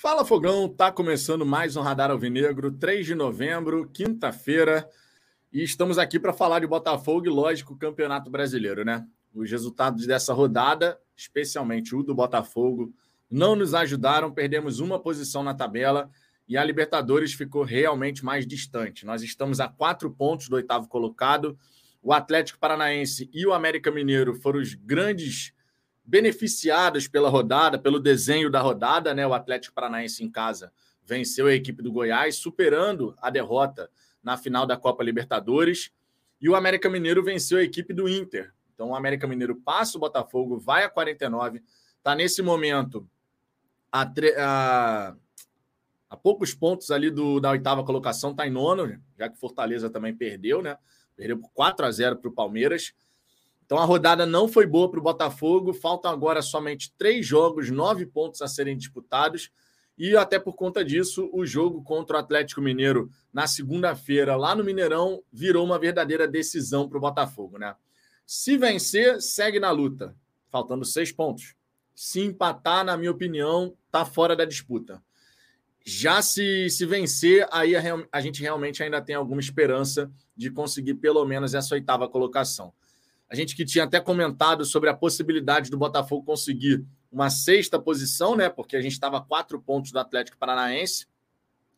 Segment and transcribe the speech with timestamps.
[0.00, 4.88] Fala Fogão, tá começando mais um Radar Alvinegro, 3 de novembro, quinta-feira,
[5.52, 9.06] e estamos aqui para falar de Botafogo e, lógico, Campeonato Brasileiro, né?
[9.34, 12.94] Os resultados dessa rodada, especialmente o do Botafogo,
[13.30, 16.10] não nos ajudaram, perdemos uma posição na tabela
[16.48, 19.04] e a Libertadores ficou realmente mais distante.
[19.04, 21.58] Nós estamos a quatro pontos do oitavo colocado.
[22.02, 25.52] O Atlético Paranaense e o América Mineiro foram os grandes
[26.10, 29.24] beneficiadas pela rodada, pelo desenho da rodada, né?
[29.24, 30.72] O Atlético Paranaense em casa
[31.04, 33.88] venceu a equipe do Goiás, superando a derrota
[34.20, 35.92] na final da Copa Libertadores.
[36.40, 38.52] E o América Mineiro venceu a equipe do Inter.
[38.74, 41.62] Então o América Mineiro passa o Botafogo, vai a 49,
[41.98, 43.08] está nesse momento
[43.92, 44.02] a,
[44.38, 45.14] a,
[46.08, 50.12] a, poucos pontos ali do, da oitava colocação, está em nono, já que Fortaleza também
[50.16, 50.76] perdeu, né?
[51.14, 52.94] Perdeu por 4 a 0 para o Palmeiras.
[53.70, 55.72] Então a rodada não foi boa para o Botafogo.
[55.72, 59.48] Faltam agora somente três jogos, nove pontos a serem disputados.
[59.96, 64.64] E até por conta disso, o jogo contra o Atlético Mineiro na segunda-feira, lá no
[64.64, 67.76] Mineirão, virou uma verdadeira decisão para o Botafogo, né?
[68.26, 70.16] Se vencer, segue na luta,
[70.48, 71.54] faltando seis pontos.
[71.94, 75.00] Se empatar, na minha opinião, tá fora da disputa.
[75.86, 80.94] Já se, se vencer, aí a, a gente realmente ainda tem alguma esperança de conseguir
[80.94, 82.72] pelo menos essa oitava colocação.
[83.30, 88.34] A gente que tinha até comentado sobre a possibilidade do Botafogo conseguir uma sexta posição,
[88.34, 88.48] né?
[88.48, 91.06] Porque a gente estava a quatro pontos do Atlético Paranaense.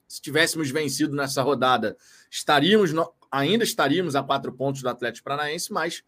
[0.08, 1.94] Se tivéssemos vencido nessa rodada,
[2.30, 3.12] estaríamos no...
[3.30, 6.02] ainda estaríamos a quatro pontos do Atlético Paranaense, mas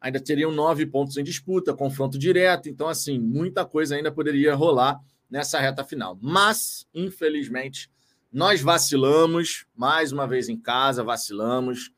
[0.00, 2.68] ainda teriam nove pontos em disputa, confronto direto.
[2.68, 6.16] Então, assim, muita coisa ainda poderia rolar nessa reta final.
[6.22, 7.90] Mas, infelizmente,
[8.32, 11.90] nós vacilamos mais uma vez em casa, vacilamos.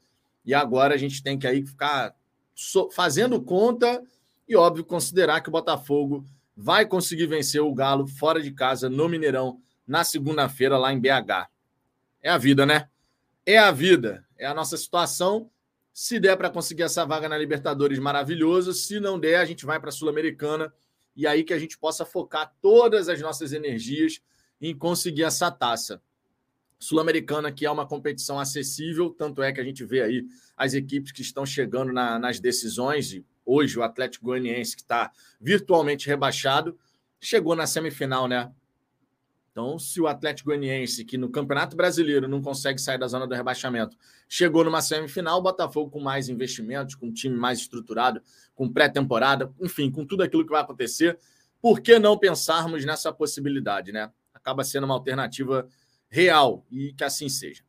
[0.47, 2.14] E agora a gente tem que aí ficar
[2.93, 4.03] fazendo conta
[4.48, 6.25] e, óbvio, considerar que o Botafogo
[6.57, 11.48] vai conseguir vencer o Galo fora de casa no Mineirão na segunda-feira lá em BH.
[12.23, 12.89] É a vida, né?
[13.47, 15.51] É a vida, é a nossa situação.
[15.92, 18.73] Se der para conseguir essa vaga na Libertadores, maravilhoso.
[18.73, 20.73] Se não der, a gente vai para a Sul-Americana
[21.17, 24.20] e aí que a gente possa focar todas as nossas energias
[24.61, 26.01] em conseguir essa taça.
[26.80, 30.24] Sul-Americana, que é uma competição acessível, tanto é que a gente vê aí
[30.57, 35.13] as equipes que estão chegando na, nas decisões, e hoje o Atlético Goianiense, que está
[35.39, 36.77] virtualmente rebaixado,
[37.20, 38.51] chegou na semifinal, né?
[39.52, 43.35] Então, se o Atlético Goianiense, que no Campeonato Brasileiro não consegue sair da zona do
[43.35, 43.95] rebaixamento,
[44.27, 48.23] chegou numa semifinal, o Botafogo com mais investimentos, com um time mais estruturado,
[48.55, 51.18] com pré-temporada, enfim, com tudo aquilo que vai acontecer,
[51.61, 54.11] por que não pensarmos nessa possibilidade, né?
[54.33, 55.68] Acaba sendo uma alternativa
[56.11, 57.63] real e que assim seja.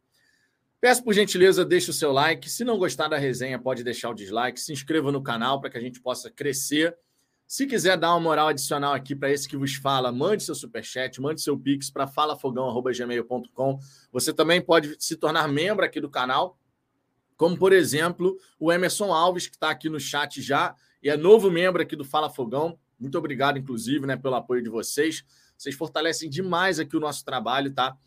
[0.82, 2.50] Peço por gentileza, deixe o seu like.
[2.50, 4.60] Se não gostar da resenha, pode deixar o dislike.
[4.60, 6.98] Se inscreva no canal para que a gente possa crescer.
[7.46, 11.22] Se quiser dar uma moral adicional aqui para esse que vos fala, mande seu superchat,
[11.22, 13.80] mande seu pix para falafogão.gmail.com.
[14.12, 16.58] Você também pode se tornar membro aqui do canal,
[17.36, 21.52] como, por exemplo, o Emerson Alves, que está aqui no chat já, e é novo
[21.52, 22.80] membro aqui do Fala Fogão.
[22.98, 25.26] Muito obrigado, inclusive, né, pelo apoio de vocês.
[25.58, 27.98] Vocês fortalecem demais aqui o nosso trabalho, tá?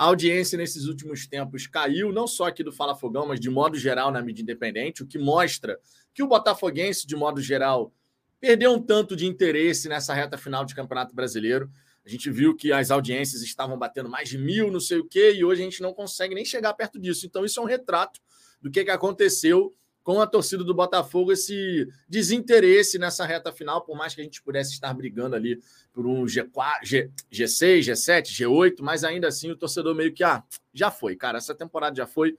[0.00, 3.76] A audiência nesses últimos tempos caiu, não só aqui do Fala Fogão, mas de modo
[3.76, 5.78] geral na mídia independente, o que mostra
[6.14, 7.92] que o Botafoguense, de modo geral,
[8.40, 11.70] perdeu um tanto de interesse nessa reta final de Campeonato Brasileiro.
[12.02, 15.34] A gente viu que as audiências estavam batendo mais de mil, não sei o quê,
[15.34, 17.26] e hoje a gente não consegue nem chegar perto disso.
[17.26, 18.22] Então, isso é um retrato
[18.58, 19.70] do que, que aconteceu
[20.02, 24.42] com a torcida do Botafogo, esse desinteresse nessa reta final, por mais que a gente
[24.42, 25.60] pudesse estar brigando ali
[25.92, 30.42] por um G4, G, G6, G7, G8, mas ainda assim o torcedor meio que, ah,
[30.72, 32.36] já foi, cara, essa temporada já foi.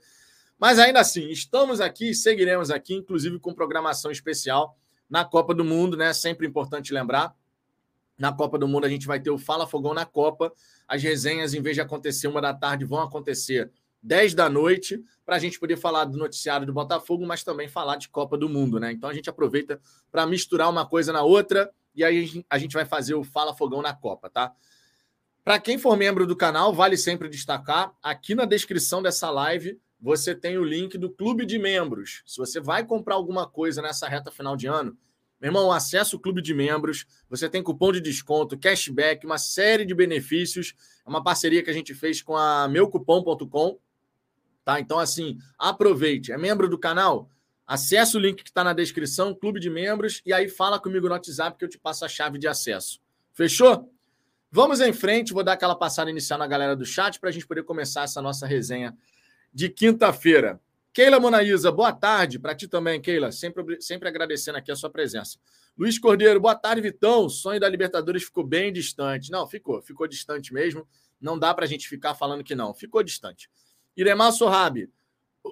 [0.58, 4.76] Mas ainda assim, estamos aqui, seguiremos aqui, inclusive com programação especial
[5.08, 6.12] na Copa do Mundo, né?
[6.12, 7.34] Sempre importante lembrar.
[8.18, 10.52] Na Copa do Mundo a gente vai ter o Fala Fogão na Copa.
[10.86, 13.70] As resenhas, em vez de acontecer uma da tarde, vão acontecer
[14.02, 17.96] 10 da noite, para a gente poder falar do noticiário do Botafogo, mas também falar
[17.96, 18.92] de Copa do Mundo, né?
[18.92, 19.80] Então a gente aproveita
[20.10, 23.80] para misturar uma coisa na outra e aí a gente vai fazer o Fala Fogão
[23.80, 24.52] na Copa, tá?
[25.44, 30.34] Para quem for membro do canal, vale sempre destacar, aqui na descrição dessa live você
[30.34, 32.22] tem o link do clube de membros.
[32.26, 34.98] Se você vai comprar alguma coisa nessa reta final de ano,
[35.40, 39.84] meu irmão, acessa o clube de membros, você tem cupom de desconto, cashback, uma série
[39.84, 40.74] de benefícios.
[41.04, 43.78] É uma parceria que a gente fez com a meucupom.com,
[44.64, 44.80] Tá?
[44.80, 46.32] Então, assim, aproveite.
[46.32, 47.28] É membro do canal?
[47.66, 51.14] Acesse o link que está na descrição, clube de membros, e aí fala comigo no
[51.14, 53.00] WhatsApp que eu te passo a chave de acesso.
[53.32, 53.90] Fechou?
[54.50, 57.46] Vamos em frente, vou dar aquela passada inicial na galera do chat para a gente
[57.46, 58.94] poder começar essa nossa resenha
[59.52, 60.60] de quinta-feira.
[60.92, 63.32] Keila Monaísa, boa tarde para ti também, Keila.
[63.32, 65.38] Sempre, sempre agradecendo aqui a sua presença.
[65.76, 67.24] Luiz Cordeiro, boa tarde, Vitão.
[67.24, 69.30] O sonho da Libertadores ficou bem distante.
[69.30, 70.86] Não, ficou, ficou distante mesmo.
[71.18, 72.74] Não dá para a gente ficar falando que não.
[72.74, 73.48] Ficou distante.
[73.96, 74.90] Iremar Sorrabi,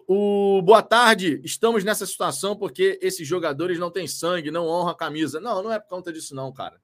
[0.07, 1.41] o boa tarde.
[1.45, 5.41] Estamos nessa situação porque esses jogadores não têm sangue, não honram a camisa.
[5.41, 6.81] Não, não é por conta disso, não, cara.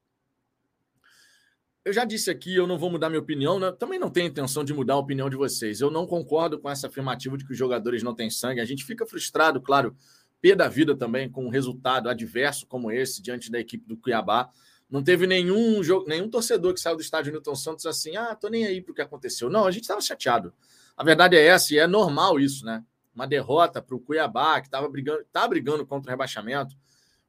[1.84, 3.70] Eu já disse aqui, eu não vou mudar minha opinião, né?
[3.70, 5.80] também não tenho intenção de mudar a opinião de vocês.
[5.80, 8.60] Eu não concordo com essa afirmativa de que os jogadores não têm sangue.
[8.60, 9.96] A gente fica frustrado, claro,
[10.40, 14.50] pé da vida também, com um resultado adverso como esse diante da equipe do Cuiabá.
[14.90, 18.48] Não teve nenhum, jogo, nenhum torcedor que saiu do estádio Newton Santos assim, ah, tô
[18.48, 19.48] nem aí pro que aconteceu.
[19.48, 20.52] Não, a gente estava chateado.
[20.96, 22.84] A verdade é essa, e é normal isso, né?
[23.14, 26.74] Uma derrota para o Cuiabá, que estava brigando, tá brigando contra o rebaixamento.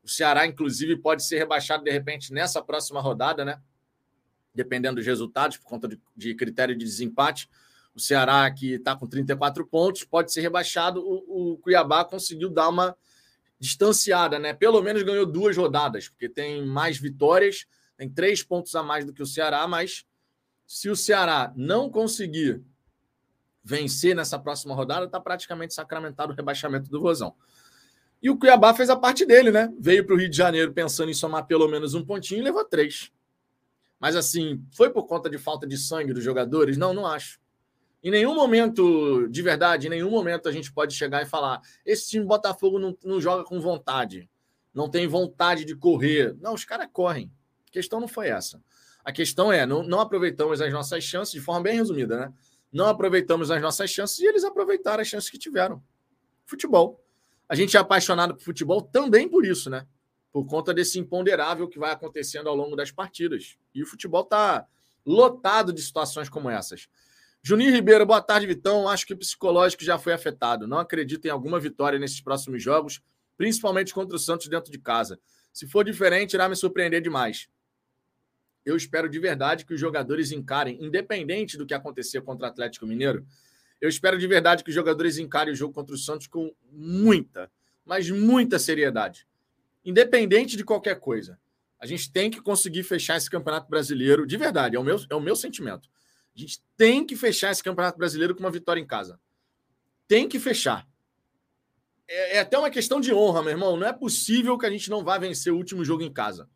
[0.03, 3.61] O Ceará, inclusive, pode ser rebaixado de repente nessa próxima rodada, né?
[4.57, 7.47] dependendo dos resultados, por conta de, de critério de desempate.
[7.93, 10.99] O Ceará, que está com 34 pontos, pode ser rebaixado.
[10.99, 12.97] O, o, Cuiabá conseguiu dar uma
[13.59, 14.53] distanciada, né?
[14.53, 19.13] Pelo menos ganhou duas rodadas, porque tem mais vitórias, tem três pontos a mais do
[19.13, 20.05] que o Ceará, mas
[20.65, 22.63] se o Ceará não conseguir
[23.67, 27.35] vencer nessa próxima rodada, está praticamente sacramentado o rebaixamento do Vozão.
[28.23, 29.71] E o Cuiabá fez a parte dele, né?
[29.77, 32.63] Veio para o Rio de Janeiro pensando em somar pelo menos um pontinho e levou
[32.63, 33.11] três.
[33.99, 36.77] Mas assim, foi por conta de falta de sangue dos jogadores?
[36.77, 37.39] Não, não acho.
[38.01, 42.09] Em nenhum momento, de verdade, em nenhum momento a gente pode chegar e falar: esse
[42.09, 44.29] time Botafogo não, não joga com vontade,
[44.73, 46.35] não tem vontade de correr.
[46.39, 47.29] Não, os caras correm.
[47.67, 48.61] A questão não foi essa.
[49.03, 52.33] A questão é: não, não aproveitamos as nossas chances, de forma bem resumida, né?
[52.71, 55.81] Não aproveitamos as nossas chances e eles aproveitaram as chances que tiveram.
[56.45, 57.03] Futebol.
[57.47, 59.87] A gente é apaixonado por futebol também por isso, né?
[60.37, 63.57] por conta desse imponderável que vai acontecendo ao longo das partidas.
[63.73, 64.67] E o futebol está
[65.03, 66.87] lotado de situações como essas.
[67.41, 68.87] Juninho Ribeiro, boa tarde, Vitão.
[68.87, 70.67] Acho que o psicológico já foi afetado.
[70.67, 73.01] Não acredito em alguma vitória nesses próximos jogos,
[73.35, 75.19] principalmente contra o Santos dentro de casa.
[75.51, 77.49] Se for diferente, irá me surpreender demais.
[78.67, 82.85] Eu espero de verdade que os jogadores encarem, independente do que acontecer contra o Atlético
[82.85, 83.25] Mineiro,
[83.79, 87.51] eu espero de verdade que os jogadores encarem o jogo contra o Santos com muita,
[87.85, 89.27] mas muita seriedade
[89.87, 91.39] independente de qualquer coisa.
[91.79, 95.15] A gente tem que conseguir fechar esse campeonato brasileiro, de verdade, é o meu, é
[95.15, 95.89] o meu sentimento.
[96.35, 99.17] A gente tem que fechar esse campeonato brasileiro com uma vitória em casa.
[100.05, 100.85] Tem que fechar.
[102.05, 103.77] É, é até uma questão de honra, meu irmão.
[103.77, 106.49] Não é possível que a gente não vá vencer o último jogo em casa.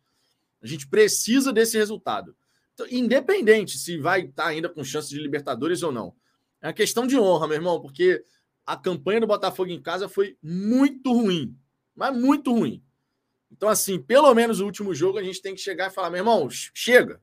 [0.62, 2.36] A gente precisa desse resultado.
[2.74, 6.14] Então, independente se vai estar ainda com chance de Libertadores ou não.
[6.60, 8.24] É uma questão de honra, meu irmão, porque
[8.64, 11.56] a campanha do Botafogo em casa foi muito ruim.
[11.94, 12.82] Mas muito ruim.
[13.50, 16.20] Então, assim, pelo menos o último jogo a gente tem que chegar e falar, meu
[16.20, 17.20] irmão, chega.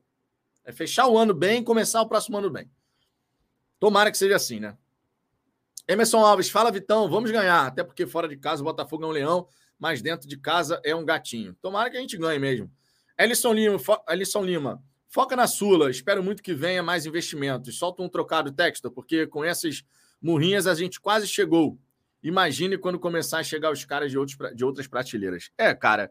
[0.64, 2.70] É fechar o ano bem e começar o próximo ano bem.
[3.80, 4.76] Tomara que seja assim, né?
[5.88, 7.66] Emerson Alves, fala, Vitão, vamos ganhar.
[7.66, 9.48] Até porque fora de casa o Botafogo é um leão,
[9.78, 11.56] mas dentro de casa é um gatinho.
[11.60, 12.70] Tomara que a gente ganhe mesmo.
[13.20, 13.96] Ellison Lima, fo...
[14.42, 15.90] Lima foca na Sula.
[15.90, 17.76] Espero muito que venha mais investimentos.
[17.76, 19.84] Solta um trocado texto, porque com essas
[20.22, 21.78] murrinhas a gente quase chegou.
[22.22, 25.50] Imagine quando começar a chegar os caras de, outros, de outras prateleiras.
[25.58, 26.10] É, cara,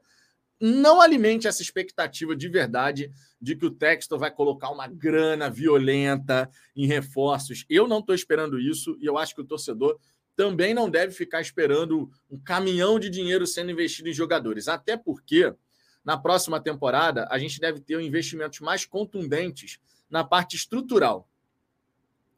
[0.59, 3.11] não alimente essa expectativa de verdade
[3.41, 7.65] de que o Textor vai colocar uma grana violenta em reforços.
[7.69, 9.97] Eu não estou esperando isso e eu acho que o torcedor
[10.35, 14.67] também não deve ficar esperando um caminhão de dinheiro sendo investido em jogadores.
[14.67, 15.53] Até porque
[16.04, 19.80] na próxima temporada a gente deve ter investimentos mais contundentes
[20.10, 21.30] na parte estrutural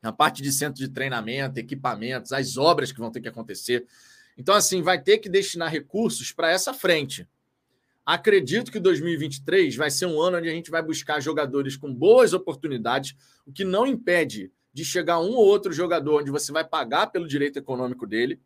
[0.01, 3.85] na parte de centro de treinamento, equipamentos, as obras que vão ter que acontecer.
[4.37, 7.27] Então, assim, vai ter que destinar recursos para essa frente.
[8.03, 12.33] Acredito que 2023 vai ser um ano onde a gente vai buscar jogadores com boas
[12.33, 17.07] oportunidades, o que não impede de chegar um ou outro jogador onde você vai pagar
[17.07, 18.41] pelo direito econômico dele,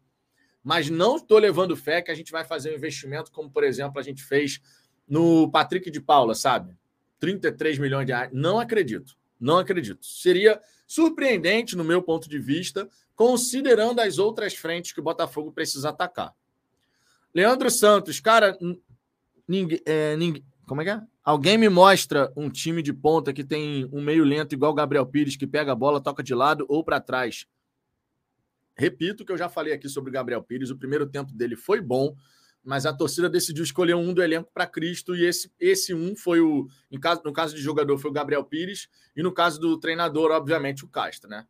[0.61, 3.99] mas não estou levando fé que a gente vai fazer um investimento como, por exemplo,
[3.99, 4.59] a gente fez
[5.07, 6.75] no Patrick de Paula, sabe?
[7.19, 8.29] 33 milhões de reais.
[8.33, 9.15] Não acredito.
[9.39, 10.05] Não acredito.
[10.05, 15.89] Seria surpreendente, no meu ponto de vista, considerando as outras frentes que o Botafogo precisa
[15.89, 16.33] atacar.
[17.33, 18.57] Leandro Santos, cara,
[19.47, 21.01] ninguém, é, ninguém, como é que é?
[21.23, 25.05] Alguém me mostra um time de ponta que tem um meio lento igual o Gabriel
[25.05, 27.47] Pires, que pega a bola, toca de lado ou para trás.
[28.77, 31.81] Repito que eu já falei aqui sobre o Gabriel Pires, o primeiro tempo dele foi
[31.81, 32.15] bom,
[32.65, 36.41] mas a torcida decidiu escolher um do elenco para Cristo e esse, esse um foi
[36.41, 36.67] o.
[36.91, 40.31] Em caso, no caso de jogador, foi o Gabriel Pires, e no caso do treinador,
[40.31, 41.45] obviamente, o Castro, né?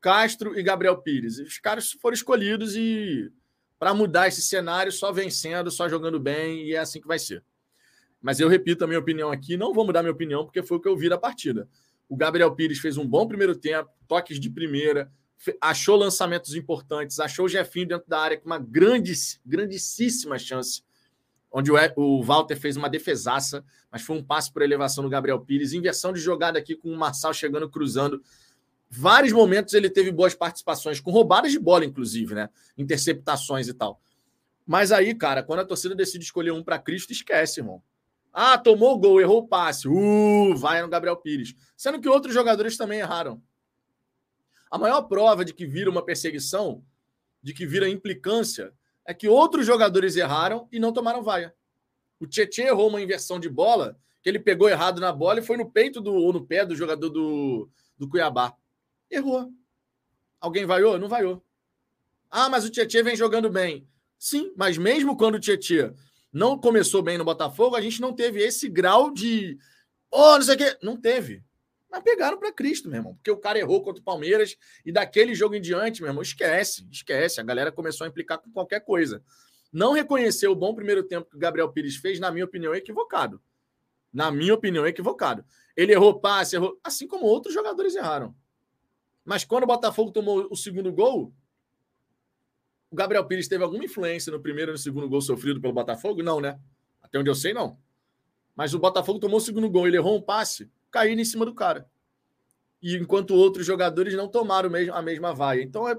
[0.00, 1.38] Castro e Gabriel Pires.
[1.38, 3.32] Os caras foram escolhidos e
[3.78, 7.44] para mudar esse cenário, só vencendo, só jogando bem, e é assim que vai ser.
[8.20, 10.80] Mas eu repito a minha opinião aqui, não vou mudar minha opinião, porque foi o
[10.80, 11.68] que eu vi da partida.
[12.08, 15.08] O Gabriel Pires fez um bom primeiro tempo, toques de primeira,
[15.60, 19.12] achou lançamentos importantes, achou o Jefinho dentro da área com uma grande,
[19.44, 20.82] grandíssima chance
[21.50, 25.72] onde o Walter fez uma defesaça, mas foi um passe por elevação do Gabriel Pires,
[25.72, 28.22] inversão de jogada aqui com o Marçal chegando, cruzando.
[28.90, 32.48] Vários momentos ele teve boas participações, com roubadas de bola, inclusive, né?
[32.76, 34.00] Interceptações e tal.
[34.66, 37.82] Mas aí, cara, quando a torcida decide escolher um para Cristo, esquece, irmão.
[38.32, 39.88] Ah, tomou o gol, errou o passe.
[39.88, 41.54] Uh, vai no Gabriel Pires.
[41.76, 43.42] Sendo que outros jogadores também erraram.
[44.70, 46.84] A maior prova de que vira uma perseguição,
[47.42, 48.72] de que vira implicância,
[49.04, 51.54] é que outros jogadores erraram e não tomaram vaia.
[52.20, 55.56] O Tietchan errou uma inversão de bola, que ele pegou errado na bola e foi
[55.56, 58.54] no peito do, ou no pé do jogador do, do Cuiabá.
[59.10, 59.50] Errou.
[60.40, 60.98] Alguém vaiou?
[60.98, 61.42] Não vaiou.
[62.30, 63.88] Ah, mas o Tietchan vem jogando bem.
[64.18, 65.94] Sim, mas mesmo quando o Tietchan
[66.32, 69.58] não começou bem no Botafogo, a gente não teve esse grau de.
[70.10, 70.78] Oh, não sei o quê.
[70.82, 71.42] Não teve.
[71.90, 73.14] Mas pegaram para Cristo, meu irmão.
[73.14, 76.86] Porque o cara errou contra o Palmeiras e daquele jogo em diante, meu irmão, esquece,
[76.90, 77.40] esquece.
[77.40, 79.22] A galera começou a implicar com qualquer coisa.
[79.72, 82.78] Não reconhecer o bom primeiro tempo que o Gabriel Pires fez, na minha opinião, é
[82.78, 83.40] equivocado.
[84.12, 85.44] Na minha opinião, é equivocado.
[85.76, 88.34] Ele errou passe, errou, assim como outros jogadores erraram.
[89.24, 91.32] Mas quando o Botafogo tomou o segundo gol,
[92.90, 96.22] o Gabriel Pires teve alguma influência no primeiro e no segundo gol sofrido pelo Botafogo?
[96.22, 96.58] Não, né?
[97.02, 97.78] Até onde eu sei, não.
[98.56, 101.54] Mas o Botafogo tomou o segundo gol, ele errou um passe caíram em cima do
[101.54, 101.88] cara.
[102.82, 105.62] E enquanto outros jogadores não tomaram a mesma vaia.
[105.62, 105.96] Então, é,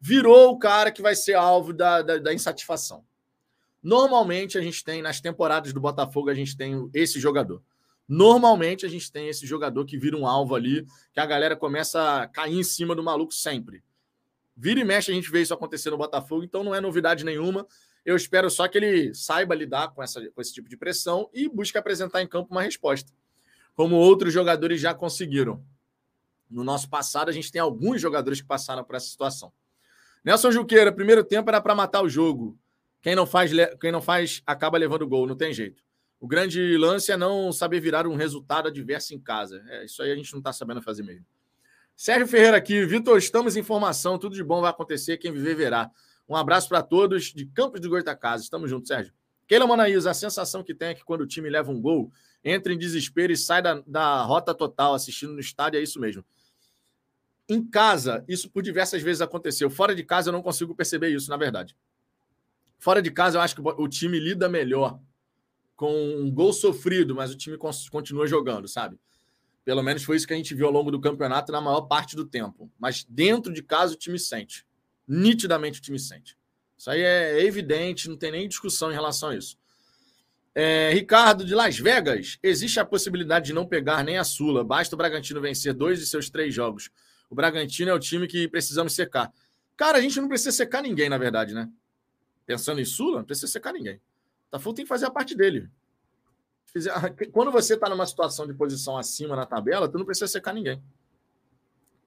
[0.00, 3.04] virou o cara que vai ser alvo da, da, da insatisfação.
[3.82, 7.62] Normalmente, a gente tem, nas temporadas do Botafogo, a gente tem esse jogador.
[8.08, 12.22] Normalmente, a gente tem esse jogador que vira um alvo ali, que a galera começa
[12.22, 13.82] a cair em cima do maluco sempre.
[14.56, 17.66] Vira e mexe, a gente vê isso acontecer no Botafogo, então não é novidade nenhuma.
[18.04, 21.48] Eu espero só que ele saiba lidar com, essa, com esse tipo de pressão e
[21.48, 23.12] busque apresentar em campo uma resposta
[23.76, 25.62] como outros jogadores já conseguiram.
[26.50, 29.52] No nosso passado, a gente tem alguns jogadores que passaram por essa situação.
[30.24, 32.58] Nelson Juqueira, primeiro tempo era para matar o jogo.
[33.02, 35.84] Quem não faz, quem não faz acaba levando gol, não tem jeito.
[36.18, 39.62] O grande lance é não saber virar um resultado adverso em casa.
[39.68, 41.26] É, isso aí a gente não está sabendo fazer mesmo.
[41.94, 42.84] Sérgio Ferreira aqui.
[42.86, 44.18] Vitor, estamos em formação.
[44.18, 45.18] Tudo de bom vai acontecer.
[45.18, 45.90] Quem viver, verá.
[46.28, 48.46] Um abraço para todos de Campos de Goitacazes.
[48.46, 49.12] Estamos juntos, Sérgio.
[49.46, 52.10] Keila Manaís, a sensação que tem é que quando o time leva um gol,
[52.46, 56.24] entra em desespero e sai da, da rota total assistindo no estádio, é isso mesmo.
[57.48, 59.68] Em casa, isso por diversas vezes aconteceu.
[59.68, 61.76] Fora de casa, eu não consigo perceber isso, na verdade.
[62.78, 65.00] Fora de casa, eu acho que o time lida melhor
[65.74, 67.58] com um gol sofrido, mas o time
[67.90, 68.98] continua jogando, sabe?
[69.64, 72.14] Pelo menos foi isso que a gente viu ao longo do campeonato na maior parte
[72.14, 72.70] do tempo.
[72.78, 74.64] Mas dentro de casa, o time sente.
[75.06, 76.38] Nitidamente, o time sente.
[76.78, 79.58] Isso aí é evidente, não tem nem discussão em relação a isso.
[80.58, 84.64] É, Ricardo, de Las Vegas, existe a possibilidade de não pegar nem a Sula.
[84.64, 86.88] Basta o Bragantino vencer dois de seus três jogos.
[87.28, 89.30] O Bragantino é o time que precisamos secar.
[89.76, 91.68] Cara, a gente não precisa secar ninguém, na verdade, né?
[92.46, 94.00] Pensando em Sula, não precisa secar ninguém.
[94.50, 95.68] Tafu tem que fazer a parte dele.
[97.32, 100.82] Quando você está numa situação de posição acima na tabela, tu não precisa secar ninguém.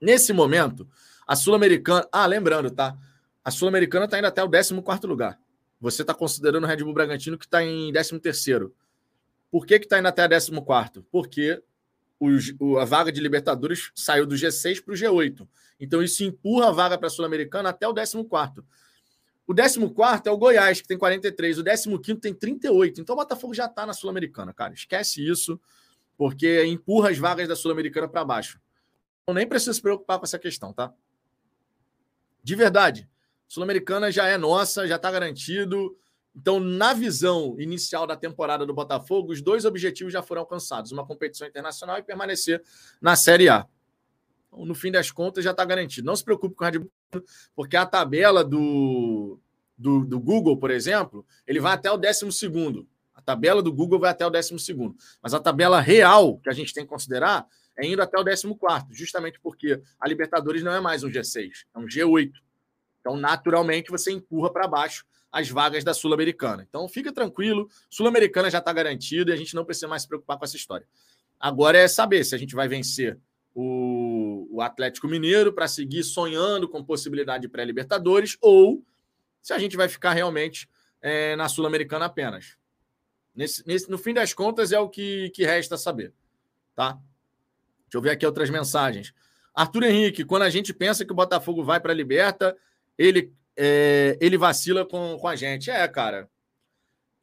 [0.02, 0.90] Nesse momento,
[1.28, 2.08] a Sul-Americana.
[2.12, 2.98] Ah, lembrando, tá?
[3.46, 5.40] A Sul-Americana está indo até o 14 lugar.
[5.80, 8.20] Você está considerando o Red Bull Bragantino que está em 13.
[9.50, 10.52] Por que está indo até 14?
[11.12, 11.64] Porque
[12.20, 15.48] o, a vaga de Libertadores saiu do G6 para o G8.
[15.80, 18.18] Então isso empurra a vaga para a Sul-Americana até o 14.
[19.48, 21.60] O 14 é o Goiás, que tem 43.
[21.60, 23.02] O 15 tem 38.
[23.02, 24.74] Então o Botafogo já está na Sul-Americana, cara.
[24.74, 25.60] Esquece isso,
[26.18, 28.60] porque empurra as vagas da Sul-Americana para baixo.
[29.24, 30.94] Então nem precisa se preocupar com essa questão, tá?
[32.44, 33.10] De verdade.
[33.50, 35.98] Sul-Americana já é nossa, já está garantido.
[36.36, 41.06] Então, na visão inicial da temporada do Botafogo, os dois objetivos já foram alcançados: uma
[41.06, 42.64] competição internacional e permanecer
[43.02, 43.68] na Série A.
[44.48, 46.06] Então, no fim das contas, já está garantido.
[46.06, 46.92] Não se preocupe com o Red Bull,
[47.56, 49.40] porque a tabela do,
[49.76, 52.88] do, do, Google, por exemplo, ele vai até o 12.
[53.16, 54.56] A tabela do Google vai até o 12.
[55.22, 58.88] Mas a tabela real que a gente tem que considerar é indo até o 14,
[58.92, 62.32] justamente porque a Libertadores não é mais um G6, é um G8.
[63.00, 66.66] Então, naturalmente, você empurra para baixo as vagas da Sul-Americana.
[66.68, 70.38] Então, fica tranquilo, Sul-Americana já está garantida e a gente não precisa mais se preocupar
[70.38, 70.88] com essa história.
[71.40, 73.18] Agora é saber se a gente vai vencer
[73.54, 78.84] o, o Atlético Mineiro para seguir sonhando com possibilidade de pré-Libertadores ou
[79.42, 80.70] se a gente vai ficar realmente
[81.02, 82.58] é, na Sul-Americana apenas.
[83.34, 86.14] Nesse, nesse, no fim das contas, é o que, que resta saber.
[86.76, 86.94] Tá?
[87.84, 89.14] Deixa eu ver aqui outras mensagens.
[89.54, 92.56] Arthur Henrique, quando a gente pensa que o Botafogo vai para a Liberta,
[93.00, 95.72] ele, é, ele vacila com, com a gente.
[95.72, 96.30] É, cara.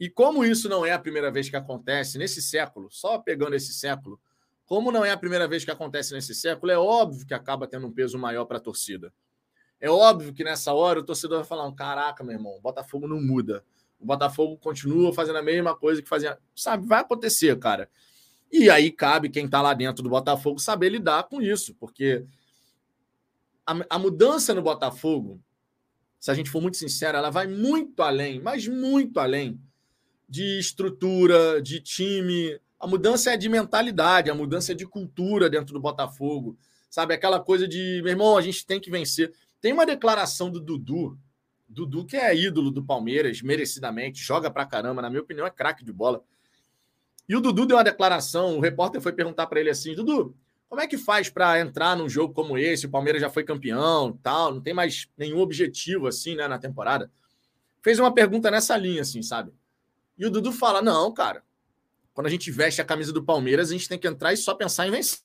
[0.01, 3.73] E como isso não é a primeira vez que acontece nesse século, só pegando esse
[3.75, 4.19] século,
[4.65, 7.87] como não é a primeira vez que acontece nesse século, é óbvio que acaba tendo
[7.87, 9.13] um peso maior para a torcida.
[9.79, 13.21] É óbvio que nessa hora o torcedor vai falar: caraca, meu irmão, o Botafogo não
[13.21, 13.63] muda.
[14.01, 16.39] O Botafogo continua fazendo a mesma coisa que fazia.
[16.55, 17.89] Sabe, vai acontecer, cara.
[18.51, 22.25] E aí cabe quem está lá dentro do Botafogo saber lidar com isso, porque
[23.67, 25.41] a, a, mudança no Botafogo,
[26.19, 29.61] se a gente for muito sincero, ela vai muito além, mas muito além
[30.29, 32.59] de estrutura, de time.
[32.81, 36.57] A mudança é de mentalidade, a mudança é de cultura dentro do Botafogo.
[36.91, 39.33] Sabe, aquela coisa de, meu irmão, a gente tem que vencer.
[39.61, 41.19] Tem uma declaração do Dudu,
[41.69, 45.85] Dudu que é ídolo do Palmeiras, merecidamente, joga pra caramba, na minha opinião é craque
[45.85, 46.23] de bola.
[47.29, 50.35] E o Dudu deu uma declaração, o repórter foi perguntar para ele assim: Dudu,
[50.69, 52.87] como é que faz para entrar num jogo como esse?
[52.87, 57.11] O Palmeiras já foi campeão, tal, não tem mais nenhum objetivo assim, né, na temporada.
[57.83, 59.53] Fez uma pergunta nessa linha, assim, sabe?
[60.19, 61.45] E o Dudu fala: Não, cara,
[62.13, 64.55] quando a gente veste a camisa do Palmeiras, a gente tem que entrar e só
[64.55, 65.21] pensar em vencer.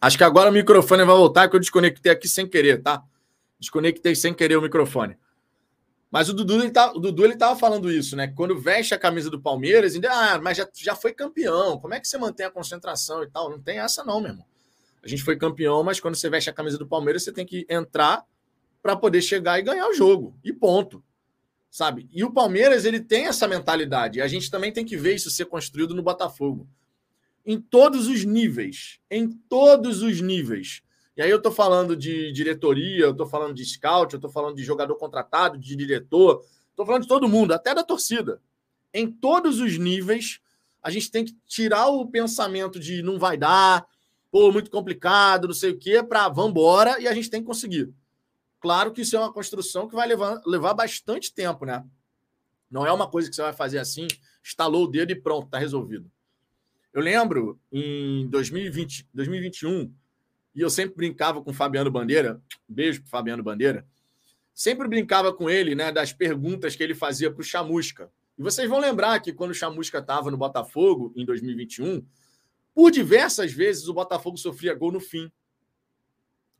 [0.00, 3.02] Acho que agora o microfone vai voltar, que eu desconectei aqui sem querer, tá?
[3.58, 5.16] Desconectei sem querer o microfone.
[6.10, 8.28] Mas o Dudu, ele tá, o Dudu ele tava falando isso, né?
[8.28, 11.78] Quando veste a camisa do Palmeiras, ainda, ah, mas já, já foi campeão.
[11.78, 13.50] Como é que você mantém a concentração e tal?
[13.50, 14.46] Não tem essa, não, meu irmão.
[15.02, 17.66] A gente foi campeão, mas quando você veste a camisa do Palmeiras, você tem que
[17.68, 18.24] entrar
[18.82, 20.38] para poder chegar e ganhar o jogo.
[20.44, 21.02] E ponto.
[21.70, 22.08] Sabe?
[22.12, 24.18] E o Palmeiras, ele tem essa mentalidade.
[24.18, 26.68] E a gente também tem que ver isso ser construído no Botafogo
[27.46, 28.98] em todos os níveis.
[29.08, 30.82] Em todos os níveis.
[31.16, 34.56] E aí eu estou falando de diretoria, eu estou falando de scout, eu estou falando
[34.56, 38.42] de jogador contratado, de diretor, estou falando de todo mundo, até da torcida.
[38.92, 40.40] Em todos os níveis,
[40.82, 43.86] a gente tem que tirar o pensamento de não vai dar,
[44.30, 47.94] pô, muito complicado, não sei o quê, para vambora, e a gente tem que conseguir.
[48.60, 51.84] Claro que isso é uma construção que vai levar, levar bastante tempo, né?
[52.70, 54.08] Não é uma coisa que você vai fazer assim,
[54.42, 56.10] estalou o dedo e pronto, está resolvido.
[56.96, 59.92] Eu lembro em 2020, 2021,
[60.54, 63.86] e eu sempre brincava com o Fabiano Bandeira, beijo para Fabiano Bandeira,
[64.54, 68.10] sempre brincava com ele né, das perguntas que ele fazia para o Chamusca.
[68.38, 72.02] E vocês vão lembrar que quando o Chamusca estava no Botafogo, em 2021,
[72.74, 75.30] por diversas vezes o Botafogo sofria gol no fim.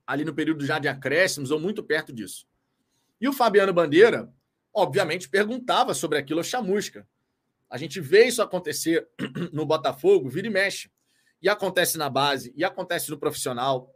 [0.07, 2.47] Ali no período já de acréscimos, ou muito perto disso.
[3.19, 4.31] E o Fabiano Bandeira,
[4.71, 7.09] obviamente, perguntava sobre aquilo ao Chamusca.
[7.69, 9.09] A gente vê isso acontecer
[9.53, 10.91] no Botafogo, vira e mexe.
[11.43, 13.93] E acontece na base, e acontece no profissional.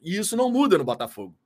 [0.00, 1.36] E isso não muda no Botafogo.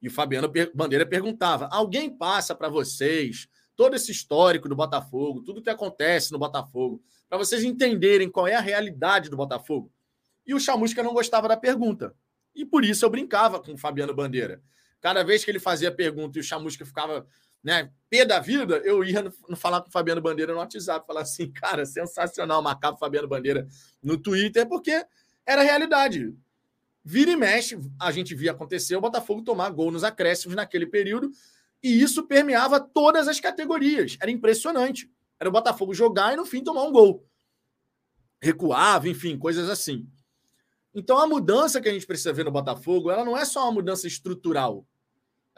[0.00, 5.62] E o Fabiano Bandeira perguntava: alguém passa para vocês todo esse histórico do Botafogo, tudo
[5.62, 9.92] que acontece no Botafogo, para vocês entenderem qual é a realidade do Botafogo?
[10.46, 12.14] E o Chamusca não gostava da pergunta.
[12.54, 14.62] E por isso eu brincava com o Fabiano Bandeira.
[15.00, 17.26] Cada vez que ele fazia pergunta e o Chamusca ficava
[17.62, 21.22] né, pé da vida, eu ia no, falar com o Fabiano Bandeira no WhatsApp, falar
[21.22, 23.66] assim, cara, sensacional marcar o Fabiano Bandeira
[24.02, 25.04] no Twitter, porque
[25.46, 26.34] era realidade.
[27.04, 31.30] Vira e mexe, a gente via acontecer o Botafogo tomar gol nos acréscimos naquele período,
[31.82, 34.16] e isso permeava todas as categorias.
[34.20, 35.10] Era impressionante.
[35.38, 37.24] Era o Botafogo jogar e no fim tomar um gol.
[38.42, 40.08] Recuava, enfim, coisas assim.
[40.94, 43.72] Então a mudança que a gente precisa ver no Botafogo, ela não é só uma
[43.72, 44.84] mudança estrutural.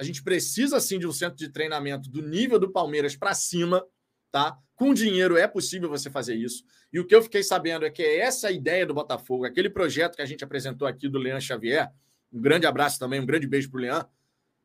[0.00, 3.86] A gente precisa sim de um centro de treinamento do nível do Palmeiras para cima,
[4.32, 4.56] tá?
[4.74, 6.64] Com dinheiro é possível você fazer isso.
[6.90, 10.16] E o que eu fiquei sabendo é que é essa ideia do Botafogo, aquele projeto
[10.16, 11.92] que a gente apresentou aqui do Leandro Xavier.
[12.32, 14.08] Um grande abraço também, um grande beijo para o Leandro.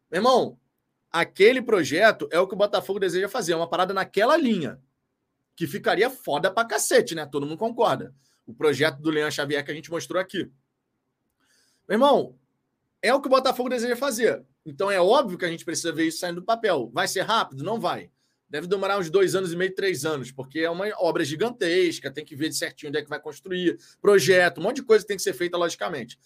[0.10, 0.58] Meu irmão,
[1.12, 4.80] aquele projeto é o que o Botafogo deseja fazer, é uma parada naquela linha,
[5.54, 7.26] que ficaria foda pra cacete, né?
[7.26, 8.15] Todo mundo concorda.
[8.48, 10.50] O projeto do Leandro Xavier que a gente mostrou aqui.
[11.89, 12.39] Meu irmão,
[13.02, 14.45] é o que o Botafogo deseja fazer.
[14.65, 16.89] Então é óbvio que a gente precisa ver isso saindo do papel.
[16.91, 17.63] Vai ser rápido?
[17.63, 18.10] Não vai.
[18.49, 22.23] Deve demorar uns dois anos e meio, três anos, porque é uma obra gigantesca, tem
[22.23, 25.17] que ver de certinho onde é que vai construir, projeto, um monte de coisa tem
[25.17, 26.17] que ser feita logicamente.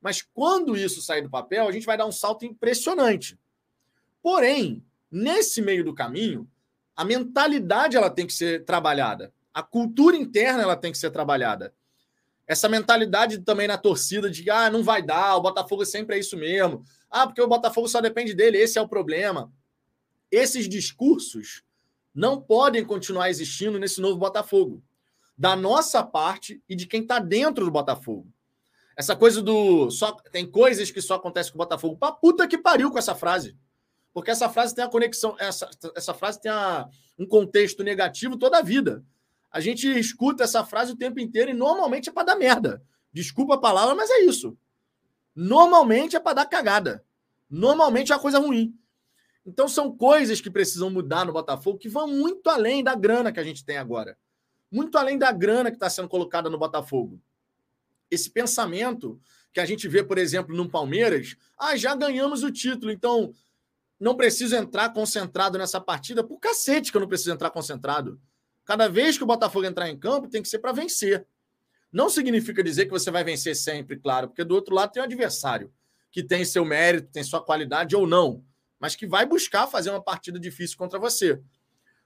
[0.00, 3.38] Mas quando isso sair do papel, a gente vai dar um salto impressionante.
[4.22, 6.48] Porém, nesse meio do caminho,
[6.94, 11.74] a mentalidade ela tem que ser trabalhada, a cultura interna ela tem que ser trabalhada
[12.52, 16.36] essa mentalidade também na torcida de ah, não vai dar, o Botafogo sempre é isso
[16.36, 16.84] mesmo.
[17.10, 19.50] Ah, porque o Botafogo só depende dele, esse é o problema.
[20.30, 21.62] Esses discursos
[22.14, 24.82] não podem continuar existindo nesse novo Botafogo.
[25.36, 28.30] Da nossa parte e de quem está dentro do Botafogo.
[28.94, 29.90] Essa coisa do.
[29.90, 31.96] Só, tem coisas que só acontecem com o Botafogo.
[31.96, 33.56] Pra puta que pariu com essa frase.
[34.12, 35.34] Porque essa frase tem a conexão.
[35.38, 36.86] Essa, essa frase tem a,
[37.18, 39.02] um contexto negativo toda a vida.
[39.52, 42.82] A gente escuta essa frase o tempo inteiro e normalmente é para dar merda.
[43.12, 44.56] Desculpa a palavra, mas é isso.
[45.36, 47.04] Normalmente é para dar cagada.
[47.50, 48.74] Normalmente é uma coisa ruim.
[49.44, 53.40] Então são coisas que precisam mudar no Botafogo que vão muito além da grana que
[53.40, 54.16] a gente tem agora.
[54.70, 57.20] Muito além da grana que está sendo colocada no Botafogo.
[58.10, 59.20] Esse pensamento
[59.52, 63.34] que a gente vê, por exemplo, no Palmeiras, ah, já ganhamos o título, então
[64.00, 66.24] não preciso entrar concentrado nessa partida.
[66.24, 68.18] Por cacete que eu não preciso entrar concentrado.
[68.72, 71.26] Cada vez que o Botafogo entrar em campo, tem que ser para vencer.
[71.92, 75.04] Não significa dizer que você vai vencer sempre, claro, porque do outro lado tem um
[75.04, 75.70] adversário
[76.10, 78.42] que tem seu mérito, tem sua qualidade ou não,
[78.80, 81.38] mas que vai buscar fazer uma partida difícil contra você.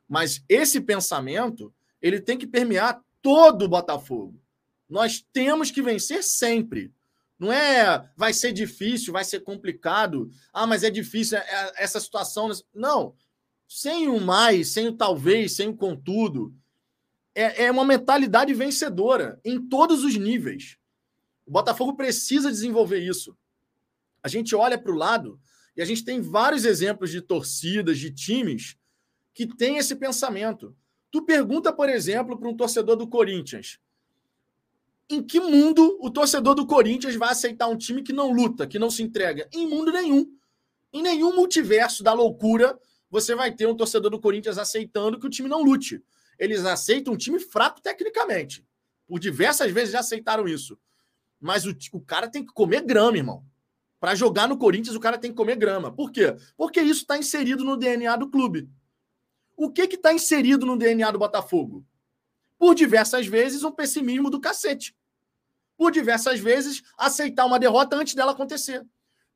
[0.09, 4.43] Mas esse pensamento, ele tem que permear todo o Botafogo.
[4.89, 6.93] Nós temos que vencer sempre.
[7.39, 10.33] Não é vai ser difícil, vai ser complicado.
[10.53, 12.51] Ah, mas é difícil é, é, essa situação.
[12.75, 13.15] Não.
[13.69, 16.55] Sem o mais, sem o talvez, sem o contudo.
[17.35, 20.79] É, é uma mentalidade vencedora em todos os níveis.
[21.45, 23.37] O Botafogo precisa desenvolver isso.
[24.23, 25.41] A gente olha para o lado
[25.77, 28.77] e a gente tem vários exemplos de torcidas, de times
[29.35, 30.75] que têm esse pensamento.
[31.11, 33.79] Tu pergunta, por exemplo, para um torcedor do Corinthians:
[35.09, 38.79] em que mundo o torcedor do Corinthians vai aceitar um time que não luta, que
[38.79, 39.49] não se entrega?
[39.53, 40.27] Em mundo nenhum.
[40.93, 42.79] Em nenhum multiverso da loucura
[43.11, 46.03] você vai ter um torcedor do Corinthians aceitando que o time não lute.
[46.39, 48.65] Eles aceitam um time fraco tecnicamente.
[49.07, 50.79] Por diversas vezes já aceitaram isso.
[51.41, 53.45] Mas o, o cara tem que comer grama, irmão.
[54.01, 55.93] Para jogar no Corinthians, o cara tem que comer grama.
[55.93, 56.37] Por quê?
[56.57, 58.69] Porque isso está inserido no DNA do clube.
[59.57, 61.85] O que está inserido no DNA do Botafogo?
[62.59, 64.95] Por diversas vezes, um pessimismo do cacete.
[65.77, 68.85] Por diversas vezes, aceitar uma derrota antes dela acontecer.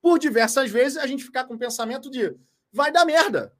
[0.00, 2.34] Por diversas vezes, a gente ficar com o pensamento de
[2.72, 3.54] vai dar merda.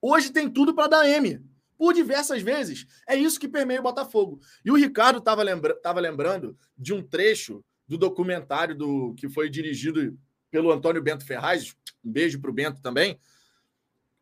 [0.00, 1.40] Hoje tem tudo para dar M.
[1.76, 2.86] Por diversas vezes.
[3.08, 4.40] É isso que permeia o Botafogo.
[4.64, 10.18] E o Ricardo estava lembra lembrando de um trecho do documentário do que foi dirigido
[10.50, 11.74] pelo Antônio Bento Ferraz.
[12.04, 13.18] Um beijo para o Bento também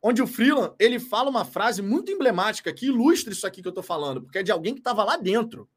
[0.03, 3.71] onde o Freeland ele fala uma frase muito emblemática que ilustra isso aqui que eu
[3.71, 5.69] estou falando, porque é de alguém que estava lá dentro.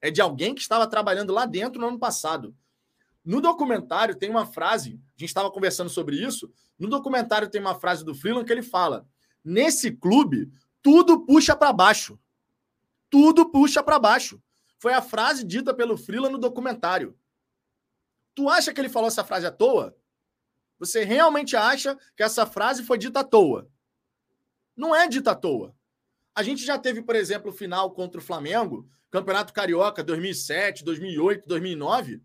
[0.00, 2.56] É de alguém que estava trabalhando lá dentro no ano passado.
[3.22, 6.50] No documentário tem uma frase, a gente estava conversando sobre isso.
[6.78, 9.06] No documentário tem uma frase do Freeland que ele fala:
[9.46, 12.18] nesse clube, tudo puxa para baixo.
[13.08, 14.42] Tudo puxa para baixo.
[14.78, 17.16] Foi a frase dita pelo Freeland no documentário.
[18.34, 19.96] Tu acha que ele falou essa frase à toa?
[20.78, 23.70] Você realmente acha que essa frase foi dita à toa?
[24.76, 25.74] Não é dita à toa.
[26.34, 31.46] A gente já teve, por exemplo, o final contra o Flamengo, Campeonato Carioca 2007, 2008,
[31.46, 32.20] 2009,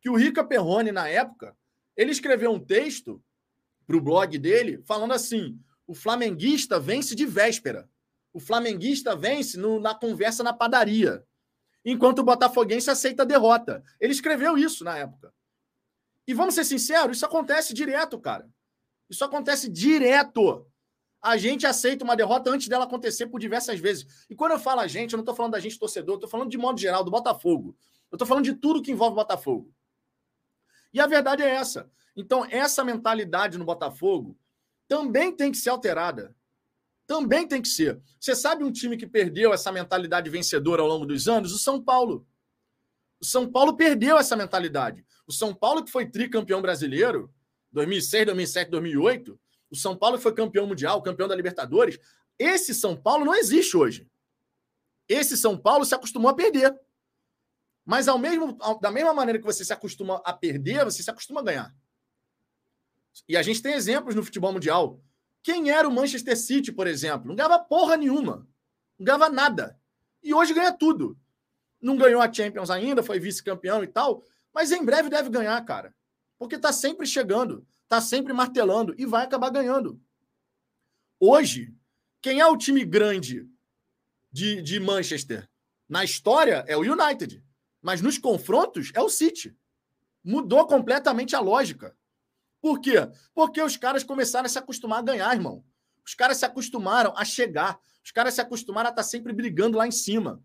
[0.00, 1.56] que o Rica Perrone, na época,
[1.96, 3.20] ele escreveu um texto
[3.86, 5.58] para o blog dele falando assim:
[5.90, 7.90] o flamenguista vence de véspera.
[8.32, 11.26] O flamenguista vence no, na conversa na padaria.
[11.84, 13.82] Enquanto o botafoguense aceita a derrota.
[13.98, 15.34] Ele escreveu isso na época.
[16.28, 18.48] E vamos ser sinceros, isso acontece direto, cara.
[19.08, 20.64] Isso acontece direto.
[21.20, 24.24] A gente aceita uma derrota antes dela acontecer por diversas vezes.
[24.30, 26.30] E quando eu falo a gente, eu não estou falando da gente torcedor, eu estou
[26.30, 27.76] falando de modo geral, do Botafogo.
[28.12, 29.74] Eu estou falando de tudo que envolve o Botafogo.
[30.94, 31.90] E a verdade é essa.
[32.14, 34.38] Então, essa mentalidade no Botafogo
[34.90, 36.34] também tem que ser alterada.
[37.06, 38.00] Também tem que ser.
[38.18, 41.52] Você sabe um time que perdeu essa mentalidade vencedora ao longo dos anos?
[41.52, 42.26] O São Paulo.
[43.20, 45.06] O São Paulo perdeu essa mentalidade.
[45.28, 47.32] O São Paulo, que foi tricampeão brasileiro,
[47.70, 51.96] 2006, 2007, 2008, o São Paulo foi campeão mundial, campeão da Libertadores.
[52.36, 54.08] Esse São Paulo não existe hoje.
[55.08, 56.76] Esse São Paulo se acostumou a perder.
[57.84, 61.42] Mas ao mesmo, da mesma maneira que você se acostuma a perder, você se acostuma
[61.42, 61.74] a ganhar.
[63.28, 65.00] E a gente tem exemplos no futebol mundial.
[65.42, 67.28] Quem era o Manchester City, por exemplo?
[67.28, 68.46] Não ganhava porra nenhuma.
[68.98, 69.78] Não ganhava nada.
[70.22, 71.18] E hoje ganha tudo.
[71.80, 75.94] Não ganhou a Champions ainda, foi vice-campeão e tal, mas em breve deve ganhar, cara.
[76.38, 80.00] Porque tá sempre chegando, tá sempre martelando e vai acabar ganhando.
[81.18, 81.74] Hoje,
[82.20, 83.48] quem é o time grande
[84.30, 85.48] de, de Manchester?
[85.88, 87.42] Na história é o United,
[87.80, 89.56] mas nos confrontos é o City.
[90.22, 91.96] Mudou completamente a lógica.
[92.60, 93.08] Por quê?
[93.34, 95.64] Porque os caras começaram a se acostumar a ganhar, irmão.
[96.04, 97.78] Os caras se acostumaram a chegar.
[98.04, 100.42] Os caras se acostumaram a estar tá sempre brigando lá em cima.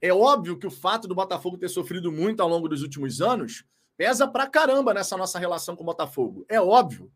[0.00, 3.64] É óbvio que o fato do Botafogo ter sofrido muito ao longo dos últimos anos
[3.96, 6.46] pesa pra caramba nessa nossa relação com o Botafogo.
[6.48, 7.12] É óbvio.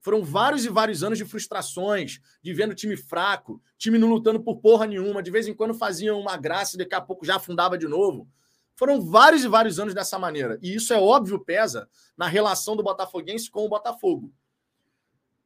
[0.00, 4.56] Foram vários e vários anos de frustrações, de vendo time fraco, time não lutando por
[4.56, 7.76] porra nenhuma, de vez em quando faziam uma graça e daqui a pouco já afundava
[7.78, 8.28] de novo.
[8.76, 10.58] Foram vários e vários anos dessa maneira.
[10.62, 14.32] E isso é óbvio pesa na relação do Botafoguense com o Botafogo.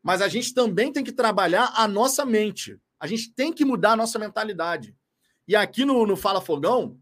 [0.03, 2.79] Mas a gente também tem que trabalhar a nossa mente.
[2.99, 4.97] A gente tem que mudar a nossa mentalidade.
[5.47, 6.99] E aqui no, no Fala Fogão,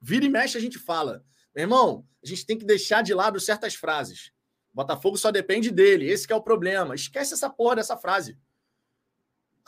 [0.00, 1.24] vira e mexe a gente fala.
[1.54, 4.30] Meu irmão, a gente tem que deixar de lado certas frases.
[4.72, 6.08] Botafogo só depende dele.
[6.08, 6.94] Esse é o problema.
[6.94, 8.38] Esquece essa porra dessa frase.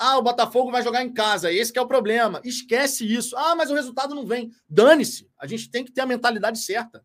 [0.00, 1.52] Ah, o Botafogo vai jogar em casa.
[1.52, 2.40] Esse é o problema.
[2.44, 3.36] Esquece isso.
[3.36, 4.52] Ah, mas o resultado não vem.
[4.68, 5.28] Dane-se.
[5.36, 7.04] A gente tem que ter a mentalidade certa.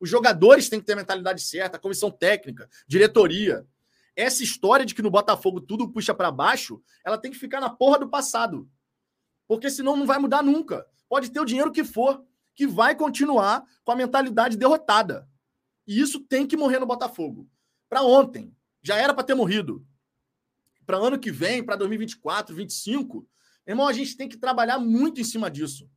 [0.00, 3.64] Os jogadores têm que ter a mentalidade certa, a comissão técnica, diretoria.
[4.16, 7.70] Essa história de que no Botafogo tudo puxa para baixo, ela tem que ficar na
[7.70, 8.68] porra do passado.
[9.46, 10.84] Porque senão não vai mudar nunca.
[11.08, 15.28] Pode ter o dinheiro que for, que vai continuar com a mentalidade derrotada.
[15.86, 17.48] E isso tem que morrer no Botafogo.
[17.88, 19.86] Para ontem, já era para ter morrido.
[20.86, 23.26] Para ano que vem, para 2024, 2025,
[23.66, 25.88] irmão, a gente tem que trabalhar muito em cima disso.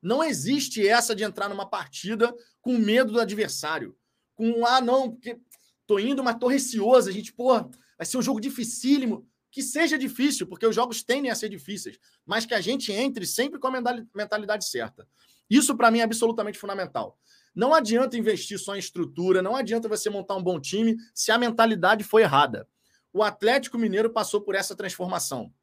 [0.00, 3.96] Não existe essa de entrar numa partida com medo do adversário.
[4.34, 5.40] Com, ah, não, porque
[5.86, 7.08] tô indo, mas tô receoso.
[7.08, 9.26] A gente, pô, vai ser um jogo dificílimo.
[9.50, 11.96] Que seja difícil, porque os jogos tendem a ser difíceis,
[12.26, 15.06] mas que a gente entre sempre com a mentalidade certa.
[15.48, 17.16] Isso, para mim, é absolutamente fundamental.
[17.54, 21.38] Não adianta investir só em estrutura, não adianta você montar um bom time se a
[21.38, 22.68] mentalidade foi errada.
[23.14, 25.54] O Atlético Mineiro passou por essa transformação.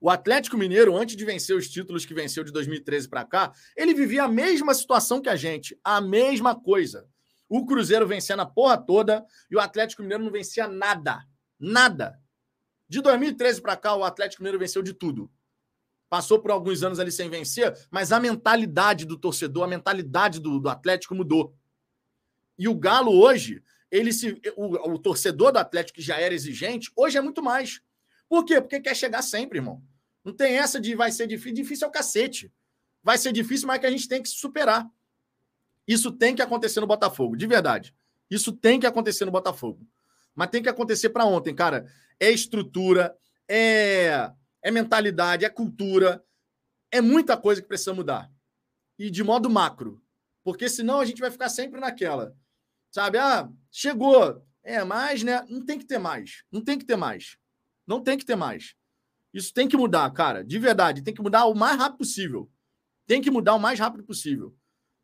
[0.00, 3.92] O Atlético Mineiro, antes de vencer os títulos que venceu de 2013 para cá, ele
[3.92, 7.06] vivia a mesma situação que a gente, a mesma coisa.
[7.50, 11.22] O Cruzeiro vencendo a porra toda e o Atlético Mineiro não vencia nada.
[11.60, 12.18] Nada.
[12.88, 15.30] De 2013 para cá, o Atlético Mineiro venceu de tudo.
[16.08, 20.58] Passou por alguns anos ali sem vencer, mas a mentalidade do torcedor, a mentalidade do,
[20.58, 21.54] do Atlético mudou.
[22.58, 23.62] E o Galo hoje,
[23.94, 27.80] ele se, o, o torcedor do Atlético que já era exigente, hoje é muito mais.
[28.28, 28.60] Por quê?
[28.60, 29.80] Porque quer chegar sempre, irmão.
[30.24, 31.54] Não tem essa de vai ser difícil.
[31.54, 32.52] Difícil é o cacete.
[33.04, 34.90] Vai ser difícil, mas é que a gente tem que superar.
[35.86, 37.94] Isso tem que acontecer no Botafogo, de verdade.
[38.28, 39.86] Isso tem que acontecer no Botafogo.
[40.34, 41.86] Mas tem que acontecer para ontem, cara.
[42.18, 43.16] É estrutura,
[43.48, 44.28] é,
[44.60, 46.24] é mentalidade, é cultura.
[46.90, 48.28] É muita coisa que precisa mudar.
[48.98, 50.02] E de modo macro.
[50.42, 52.34] Porque senão a gente vai ficar sempre naquela.
[52.94, 53.18] Sabe?
[53.18, 54.40] Ah, chegou.
[54.62, 55.44] É, mais, né?
[55.48, 56.44] Não tem que ter mais.
[56.48, 57.36] Não tem que ter mais.
[57.84, 58.76] Não tem que ter mais.
[59.32, 60.44] Isso tem que mudar, cara.
[60.44, 61.02] De verdade.
[61.02, 62.48] Tem que mudar o mais rápido possível.
[63.04, 64.56] Tem que mudar o mais rápido possível.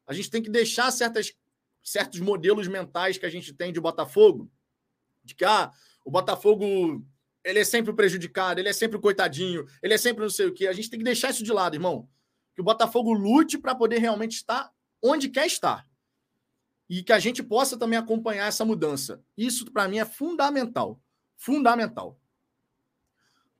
[0.06, 1.34] A gente tem que deixar certas,
[1.82, 4.48] certos modelos mentais que a gente tem de Botafogo,
[5.24, 5.72] de que ah,
[6.04, 7.04] o Botafogo
[7.44, 10.46] ele é sempre o prejudicado, ele é sempre o coitadinho, ele é sempre não sei
[10.46, 10.68] o quê.
[10.68, 12.08] A gente tem que deixar isso de lado, irmão.
[12.54, 14.72] Que o Botafogo lute para poder realmente estar
[15.02, 15.89] onde quer estar.
[16.90, 19.22] E que a gente possa também acompanhar essa mudança.
[19.38, 21.00] Isso, para mim, é fundamental.
[21.36, 22.20] Fundamental.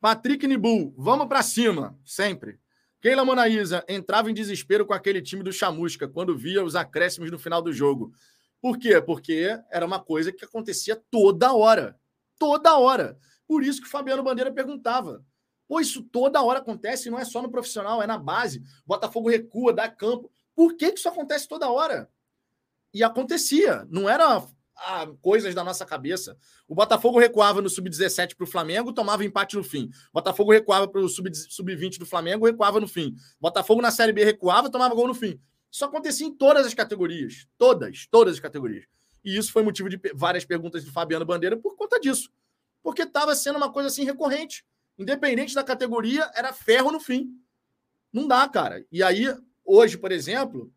[0.00, 2.58] Patrick Nibu, vamos para cima, sempre.
[3.00, 7.38] Keila Monaísa entrava em desespero com aquele time do Chamusca quando via os acréscimos no
[7.38, 8.12] final do jogo.
[8.60, 9.00] Por quê?
[9.00, 11.96] Porque era uma coisa que acontecia toda hora.
[12.36, 13.16] Toda hora.
[13.46, 15.24] Por isso que o Fabiano Bandeira perguntava.
[15.68, 18.60] Pô, isso toda hora acontece, não é só no profissional, é na base.
[18.84, 20.32] Botafogo recua, dá campo.
[20.52, 22.10] Por que, que isso acontece toda hora?
[22.92, 23.86] E acontecia.
[23.90, 24.44] Não era
[24.76, 26.36] ah, coisas da nossa cabeça.
[26.66, 29.90] O Botafogo recuava no sub-17 para o Flamengo, tomava empate no fim.
[30.08, 33.14] O Botafogo recuava para o sub-20 do Flamengo, recuava no fim.
[33.38, 35.38] O Botafogo na Série B recuava, tomava gol no fim.
[35.70, 37.46] Isso acontecia em todas as categorias.
[37.56, 38.84] Todas, todas as categorias.
[39.24, 42.30] E isso foi motivo de várias perguntas do Fabiano Bandeira por conta disso.
[42.82, 44.64] Porque estava sendo uma coisa assim recorrente.
[44.98, 47.28] Independente da categoria, era ferro no fim.
[48.12, 48.84] Não dá, cara.
[48.90, 49.26] E aí,
[49.64, 50.72] hoje, por exemplo,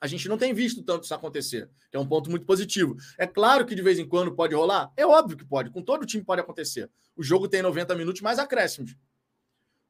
[0.00, 2.96] a gente não tem visto tanto isso acontecer, que é um ponto muito positivo.
[3.18, 6.06] É claro que de vez em quando pode rolar, é óbvio que pode, com todo
[6.06, 6.90] time pode acontecer.
[7.16, 8.96] O jogo tem 90 minutos mais acréscimos.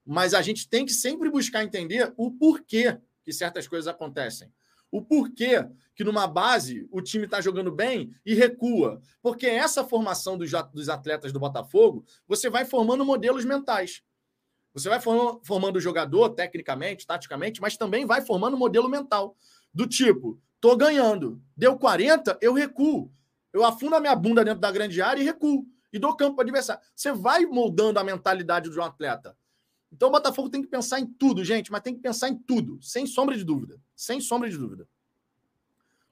[0.04, 4.52] Mas a gente tem que sempre buscar entender o porquê que certas coisas acontecem.
[4.90, 5.66] O porquê
[5.96, 9.00] que numa base o time está jogando bem e recua.
[9.20, 10.54] Porque essa formação dos,
[10.88, 14.02] atletas do Botafogo, você vai formando modelos mentais.
[14.72, 19.34] Você vai formando o jogador, tecnicamente, taticamente, mas também vai formando modelo mental.
[19.76, 23.12] Do tipo, tô ganhando, deu 40, eu recuo.
[23.52, 25.66] Eu afundo a minha bunda dentro da grande área e recuo.
[25.92, 26.82] E dou campo para adversário.
[26.94, 29.36] Você vai moldando a mentalidade de um atleta.
[29.92, 32.78] Então o Botafogo tem que pensar em tudo, gente, mas tem que pensar em tudo,
[32.80, 33.78] sem sombra de dúvida.
[33.94, 34.88] Sem sombra de dúvida.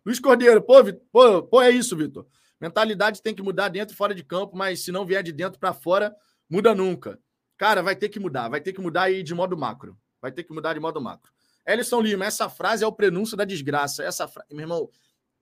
[0.04, 2.26] Luiz Cordeiro, pô, pô, pô é isso, Vitor.
[2.60, 5.58] Mentalidade tem que mudar dentro e fora de campo, mas se não vier de dentro
[5.58, 6.14] para fora,
[6.50, 7.18] muda nunca.
[7.56, 9.96] Cara, vai ter que mudar, vai ter que mudar aí de modo macro.
[10.20, 11.32] Vai ter que mudar de modo macro.
[11.66, 14.02] Ellison Lima, essa frase é o prenúncio da desgraça.
[14.04, 14.44] Essa fra...
[14.50, 14.90] Meu irmão,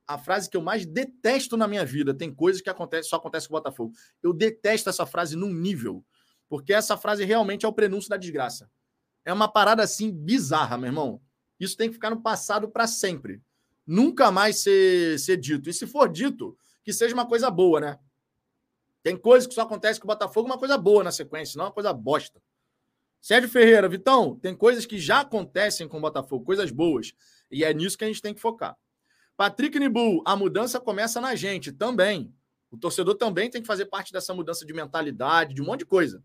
[0.06, 2.14] a frase que eu mais detesto na minha vida.
[2.14, 3.92] Tem coisas que acontece, só acontece com o Botafogo.
[4.22, 6.04] Eu detesto essa frase num nível,
[6.48, 8.70] porque essa frase realmente é o prenúncio da desgraça.
[9.24, 11.20] É uma parada assim bizarra, meu irmão.
[11.58, 13.40] Isso tem que ficar no passado para sempre.
[13.86, 15.70] Nunca mais ser, ser dito.
[15.70, 17.98] E se for dito, que seja uma coisa boa, né?
[19.02, 21.72] Tem coisas que só acontece com o Botafogo, uma coisa boa na sequência, não uma
[21.72, 22.40] coisa bosta.
[23.22, 27.12] Sérgio Ferreira, Vitão, tem coisas que já acontecem com o Botafogo, coisas boas.
[27.48, 28.76] E é nisso que a gente tem que focar.
[29.36, 32.34] Patrick Nibu, a mudança começa na gente também.
[32.68, 35.86] O torcedor também tem que fazer parte dessa mudança de mentalidade, de um monte de
[35.86, 36.20] coisa.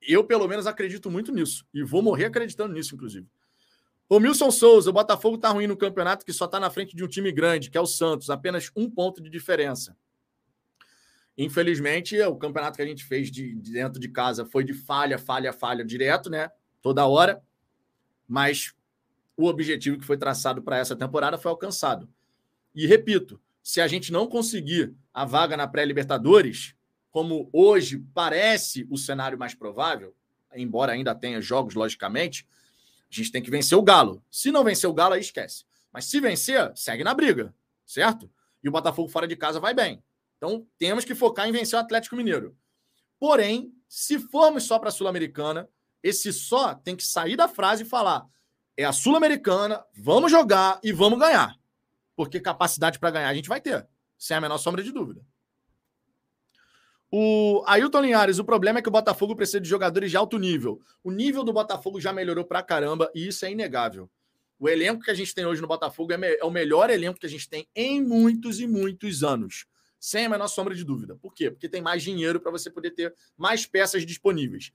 [0.00, 1.66] Eu, pelo menos, acredito muito nisso.
[1.74, 3.26] E vou morrer acreditando nisso, inclusive.
[4.08, 7.02] O Milson Souza, o Botafogo tá ruim no campeonato que só tá na frente de
[7.02, 9.96] um time grande, que é o Santos, apenas um ponto de diferença.
[11.36, 15.18] Infelizmente, o campeonato que a gente fez de, de dentro de casa foi de falha,
[15.18, 16.50] falha, falha direto, né?
[16.80, 17.42] Toda hora.
[18.26, 18.72] Mas
[19.36, 22.08] o objetivo que foi traçado para essa temporada foi alcançado.
[22.74, 26.74] E repito, se a gente não conseguir a vaga na pré-Libertadores,
[27.10, 30.14] como hoje parece o cenário mais provável,
[30.54, 32.46] embora ainda tenha jogos, logicamente,
[33.10, 34.22] a gente tem que vencer o Galo.
[34.30, 35.64] Se não vencer o Galo, aí esquece.
[35.92, 37.54] Mas se vencer, segue na briga,
[37.86, 38.30] certo?
[38.62, 40.02] E o Botafogo fora de casa vai bem.
[40.44, 42.54] Então temos que focar em vencer o Atlético Mineiro.
[43.18, 45.66] Porém, se formos só para a Sul-Americana,
[46.02, 48.26] esse só tem que sair da frase e falar:
[48.76, 51.58] é a Sul-Americana, vamos jogar e vamos ganhar.
[52.14, 55.24] Porque capacidade para ganhar a gente vai ter, sem a menor sombra de dúvida.
[57.10, 60.80] O Ailton Linhares, o problema é que o Botafogo precisa de jogadores de alto nível.
[61.02, 64.10] O nível do Botafogo já melhorou pra caramba e isso é inegável.
[64.58, 67.26] O elenco que a gente tem hoje no Botafogo é, é o melhor elenco que
[67.26, 69.66] a gente tem em muitos e muitos anos.
[70.04, 71.16] Sem a menor sombra de dúvida.
[71.16, 71.50] Por quê?
[71.50, 74.70] Porque tem mais dinheiro para você poder ter mais peças disponíveis.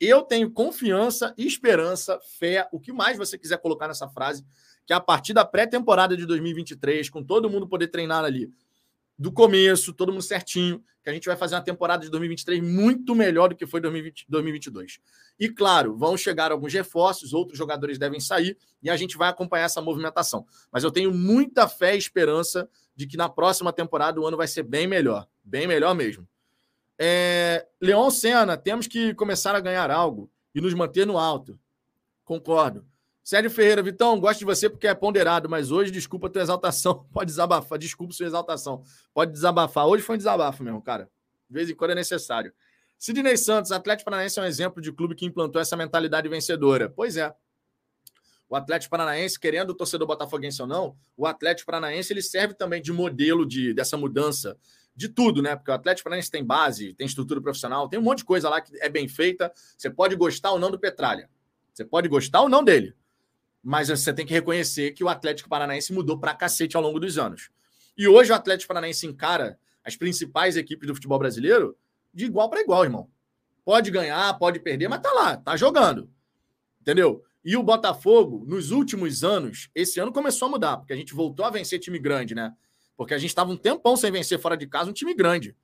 [0.00, 4.44] Eu tenho confiança, esperança, fé, o que mais você quiser colocar nessa frase,
[4.84, 8.50] que a partir da pré-temporada de 2023, com todo mundo poder treinar ali,
[9.22, 13.14] do começo, todo mundo certinho, que a gente vai fazer uma temporada de 2023 muito
[13.14, 14.98] melhor do que foi 2020, 2022.
[15.38, 19.66] E claro, vão chegar alguns reforços, outros jogadores devem sair e a gente vai acompanhar
[19.66, 20.44] essa movimentação.
[20.72, 24.48] Mas eu tenho muita fé e esperança de que na próxima temporada o ano vai
[24.48, 26.26] ser bem melhor, bem melhor mesmo.
[26.98, 31.56] É, Leon Senna, temos que começar a ganhar algo e nos manter no alto.
[32.24, 32.84] Concordo.
[33.24, 37.06] Sérgio Ferreira, Vitão, gosto de você porque é ponderado, mas hoje, desculpa a tua exaltação.
[37.12, 37.78] Pode desabafar.
[37.78, 38.82] Desculpa sua exaltação.
[39.14, 39.86] Pode desabafar.
[39.86, 41.08] Hoje foi um desabafo mesmo, cara.
[41.48, 42.52] De vez em quando é necessário.
[42.98, 46.90] Sidney Santos, Atlético Paranaense é um exemplo de clube que implantou essa mentalidade vencedora.
[46.90, 47.32] Pois é.
[48.48, 52.82] O Atlético Paranaense, querendo o torcedor botafoguense ou não, o Atlético Paranaense ele serve também
[52.82, 54.58] de modelo de, dessa mudança
[54.94, 55.56] de tudo, né?
[55.56, 58.60] Porque o Atlético Paranaense tem base, tem estrutura profissional, tem um monte de coisa lá
[58.60, 59.50] que é bem feita.
[59.78, 61.30] Você pode gostar ou não do Petralha.
[61.72, 62.94] Você pode gostar ou não dele
[63.62, 67.16] mas você tem que reconhecer que o Atlético Paranaense mudou pra cacete ao longo dos
[67.16, 67.50] anos.
[67.96, 71.76] E hoje o Atlético Paranaense encara as principais equipes do futebol brasileiro
[72.12, 73.08] de igual para igual, irmão.
[73.64, 76.10] Pode ganhar, pode perder, mas tá lá, tá jogando.
[76.80, 77.22] Entendeu?
[77.44, 81.44] E o Botafogo, nos últimos anos, esse ano começou a mudar, porque a gente voltou
[81.44, 82.52] a vencer time grande, né?
[82.96, 85.56] Porque a gente estava um tempão sem vencer fora de casa um time grande.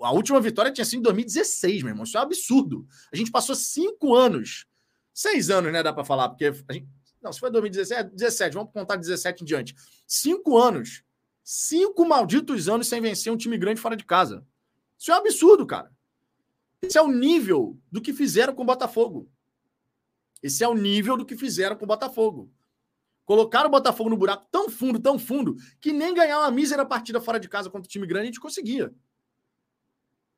[0.00, 2.04] A última vitória tinha sido em 2016, meu irmão.
[2.04, 2.86] Isso é um absurdo.
[3.12, 4.66] A gente passou cinco anos,
[5.12, 5.82] seis anos, né?
[5.82, 6.88] Dá para falar, porque a gente,
[7.22, 9.74] não, se foi 2017, 17, vamos contar 17 em diante.
[10.06, 11.04] Cinco anos.
[11.44, 14.46] Cinco malditos anos sem vencer um time grande fora de casa.
[14.98, 15.90] Isso é um absurdo, cara.
[16.80, 19.28] Esse é o nível do que fizeram com o Botafogo.
[20.42, 22.50] Esse é o nível do que fizeram com o Botafogo.
[23.24, 27.20] Colocaram o Botafogo no buraco tão fundo, tão fundo, que nem ganhar uma mísera partida
[27.20, 28.92] fora de casa contra o time grande a gente conseguia.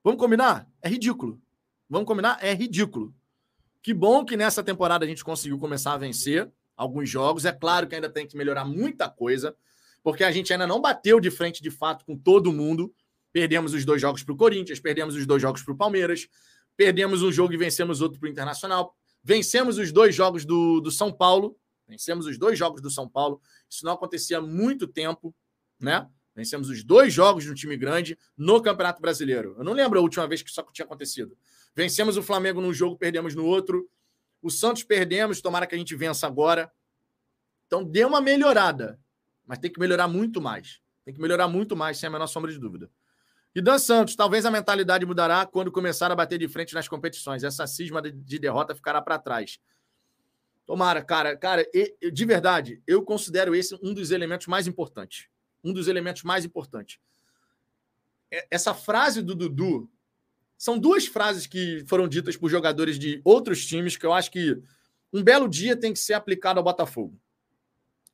[0.02, 0.68] Vamos combinar?
[0.82, 1.40] É ridículo.
[1.88, 2.38] Vamos combinar?
[2.42, 3.14] É ridículo.
[3.82, 7.44] Que bom que nessa temporada a gente conseguiu começar a vencer alguns jogos.
[7.44, 9.56] É claro que ainda tem que melhorar muita coisa,
[10.02, 12.94] porque a gente ainda não bateu de frente de fato com todo mundo.
[13.32, 16.28] Perdemos os dois jogos para o Corinthians, perdemos os dois jogos para o Palmeiras,
[16.76, 20.90] perdemos um jogo e vencemos outro para o Internacional, vencemos os dois jogos do, do
[20.90, 21.56] São Paulo,
[21.86, 23.40] vencemos os dois jogos do São Paulo.
[23.68, 25.34] Isso não acontecia há muito tempo,
[25.80, 26.08] né?
[26.34, 29.54] Vencemos os dois jogos de um time grande no Campeonato Brasileiro.
[29.56, 31.36] Eu não lembro a última vez que isso tinha acontecido.
[31.76, 33.88] Vencemos o Flamengo num jogo, perdemos no outro.
[34.44, 36.70] O Santos perdemos, tomara que a gente vença agora.
[37.66, 39.00] Então deu uma melhorada,
[39.46, 40.82] mas tem que melhorar muito mais.
[41.02, 42.90] Tem que melhorar muito mais, sem a menor sombra de dúvida.
[43.54, 47.42] E Dan Santos, talvez a mentalidade mudará quando começar a bater de frente nas competições.
[47.42, 49.58] Essa cisma de derrota ficará para trás.
[50.66, 51.66] Tomara, cara, cara,
[52.12, 55.26] de verdade, eu considero esse um dos elementos mais importantes.
[55.62, 56.98] Um dos elementos mais importantes.
[58.50, 59.90] Essa frase do Dudu
[60.64, 64.58] são duas frases que foram ditas por jogadores de outros times que eu acho que
[65.12, 67.20] um belo dia tem que ser aplicado ao Botafogo.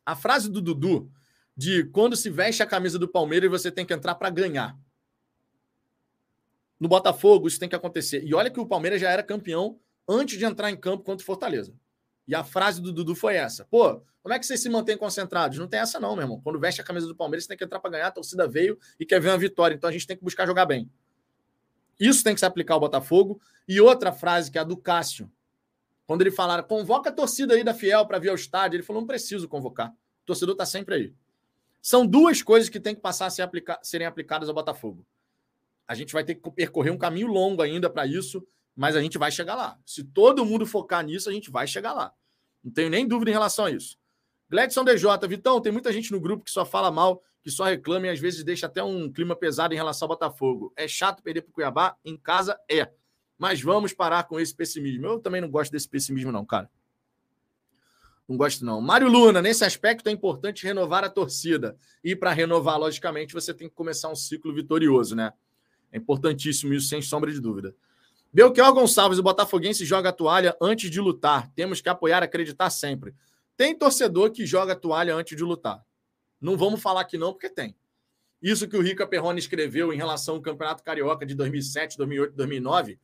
[0.05, 1.09] A frase do Dudu
[1.57, 4.77] de quando se veste a camisa do Palmeiras você tem que entrar para ganhar.
[6.81, 8.25] No Botafogo isso tem que acontecer.
[8.25, 9.79] E olha que o Palmeiras já era campeão
[10.09, 11.73] antes de entrar em campo contra o Fortaleza.
[12.27, 15.57] E a frase do Dudu foi essa: pô, como é que vocês se mantêm concentrados?
[15.57, 16.41] Não tem essa, não, meu irmão.
[16.41, 18.77] Quando veste a camisa do Palmeiras, você tem que entrar para ganhar, a torcida veio
[18.99, 19.77] e quer ver uma vitória.
[19.77, 20.91] Então a gente tem que buscar jogar bem.
[22.01, 23.41] Isso tem que se aplicar ao Botafogo.
[23.69, 25.31] E outra frase, que é a do Cássio.
[26.07, 29.03] Quando ele falaram, convoca a torcida aí da Fiel para vir ao estádio, ele falou:
[29.03, 29.91] não preciso convocar.
[29.91, 31.15] O torcedor está sempre aí.
[31.81, 35.07] São duas coisas que tem que passar a ser aplica serem aplicadas ao Botafogo:
[35.87, 38.45] A gente vai ter que percorrer um caminho longo ainda para isso,
[38.75, 39.79] mas a gente vai chegar lá.
[39.87, 42.13] Se todo mundo focar nisso, a gente vai chegar lá.
[42.65, 43.97] Não tenho nem dúvida em relação a isso.
[44.51, 48.07] Gledson DJ, Vitão, tem muita gente no grupo que só fala mal, que só reclama
[48.07, 50.73] e às vezes deixa até um clima pesado em relação ao Botafogo.
[50.77, 51.97] É chato perder para o Cuiabá?
[52.05, 52.91] Em casa é.
[53.39, 55.07] Mas vamos parar com esse pessimismo.
[55.07, 56.71] Eu também não gosto desse pessimismo, não, cara.
[58.29, 58.81] Não gosto, não.
[58.81, 61.77] Mário Luna, nesse aspecto é importante renovar a torcida.
[62.05, 65.33] E para renovar, logicamente, você tem que começar um ciclo vitorioso, né?
[65.91, 67.75] É importantíssimo isso, sem sombra de dúvida.
[68.33, 71.51] Belchior Gonçalves, o Botafoguense joga a toalha antes de lutar.
[71.57, 73.15] Temos que apoiar, acreditar sempre.
[73.57, 75.85] Tem torcedor que joga a toalha antes de lutar.
[76.41, 77.77] Não vamos falar que não, porque tem.
[78.41, 82.99] Isso que o Rica Perrone escreveu em relação ao Campeonato Carioca de 2007, 2008, 2009,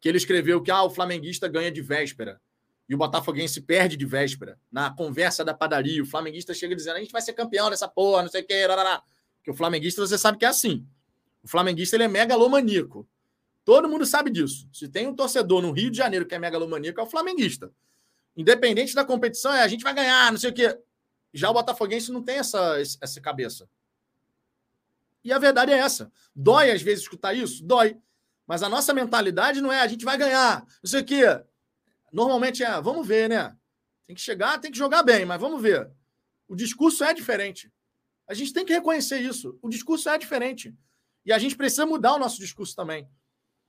[0.00, 2.40] que ele escreveu que ah, o flamenguista ganha de véspera
[2.88, 4.58] e o Botafoguense perde de véspera.
[4.72, 8.22] Na conversa da padaria, o flamenguista chega dizendo: a gente vai ser campeão dessa porra,
[8.22, 8.66] não sei o quê.
[9.36, 10.86] Porque o flamenguista, você sabe que é assim.
[11.42, 13.06] O flamenguista ele é megalomaníaco.
[13.64, 14.66] Todo mundo sabe disso.
[14.72, 17.70] Se tem um torcedor no Rio de Janeiro que é megalomaníaco, é o flamenguista.
[18.34, 20.78] Independente da competição, é a gente vai ganhar, não sei o quê.
[21.32, 23.68] Já o Botafoguense não tem essa, essa cabeça.
[25.22, 26.10] E a verdade é essa.
[26.34, 27.64] Dói às vezes escutar isso?
[27.64, 27.98] Dói.
[28.46, 31.24] Mas a nossa mentalidade não é a gente vai ganhar, não sei o quê.
[32.10, 33.54] Normalmente é, vamos ver, né?
[34.06, 35.90] Tem que chegar, tem que jogar bem, mas vamos ver.
[36.48, 37.70] O discurso é diferente.
[38.26, 39.58] A gente tem que reconhecer isso.
[39.60, 40.74] O discurso é diferente.
[41.26, 43.06] E a gente precisa mudar o nosso discurso também.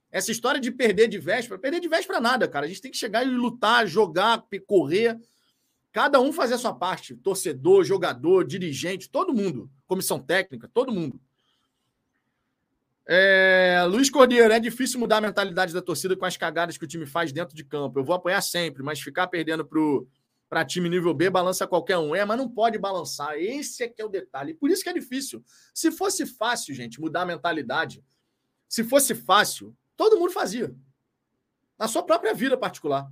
[0.10, 2.66] Essa história de perder de véspera, perder de véspera nada, cara.
[2.66, 5.20] A gente tem que chegar e lutar, jogar, correr.
[5.92, 7.16] Cada um fazer a sua parte.
[7.16, 9.70] Torcedor, jogador, dirigente, todo mundo.
[9.88, 11.20] Comissão técnica, todo mundo.
[13.12, 16.88] É, Luiz Cordeiro, é difícil mudar a mentalidade da torcida com as cagadas que o
[16.88, 17.98] time faz dentro de campo.
[17.98, 19.68] Eu vou apoiar sempre, mas ficar perdendo
[20.48, 22.14] para time nível B balança qualquer um.
[22.14, 23.34] É, mas não pode balançar.
[23.36, 24.54] Esse é que é o detalhe.
[24.54, 25.44] Por isso que é difícil.
[25.74, 28.04] Se fosse fácil, gente, mudar a mentalidade,
[28.68, 30.72] se fosse fácil, todo mundo fazia.
[31.80, 33.12] Na sua própria vida particular.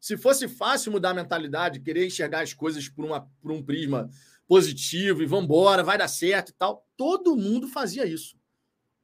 [0.00, 4.08] Se fosse fácil mudar a mentalidade, querer enxergar as coisas por, uma, por um prisma
[4.48, 8.36] positivo e vamos embora, vai dar certo e tal, todo mundo fazia isso.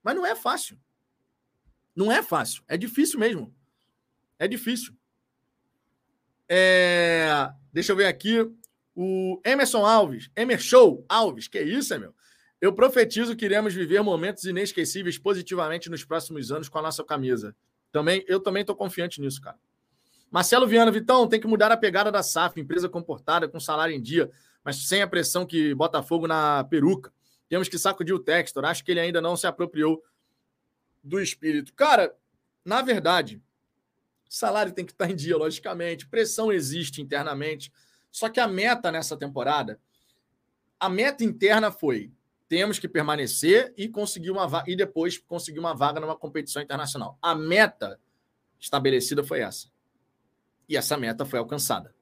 [0.02, 0.80] Mas não é fácil.
[1.94, 2.64] Não é fácil.
[2.66, 3.54] É difícil mesmo.
[4.38, 4.94] É difícil.
[6.48, 7.50] É...
[7.72, 8.50] Deixa eu ver aqui.
[8.94, 10.30] O Emerson Alves.
[10.34, 11.46] Emerson Alves.
[11.46, 12.14] Que isso, meu?
[12.60, 17.54] Eu profetizo que iremos viver momentos inesquecíveis positivamente nos próximos anos com a nossa camisa.
[17.92, 19.58] Também, eu também estou confiante nisso, cara.
[20.30, 24.00] Marcelo Viana, Vitão, tem que mudar a pegada da SAF, empresa comportada, com salário em
[24.00, 24.30] dia,
[24.64, 27.12] mas sem a pressão que bota fogo na peruca.
[27.48, 28.64] Temos que sacudir o Textor.
[28.64, 30.02] Acho que ele ainda não se apropriou
[31.02, 31.72] do espírito.
[31.74, 32.14] Cara,
[32.64, 33.40] na verdade,
[34.28, 36.08] salário tem que estar em dia, logicamente.
[36.08, 37.72] Pressão existe internamente.
[38.10, 39.78] Só que a meta nessa temporada,
[40.80, 42.10] a meta interna foi:
[42.48, 47.16] temos que permanecer e conseguir uma vaga, e depois conseguir uma vaga numa competição internacional.
[47.22, 48.00] A meta
[48.58, 49.68] estabelecida foi essa.
[50.68, 51.94] E essa meta foi alcançada.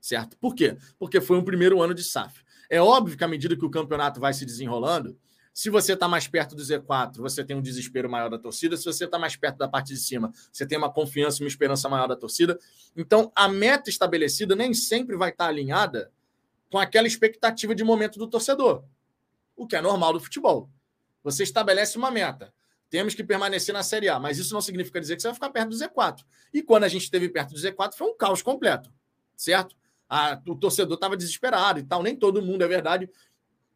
[0.00, 0.36] Certo?
[0.38, 0.76] Por quê?
[0.98, 2.42] Porque foi um primeiro ano de SAF.
[2.68, 5.16] É óbvio que à medida que o campeonato vai se desenrolando,
[5.52, 8.76] se você está mais perto do Z4, você tem um desespero maior da torcida.
[8.76, 11.48] Se você está mais perto da parte de cima, você tem uma confiança e uma
[11.48, 12.58] esperança maior da torcida.
[12.96, 16.10] Então, a meta estabelecida nem sempre vai estar tá alinhada
[16.70, 18.82] com aquela expectativa de momento do torcedor,
[19.54, 20.70] o que é normal do futebol.
[21.22, 22.52] Você estabelece uma meta.
[22.92, 25.50] Temos que permanecer na Série A, mas isso não significa dizer que você vai ficar
[25.50, 26.22] perto do Z4.
[26.54, 28.92] E quando a gente esteve perto do Z4, foi um caos completo,
[29.34, 29.74] certo?
[30.12, 32.02] a, o torcedor estava desesperado e tal.
[32.02, 33.08] Nem todo mundo é verdade,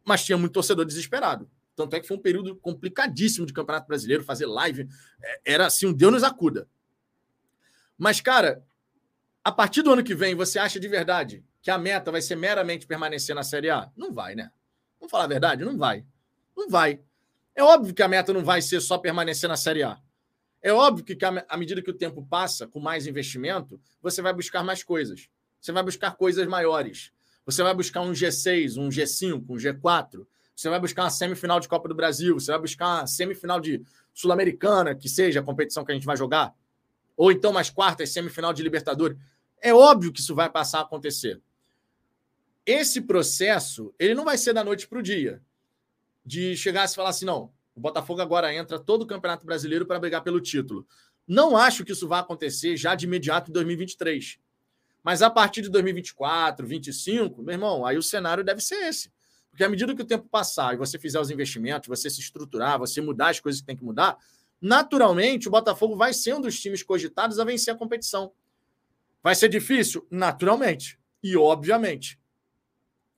[0.05, 1.49] mas tinha muito torcedor desesperado.
[1.75, 4.87] Tanto é que foi um período complicadíssimo de Campeonato Brasileiro, fazer live.
[5.19, 6.69] É, era assim, um Deus nos acuda.
[7.97, 8.63] Mas, cara,
[9.43, 12.35] a partir do ano que vem, você acha de verdade que a meta vai ser
[12.35, 13.91] meramente permanecer na Série A?
[13.97, 14.51] Não vai, né?
[14.99, 15.65] Vamos falar a verdade?
[15.65, 16.05] Não vai.
[16.55, 17.01] Não vai.
[17.57, 19.97] É óbvio que a meta não vai ser só permanecer na Série A.
[20.61, 24.63] É óbvio que, à medida que o tempo passa, com mais investimento, você vai buscar
[24.63, 25.27] mais coisas.
[25.59, 27.11] Você vai buscar coisas maiores.
[27.47, 30.27] Você vai buscar um G6, um G5, um G4.
[30.55, 32.39] Você vai buscar uma semifinal de Copa do Brasil.
[32.39, 33.81] Você vai buscar uma semifinal de
[34.13, 36.53] Sul-Americana, que seja a competição que a gente vai jogar.
[37.15, 39.17] Ou então mais quartas, semifinal de Libertadores.
[39.59, 41.41] É óbvio que isso vai passar a acontecer.
[42.63, 45.41] Esse processo, ele não vai ser da noite para o dia.
[46.27, 49.97] De chegar e falar assim, não, o Botafogo agora entra todo o Campeonato Brasileiro para
[49.97, 50.85] brigar pelo título.
[51.25, 54.37] Não acho que isso vai acontecer já de imediato em 2023.
[55.01, 59.09] Mas a partir de 2024, 2025, meu irmão, aí o cenário deve ser esse.
[59.49, 62.77] Porque à medida que o tempo passar e você fizer os investimentos, você se estruturar,
[62.77, 64.17] você mudar as coisas que tem que mudar,
[64.61, 68.33] naturalmente o Botafogo vai ser um dos times cogitados a vencer a competição.
[69.23, 70.05] Vai ser difícil?
[70.11, 70.99] Naturalmente.
[71.23, 72.19] E obviamente.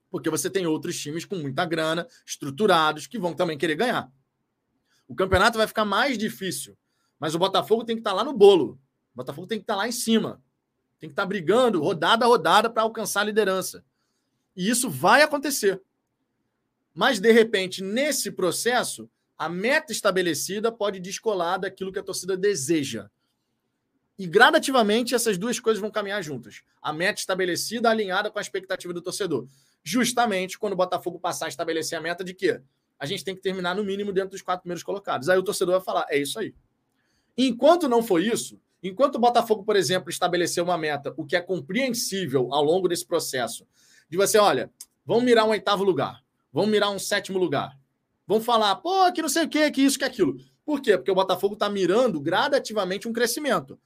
[0.10, 4.12] Porque você tem outros times com muita grana, estruturados, que vão também querer ganhar.
[5.08, 6.78] O campeonato vai ficar mais difícil,
[7.20, 8.80] mas o Botafogo tem que estar tá lá no bolo.
[9.14, 10.42] O Botafogo tem que estar tá lá em cima.
[11.00, 13.84] Tem que estar tá brigando rodada a rodada para alcançar a liderança.
[14.56, 15.82] E isso vai acontecer.
[16.94, 23.10] Mas, de repente, nesse processo, a meta estabelecida pode descolar daquilo que a torcida deseja.
[24.18, 26.62] E gradativamente essas duas coisas vão caminhar juntas.
[26.82, 29.48] A meta estabelecida alinhada com a expectativa do torcedor.
[29.84, 32.62] Justamente quando o Botafogo passar a estabelecer a meta de que
[33.00, 35.30] a gente tem que terminar no mínimo dentro dos quatro primeiros colocados.
[35.30, 36.54] Aí o torcedor vai falar: é isso aí.
[37.38, 41.42] Enquanto não for isso, enquanto o Botafogo, por exemplo, estabeleceu uma meta, o que é
[41.42, 43.66] compreensível ao longo desse processo,
[44.10, 44.70] de você, olha,
[45.06, 46.22] vamos mirar um oitavo lugar,
[46.52, 47.80] vamos mirar um sétimo lugar,
[48.28, 50.38] vamos falar, pô, que não sei o que, que isso, que aquilo.
[50.66, 50.98] Por quê?
[50.98, 53.80] Porque o Botafogo está mirando gradativamente um crescimento.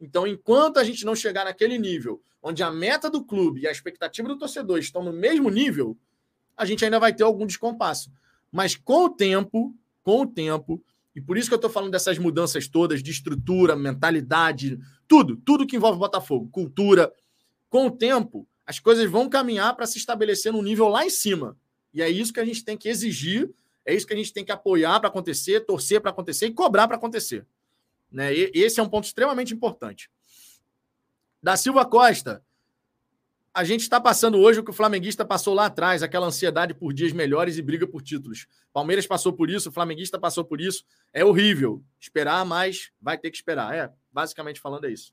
[0.00, 3.70] Então, enquanto a gente não chegar naquele nível onde a meta do clube e a
[3.70, 5.96] expectativa do torcedor estão no mesmo nível,
[6.56, 8.10] a gente ainda vai ter algum descompasso.
[8.50, 10.82] Mas com o tempo, com o tempo,
[11.14, 15.66] e por isso que eu estou falando dessas mudanças todas de estrutura, mentalidade, tudo, tudo
[15.66, 17.12] que envolve Botafogo, cultura,
[17.68, 21.56] com o tempo, as coisas vão caminhar para se estabelecer num nível lá em cima.
[21.92, 23.50] E é isso que a gente tem que exigir,
[23.84, 26.86] é isso que a gente tem que apoiar para acontecer, torcer para acontecer e cobrar
[26.86, 27.46] para acontecer.
[28.10, 28.34] Né?
[28.34, 30.10] E, esse é um ponto extremamente importante.
[31.42, 32.44] Da Silva Costa,
[33.52, 36.92] a gente está passando hoje o que o flamenguista passou lá atrás, aquela ansiedade por
[36.92, 38.46] dias melhores e briga por títulos.
[38.72, 40.84] Palmeiras passou por isso, o flamenguista passou por isso.
[41.12, 43.74] É horrível esperar, mas vai ter que esperar.
[43.74, 45.12] É, basicamente falando é isso.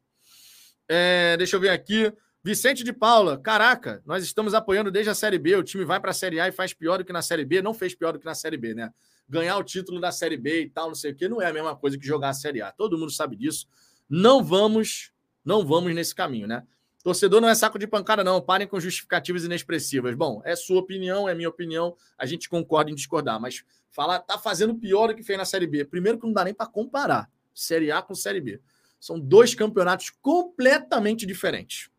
[0.87, 2.13] É, deixa eu ver aqui.
[2.43, 5.55] Vicente de Paula, caraca, nós estamos apoiando desde a Série B.
[5.55, 7.61] O time vai para a Série A e faz pior do que na Série B.
[7.61, 8.91] Não fez pior do que na Série B, né?
[9.27, 11.53] ganhar o título da Série B e tal, não sei o que, não é a
[11.53, 12.71] mesma coisa que jogar a Série A.
[12.71, 13.67] Todo mundo sabe disso.
[14.09, 15.11] Não vamos,
[15.43, 16.63] não vamos nesse caminho, né?
[17.03, 18.41] Torcedor não é saco de pancada, não.
[18.41, 20.15] Parem com justificativas inexpressivas.
[20.15, 21.95] Bom, é sua opinião, é minha opinião.
[22.17, 25.67] A gente concorda em discordar, mas falar tá fazendo pior do que fez na Série
[25.67, 25.85] B.
[25.85, 28.61] Primeiro que não dá nem para comparar Série A com Série B.
[28.99, 31.89] São dois campeonatos completamente diferentes,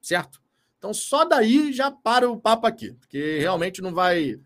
[0.00, 0.40] certo?
[0.78, 4.40] Então só daí já para o papo aqui, porque realmente não vai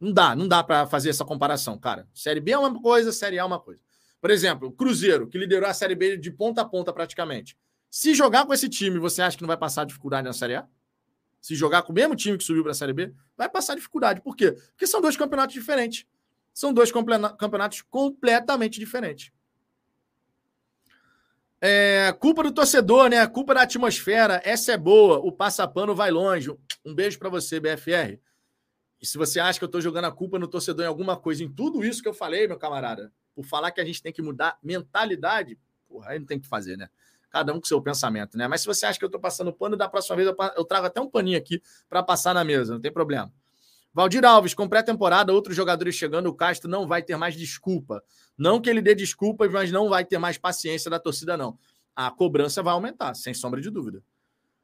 [0.00, 2.06] não dá, não dá para fazer essa comparação, cara.
[2.14, 3.82] Série B é uma coisa, Série A é uma coisa.
[4.20, 7.56] Por exemplo, o Cruzeiro, que liderou a Série B de ponta a ponta praticamente.
[7.90, 10.68] Se jogar com esse time, você acha que não vai passar dificuldade na Série A?
[11.40, 14.20] Se jogar com o mesmo time que subiu para a Série B, vai passar dificuldade.
[14.20, 14.52] Por quê?
[14.52, 16.04] Porque são dois campeonatos diferentes.
[16.52, 19.30] São dois campeonatos completamente diferentes.
[21.60, 23.26] É, culpa do torcedor, né?
[23.26, 24.40] Culpa da atmosfera.
[24.44, 25.18] Essa é boa.
[25.18, 26.50] O passapano vai longe.
[26.84, 28.18] Um beijo para você, BFR.
[29.00, 31.42] E se você acha que eu estou jogando a culpa no torcedor em alguma coisa,
[31.42, 34.22] em tudo isso que eu falei, meu camarada, por falar que a gente tem que
[34.22, 36.88] mudar mentalidade, porra, aí não tem que fazer, né?
[37.30, 38.48] Cada um com seu pensamento, né?
[38.48, 41.00] Mas se você acha que eu estou passando pano, da próxima vez eu trago até
[41.00, 43.32] um paninho aqui para passar na mesa, não tem problema.
[43.98, 48.00] Valdir Alves, com pré-temporada, outros jogadores chegando, o Castro não vai ter mais desculpa.
[48.38, 51.58] Não que ele dê desculpas, mas não vai ter mais paciência da torcida, não.
[51.96, 54.00] A cobrança vai aumentar, sem sombra de dúvida.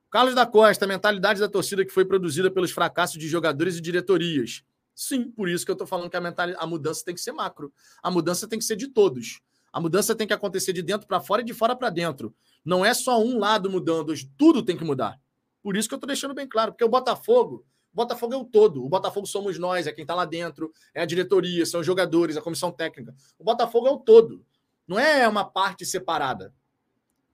[0.09, 3.81] Carlos da Costa, a mentalidade da torcida que foi produzida pelos fracassos de jogadores e
[3.81, 4.63] diretorias.
[4.95, 6.23] Sim, por isso que eu estou falando que a,
[6.57, 7.73] a mudança tem que ser macro.
[8.05, 9.41] A mudança tem que ser de todos.
[9.73, 12.33] A mudança tem que acontecer de dentro para fora e de fora para dentro.
[12.65, 15.21] Não é só um lado mudando, tudo tem que mudar.
[15.61, 18.85] Por isso que eu estou deixando bem claro, porque o Botafogo, Botafogo é o todo.
[18.85, 22.37] O Botafogo somos nós, é quem está lá dentro, é a diretoria, são os jogadores,
[22.37, 23.15] a comissão técnica.
[23.39, 24.45] O Botafogo é o todo.
[24.87, 26.53] Não é uma parte separada.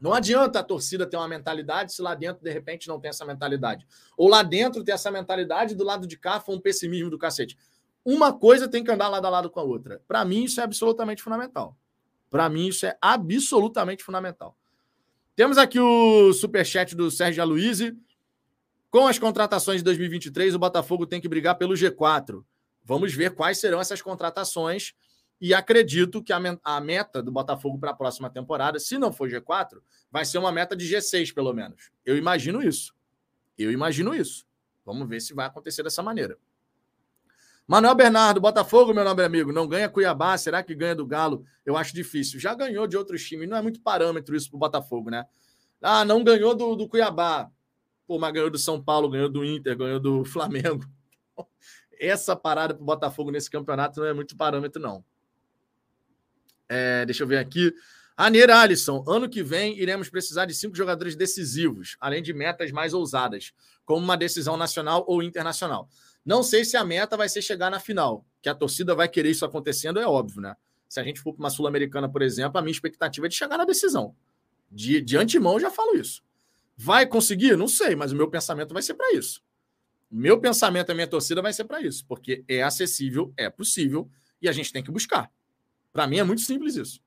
[0.00, 3.24] Não adianta a torcida ter uma mentalidade se lá dentro, de repente, não tem essa
[3.24, 3.86] mentalidade.
[4.16, 7.56] Ou lá dentro ter essa mentalidade do lado de cá foi um pessimismo do cacete.
[8.02, 10.00] Uma coisa tem que andar lado a lado com a outra.
[10.08, 11.76] Para mim, isso é absolutamente fundamental.
[12.30, 14.56] Para mim, isso é absolutamente fundamental.
[15.36, 17.96] Temos aqui o superchat do Sérgio Aloysio.
[18.90, 22.44] Com as contratações de 2023, o Botafogo tem que brigar pelo G4.
[22.84, 24.94] Vamos ver quais serão essas contratações
[25.40, 29.78] e acredito que a, meta do Botafogo para a próxima temporada, se não for G4,
[30.10, 31.90] vai ser uma meta de G6, pelo menos.
[32.04, 32.92] Eu imagino isso.
[33.56, 34.44] Eu imagino isso.
[34.84, 36.36] Vamos ver se vai acontecer dessa maneira.
[37.68, 41.44] Manuel Bernardo, Botafogo, meu nobre amigo, não ganha Cuiabá, será que ganha do Galo?
[41.64, 42.40] Eu acho difícil.
[42.40, 45.24] Já ganhou de outros times, não é muito parâmetro isso para o Botafogo, né?
[45.80, 47.48] Ah, não ganhou do, do Cuiabá.
[48.10, 50.84] Pô, mas ganhou do São Paulo, ganhou do Inter, ganhou do Flamengo.
[51.96, 55.04] Essa parada para o Botafogo nesse campeonato não é muito parâmetro, não.
[56.68, 57.72] É, deixa eu ver aqui.
[58.16, 62.92] Aneira Alisson, ano que vem iremos precisar de cinco jogadores decisivos, além de metas mais
[62.92, 63.52] ousadas,
[63.84, 65.88] como uma decisão nacional ou internacional.
[66.24, 69.30] Não sei se a meta vai ser chegar na final, que a torcida vai querer
[69.30, 70.56] isso acontecendo, é óbvio, né?
[70.88, 73.56] Se a gente for para uma Sul-Americana, por exemplo, a minha expectativa é de chegar
[73.56, 74.16] na decisão.
[74.68, 76.28] De, de antemão, eu já falo isso.
[76.82, 77.58] Vai conseguir?
[77.58, 79.42] Não sei, mas o meu pensamento vai ser para isso.
[80.10, 84.10] Meu pensamento, a minha torcida vai ser para isso, porque é acessível, é possível
[84.40, 85.30] e a gente tem que buscar.
[85.92, 87.02] Para mim é muito simples isso.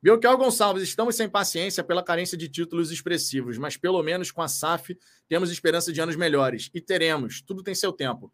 [0.00, 4.48] Belchior Gonçalves, estamos sem paciência pela carência de títulos expressivos, mas pelo menos com a
[4.48, 4.98] SAF
[5.28, 6.70] temos esperança de anos melhores.
[6.72, 8.32] E teremos, tudo tem seu tempo.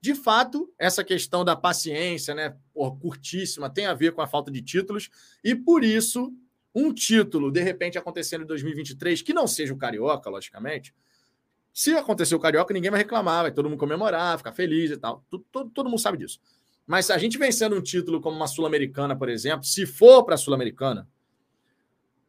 [0.00, 2.56] De fato, essa questão da paciência, né,
[3.00, 5.10] curtíssima, tem a ver com a falta de títulos,
[5.42, 6.32] e por isso,
[6.74, 10.94] um título, de repente, acontecendo em 2023, que não seja o Carioca, logicamente,
[11.72, 15.24] se acontecer o Carioca, ninguém vai reclamar, vai todo mundo comemorar, ficar feliz e tal.
[15.28, 16.40] Todo, todo, todo mundo sabe disso.
[16.86, 20.34] Mas se a gente vencendo um título como uma Sul-Americana, por exemplo, se for para
[20.34, 21.08] a Sul-Americana,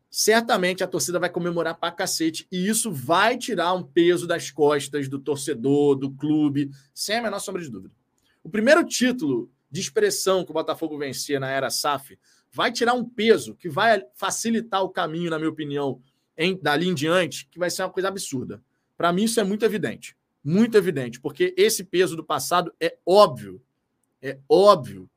[0.09, 2.47] certamente a torcida vai comemorar pra cacete.
[2.51, 7.39] E isso vai tirar um peso das costas do torcedor, do clube, sem a menor
[7.39, 7.93] sombra de dúvida.
[8.43, 12.17] O primeiro título de expressão que o Botafogo vencia na era SAF
[12.55, 16.01] vai tirar um peso que vai facilitar o caminho, na minha opinião,
[16.37, 18.63] em, dali em diante, que vai ser uma coisa absurda.
[18.97, 20.15] Para mim, isso é muito evidente.
[20.43, 23.61] Muito evidente, porque esse peso do passado é óbvio
[24.25, 25.07] é óbvio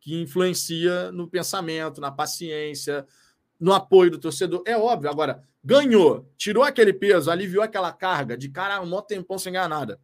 [0.00, 3.04] que influencia no pensamento, na paciência,
[3.58, 4.62] no apoio do torcedor.
[4.64, 5.10] É óbvio.
[5.10, 9.68] Agora, ganhou, tirou aquele peso, aliviou aquela carga de cara, um maior tempão sem ganhar
[9.68, 10.00] nada.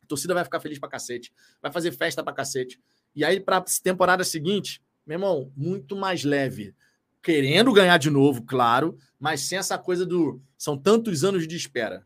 [0.00, 2.80] A torcida vai ficar feliz pra cacete, vai fazer festa pra cacete.
[3.16, 6.74] E aí, pra temporada seguinte, meu irmão, muito mais leve.
[7.22, 10.40] Querendo ganhar de novo, claro, mas sem essa coisa do.
[10.58, 12.04] São tantos anos de espera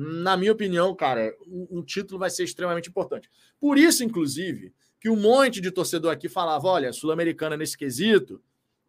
[0.00, 3.28] na minha opinião, cara, um, título vai ser extremamente importante.
[3.58, 8.40] Por isso, inclusive, que um monte de torcedor aqui falava: olha, Sul-Americana nesse quesito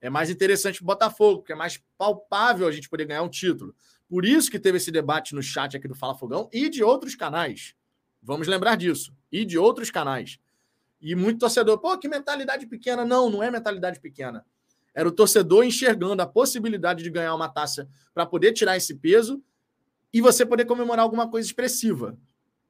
[0.01, 3.73] é mais interessante o Botafogo, porque é mais palpável a gente poder ganhar um título.
[4.07, 7.15] Por isso que teve esse debate no chat aqui do Fala Fogão e de outros
[7.15, 7.73] canais.
[8.21, 9.11] Vamos lembrar disso.
[9.31, 10.39] E de outros canais.
[11.01, 13.05] E muito torcedor, pô, que mentalidade pequena.
[13.05, 14.45] Não, não é mentalidade pequena.
[14.93, 19.41] Era o torcedor enxergando a possibilidade de ganhar uma taça para poder tirar esse peso
[20.13, 22.17] e você poder comemorar alguma coisa expressiva.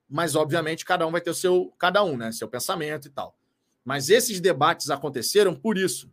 [0.08, 2.32] Mas, obviamente, cada um vai ter o seu, cada um, né?
[2.32, 3.38] Seu pensamento e tal.
[3.84, 6.12] Mas esses debates aconteceram por isso.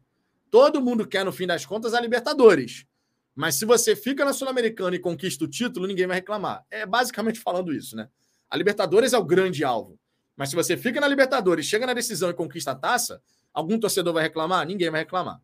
[0.50, 2.86] Todo mundo quer, no fim das contas, a Libertadores.
[3.34, 6.64] Mas se você fica na Sul-Americana e conquista o título, ninguém vai reclamar.
[6.70, 8.08] É basicamente falando isso, né?
[8.48, 9.98] A Libertadores é o grande alvo.
[10.37, 13.22] Mas se você fica na Libertadores, chega na decisão e conquista a taça,
[13.53, 14.66] algum torcedor vai reclamar?
[14.66, 15.41] Ninguém vai reclamar.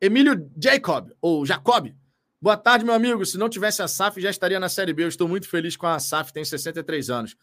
[0.00, 1.92] Emílio Jacob, ou Jacob,
[2.40, 3.26] Boa tarde, meu amigo.
[3.26, 5.02] Se não tivesse a SAF, já estaria na Série B.
[5.02, 7.36] Eu estou muito feliz com a SAF, tem 63 anos.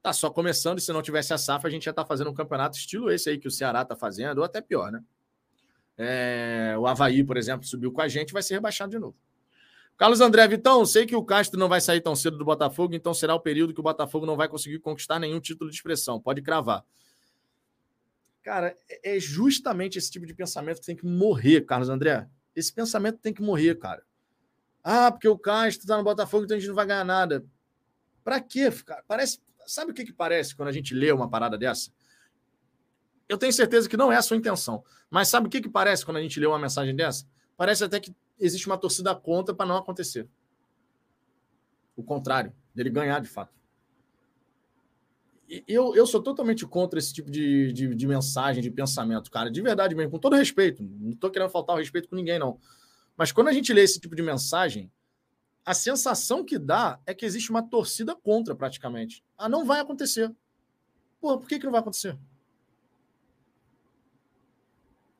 [0.00, 2.34] Tá só começando, e se não tivesse a SAF, a gente já está fazendo um
[2.34, 5.04] campeonato estilo esse aí que o Ceará está fazendo, ou até pior, né?
[5.98, 9.16] É, o Havaí, por exemplo, subiu com a gente, vai ser rebaixado de novo.
[9.98, 13.12] Carlos André Vitão, sei que o Castro não vai sair tão cedo do Botafogo, então
[13.12, 16.20] será o período que o Botafogo não vai conseguir conquistar nenhum título de expressão.
[16.20, 16.84] Pode cravar.
[18.40, 22.28] Cara, é, é justamente esse tipo de pensamento que tem que morrer, Carlos André.
[22.54, 24.04] Esse pensamento tem que morrer, cara.
[24.84, 27.44] Ah, porque o Castro está no Botafogo, então a gente não vai ganhar nada.
[28.22, 28.70] Para quê?
[29.08, 31.90] Parece, sabe o que, que parece quando a gente lê uma parada dessa?
[33.28, 34.84] Eu tenho certeza que não é a sua intenção.
[35.10, 37.26] Mas sabe o que, que parece quando a gente lê uma mensagem dessa?
[37.58, 40.28] Parece até que existe uma torcida contra para não acontecer.
[41.96, 43.52] O contrário, dele ganhar de fato.
[45.66, 49.50] Eu, eu sou totalmente contra esse tipo de, de, de mensagem, de pensamento, cara.
[49.50, 50.84] De verdade mesmo, com todo respeito.
[50.84, 52.60] Não estou querendo faltar o respeito com ninguém, não.
[53.16, 54.88] Mas quando a gente lê esse tipo de mensagem,
[55.64, 59.24] a sensação que dá é que existe uma torcida contra, praticamente.
[59.36, 60.32] Ah, não vai acontecer.
[61.20, 62.16] Pô, por que, que não vai acontecer?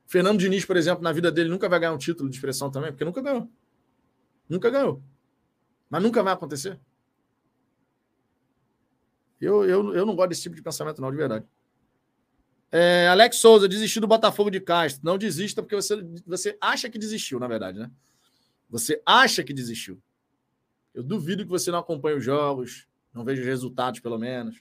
[0.09, 2.91] Fernando Diniz, por exemplo, na vida dele nunca vai ganhar um título de expressão também,
[2.91, 3.47] porque nunca ganhou.
[4.49, 5.03] Nunca ganhou.
[5.91, 6.81] Mas nunca vai acontecer.
[9.39, 11.47] Eu, eu, eu não gosto desse tipo de pensamento, não, de verdade.
[12.73, 15.05] É, Alex Souza, desistiu do Botafogo de Castro.
[15.05, 17.91] Não desista, porque você, você acha que desistiu, na verdade, né?
[18.71, 20.03] Você acha que desistiu.
[20.95, 24.57] Eu duvido que você não acompanhe os jogos, não veja os resultados, pelo menos,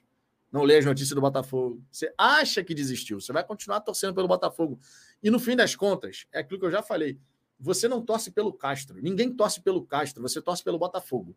[0.52, 1.84] não lê as notícias do Botafogo.
[1.92, 3.20] Você acha que desistiu.
[3.20, 4.80] Você vai continuar torcendo pelo Botafogo.
[5.22, 7.20] E no fim das contas, é aquilo que eu já falei.
[7.60, 9.02] Você não torce pelo Castro.
[9.02, 10.22] Ninguém torce pelo Castro.
[10.22, 11.36] Você torce pelo Botafogo.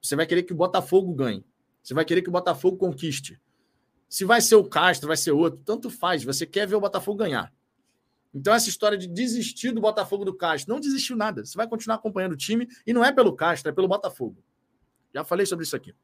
[0.00, 1.44] Você vai querer que o Botafogo ganhe.
[1.82, 3.40] Você vai querer que o Botafogo conquiste.
[4.08, 6.22] Se vai ser o Castro, vai ser outro, tanto faz.
[6.22, 7.52] Você quer ver o Botafogo ganhar.
[8.34, 11.44] Então, essa história de desistir do Botafogo do Castro, não desistiu nada.
[11.44, 14.42] Você vai continuar acompanhando o time e não é pelo Castro, é pelo Botafogo.
[15.14, 15.94] Já falei sobre isso aqui.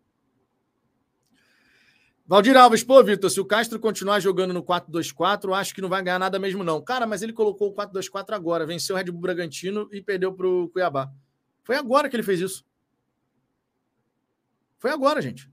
[2.31, 6.03] Valdir Alves, pô, Vitor, se o Castro continuar jogando no 4-2-4, acho que não vai
[6.03, 6.79] ganhar nada mesmo, não.
[6.79, 10.47] Cara, mas ele colocou o 4-2-4 agora, venceu o Red Bull Bragantino e perdeu para
[10.47, 11.11] o Cuiabá.
[11.65, 12.67] Foi agora que ele fez isso.
[14.79, 15.51] Foi agora, gente.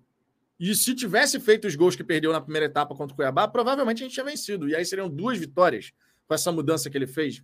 [0.60, 4.04] E se tivesse feito os gols que perdeu na primeira etapa contra o Cuiabá, provavelmente
[4.04, 4.68] a gente tinha vencido.
[4.68, 5.94] E aí seriam duas vitórias
[6.28, 7.42] com essa mudança que ele fez.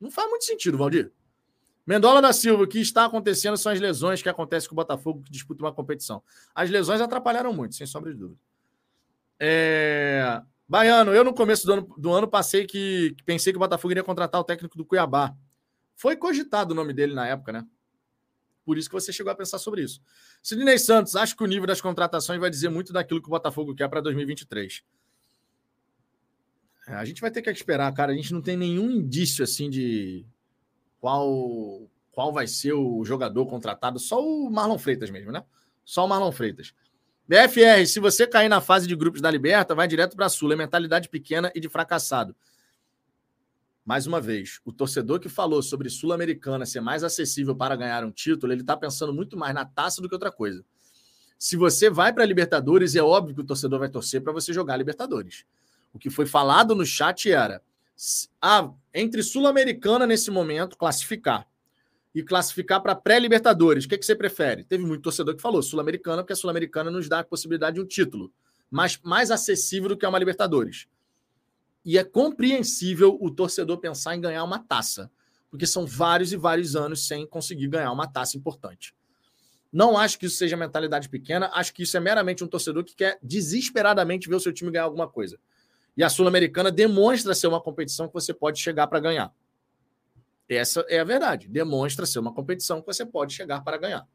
[0.00, 1.12] Não faz muito sentido, Valdir.
[1.86, 5.22] Mendola da Silva, o que está acontecendo são as lesões que acontecem com o Botafogo
[5.22, 6.22] que disputa uma competição.
[6.54, 8.40] As lesões atrapalharam muito, sem sombra de dúvida.
[9.38, 10.40] É...
[10.68, 14.04] Baiano, eu no começo do ano, do ano passei que, pensei que o Botafogo iria
[14.04, 15.34] contratar o técnico do Cuiabá.
[15.96, 17.66] Foi cogitado o nome dele na época, né?
[18.64, 20.00] Por isso que você chegou a pensar sobre isso.
[20.40, 23.74] Sidney Santos, acho que o nível das contratações vai dizer muito daquilo que o Botafogo
[23.74, 24.84] quer para 2023.
[26.86, 28.12] É, a gente vai ter que esperar, cara.
[28.12, 30.24] A gente não tem nenhum indício assim de
[31.02, 31.82] qual
[32.12, 33.98] qual vai ser o jogador contratado.
[33.98, 35.42] Só o Marlon Freitas mesmo, né?
[35.84, 36.72] Só o Marlon Freitas.
[37.26, 40.52] BFR, se você cair na fase de grupos da Liberta, vai direto para Sul.
[40.52, 42.36] É mentalidade pequena e de fracassado.
[43.84, 48.12] Mais uma vez, o torcedor que falou sobre Sul-Americana ser mais acessível para ganhar um
[48.12, 50.64] título, ele está pensando muito mais na taça do que outra coisa.
[51.36, 54.52] Se você vai para a Libertadores, é óbvio que o torcedor vai torcer para você
[54.52, 55.44] jogar Libertadores.
[55.92, 57.60] O que foi falado no chat era:
[58.40, 61.46] ah, entre Sul-Americana nesse momento, classificar.
[62.14, 63.84] E classificar para pré-Libertadores.
[63.84, 64.64] O que, que você prefere?
[64.64, 67.86] Teve muito torcedor que falou Sul-Americana, porque a Sul-Americana nos dá a possibilidade de um
[67.86, 68.32] título,
[68.70, 70.86] mas mais acessível do que uma Libertadores.
[71.84, 75.10] E é compreensível o torcedor pensar em ganhar uma taça,
[75.50, 78.94] porque são vários e vários anos sem conseguir ganhar uma taça importante.
[79.72, 82.94] Não acho que isso seja mentalidade pequena, acho que isso é meramente um torcedor que
[82.94, 85.38] quer desesperadamente ver o seu time ganhar alguma coisa.
[85.96, 89.32] E a Sul-Americana demonstra ser uma competição que você pode chegar para ganhar.
[90.48, 91.48] Essa é a verdade.
[91.48, 94.06] Demonstra ser uma competição que você pode chegar para ganhar.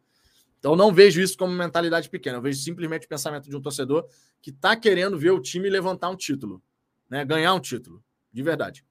[0.60, 4.08] Então não vejo isso como mentalidade pequena, eu vejo simplesmente o pensamento de um torcedor
[4.42, 6.62] que está querendo ver o time levantar um título
[7.10, 7.24] né?
[7.26, 8.86] Ganhar um título, de verdade.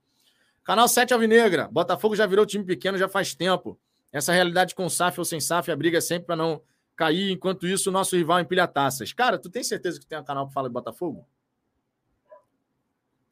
[0.64, 1.68] Canal 7 Alvinegra.
[1.68, 3.78] Botafogo já virou time pequeno já faz tempo.
[4.12, 6.62] Essa realidade com SAF ou sem SAF, a briga é sempre para não
[6.97, 7.30] cair.
[7.30, 9.12] Enquanto isso, o nosso rival empilha taças.
[9.12, 11.26] Cara, tu tem certeza que tem um canal que fala de Botafogo?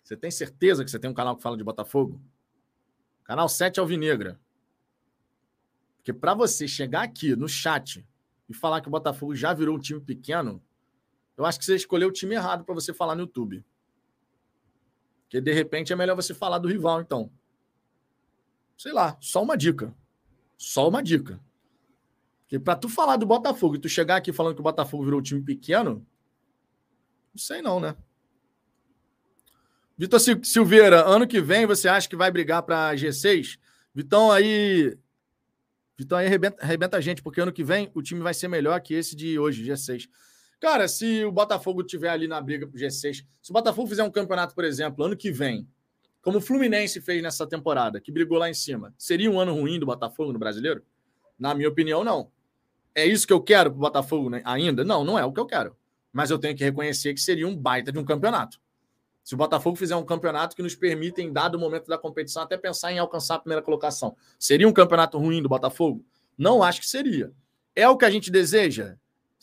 [0.05, 2.21] Você tem certeza que você tem um canal que fala de Botafogo?
[3.25, 4.39] Canal 7 Alvinegra.
[5.97, 8.07] Porque para você chegar aqui no chat
[8.47, 10.63] e falar que o Botafogo já virou um time pequeno,
[11.39, 13.65] eu acho que você escolheu o time errado para você falar no YouTube.
[15.23, 17.33] Porque de repente é melhor você falar do rival, então.
[18.77, 19.97] Sei lá, só uma dica.
[20.59, 21.41] Só uma dica.
[22.43, 25.21] Porque para tu falar do Botafogo e tu chegar aqui falando que o Botafogo virou
[25.21, 26.07] um time pequeno,
[27.33, 27.97] não sei não, né?
[29.97, 33.59] Vitor Silveira, ano que vem você acha que vai brigar para G6?
[33.95, 34.99] Vitão aí.
[35.97, 38.81] Vitão aí arrebenta, arrebenta a gente, porque ano que vem o time vai ser melhor
[38.81, 40.09] que esse de hoje, G6.
[40.59, 44.11] Cara, se o Botafogo tiver ali na briga pro G6, se o Botafogo fizer um
[44.11, 45.69] campeonato, por exemplo, ano que vem,
[46.21, 49.79] como o Fluminense fez nessa temporada, que brigou lá em cima, seria um ano ruim
[49.79, 50.83] do Botafogo no brasileiro?
[51.39, 52.33] Na minha opinião, não.
[52.95, 54.43] É isso que eu quero pro Botafogo né?
[54.45, 54.83] ainda?
[54.83, 55.77] Não, não é o que eu quero.
[56.13, 58.59] Mas eu tenho que reconhecer que seria um baita de um campeonato.
[59.25, 62.57] Se o Botafogo fizer um campeonato que nos permita, em dado momento da competição, até
[62.57, 66.05] pensar em alcançar a primeira colocação, seria um campeonato ruim do Botafogo?
[66.37, 67.33] Não acho que seria.
[67.75, 68.97] É o que a gente deseja?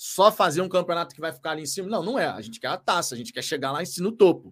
[0.03, 1.87] só fazer um campeonato que vai ficar ali em cima.
[1.87, 2.25] Não, não é.
[2.25, 4.51] A gente quer a taça, a gente quer chegar lá em cima no topo.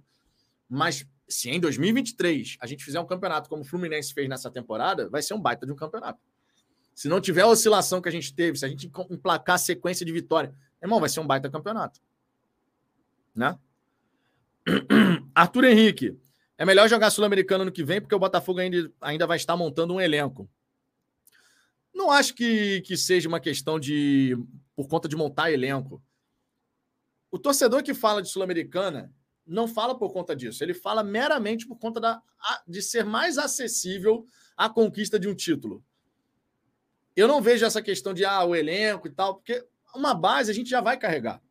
[0.69, 5.09] Mas se em 2023 a gente fizer um campeonato como o Fluminense fez nessa temporada,
[5.09, 6.19] vai ser um baita de um campeonato.
[6.93, 10.05] Se não tiver a oscilação que a gente teve, se a gente emplacar a sequência
[10.05, 11.99] de vitória, irmão, vai ser um baita campeonato.
[13.33, 13.57] Né?
[15.39, 16.19] Arthur Henrique.
[16.57, 19.93] É melhor jogar Sul-Americano no que vem, porque o Botafogo ainda, ainda vai estar montando
[19.93, 20.49] um elenco.
[21.93, 24.37] Não acho que, que seja uma questão de
[24.75, 26.03] por conta de montar elenco.
[27.31, 29.13] O torcedor que fala de Sul-Americana
[29.47, 30.61] não fala por conta disso.
[30.61, 32.21] Ele fala meramente por conta da,
[32.67, 34.27] de ser mais acessível
[34.57, 35.81] à conquista de um título.
[37.15, 39.65] Eu não vejo essa questão de ah, o elenco e tal, porque
[39.95, 41.41] uma base a gente já vai carregar.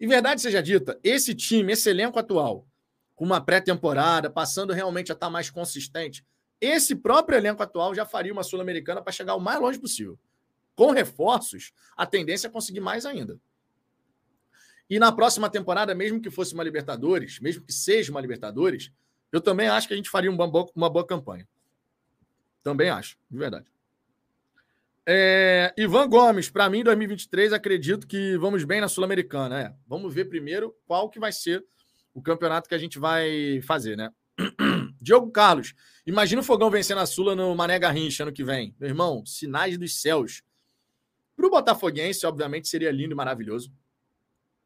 [0.00, 2.66] E verdade seja dita, esse time, esse elenco atual,
[3.14, 6.24] com uma pré-temporada, passando realmente a estar mais consistente,
[6.60, 10.18] esse próprio elenco atual já faria uma Sul-Americana para chegar o mais longe possível
[10.74, 13.38] com reforços, a tendência é conseguir mais ainda.
[14.88, 18.90] E na próxima temporada, mesmo que fosse uma Libertadores, mesmo que seja uma Libertadores,
[19.30, 21.48] eu também acho que a gente faria uma boa, uma boa campanha.
[22.62, 23.66] Também acho, de verdade.
[25.04, 29.60] É, Ivan Gomes, para mim, 2023, acredito que vamos bem na Sul-Americana.
[29.60, 29.74] É.
[29.86, 31.64] Vamos ver primeiro qual que vai ser
[32.14, 34.10] o campeonato que a gente vai fazer, né?
[35.00, 35.74] Diogo Carlos,
[36.06, 38.74] imagina o Fogão vencendo a Sula no Mané Garrincha ano que vem.
[38.78, 40.42] Meu irmão, sinais dos céus.
[41.36, 43.72] Para o Botafoguense, obviamente, seria lindo e maravilhoso.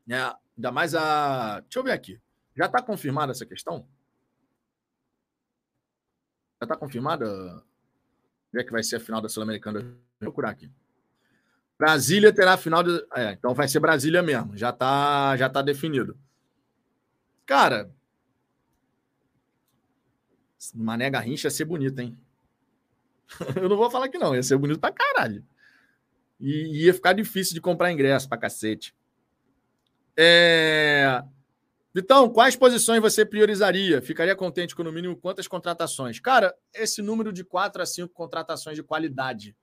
[0.09, 1.61] É, ainda mais a.
[1.61, 2.21] Deixa eu ver aqui.
[2.57, 3.87] Já está confirmada essa questão?
[6.61, 7.27] Já está confirmada?
[8.53, 9.81] Onde é que vai ser a final da Sul-Americana?
[9.81, 10.71] Vou procurar aqui.
[11.79, 12.83] Brasília terá a final.
[12.83, 13.07] De...
[13.15, 14.57] É, então vai ser Brasília mesmo.
[14.57, 16.19] Já está já tá definido.
[17.47, 17.91] Cara.
[20.75, 22.19] Mané Garrincha ia ser bonito, hein?
[23.57, 25.45] Eu não vou falar que não, ia ser bonito pra caralho.
[26.41, 28.95] E ia ficar difícil de comprar ingresso pra cacete.
[30.17, 31.23] É...
[31.95, 34.03] Vitão, quais posições você priorizaria?
[34.03, 36.21] Ficaria contente com no mínimo quantas contratações?
[36.21, 39.57] Cara, esse número de quatro a cinco contratações de qualidade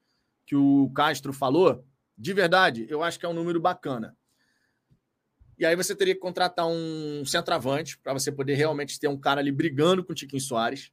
[0.46, 1.86] que o Castro falou,
[2.18, 4.18] de verdade, eu acho que é um número bacana.
[5.58, 9.40] E aí você teria que contratar um centroavante para você poder realmente ter um cara
[9.40, 10.92] ali brigando com o Tiquinho Soares.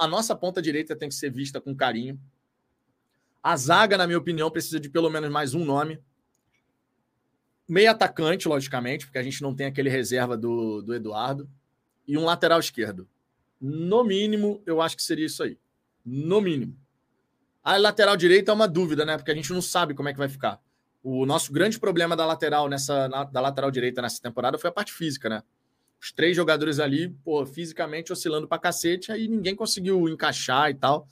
[0.00, 2.20] A nossa ponta direita tem que ser vista com carinho.
[3.42, 6.00] A zaga, na minha opinião, precisa de pelo menos mais um nome.
[7.68, 11.48] Meio atacante, logicamente, porque a gente não tem aquele reserva do, do Eduardo.
[12.06, 13.08] E um lateral esquerdo.
[13.60, 15.58] No mínimo, eu acho que seria isso aí.
[16.04, 16.76] No mínimo.
[17.64, 19.16] A lateral direita é uma dúvida, né?
[19.16, 20.60] Porque a gente não sabe como é que vai ficar.
[21.08, 24.72] O nosso grande problema da lateral nessa na, da lateral direita nessa temporada foi a
[24.72, 25.40] parte física, né?
[26.02, 31.06] Os três jogadores ali, pô, fisicamente oscilando pra cacete, aí ninguém conseguiu encaixar e tal.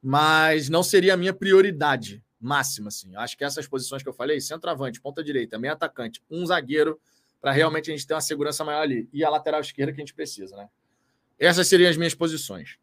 [0.00, 3.16] Mas não seria a minha prioridade máxima, assim.
[3.16, 6.96] Acho que essas posições que eu falei, centroavante, ponta direita, meio atacante, um zagueiro,
[7.40, 9.08] para realmente a gente ter uma segurança maior ali.
[9.12, 10.68] E a lateral esquerda que a gente precisa, né?
[11.36, 12.78] Essas seriam as minhas posições.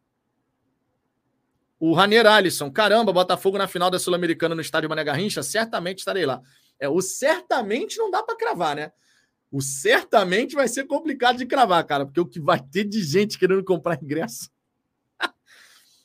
[1.80, 6.26] O Ranier Alisson, caramba, Botafogo na final da Sul-Americana no estádio Mané Garrincha, certamente estarei
[6.26, 6.42] lá.
[6.80, 8.92] É, o certamente não dá para cravar, né?
[9.52, 13.38] O certamente vai ser complicado de cravar, cara, porque o que vai ter de gente
[13.38, 14.50] querendo comprar ingresso.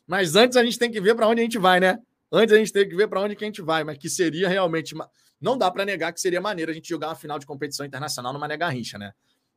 [0.07, 1.99] Mas antes a gente tem que ver para onde a gente vai, né?
[2.31, 4.49] Antes a gente tem que ver para onde que a gente vai, mas que seria
[4.49, 4.95] realmente.
[5.39, 8.33] Não dá para negar que seria maneiro a gente jogar uma final de competição internacional
[8.33, 9.13] no Mané Garrincha, né?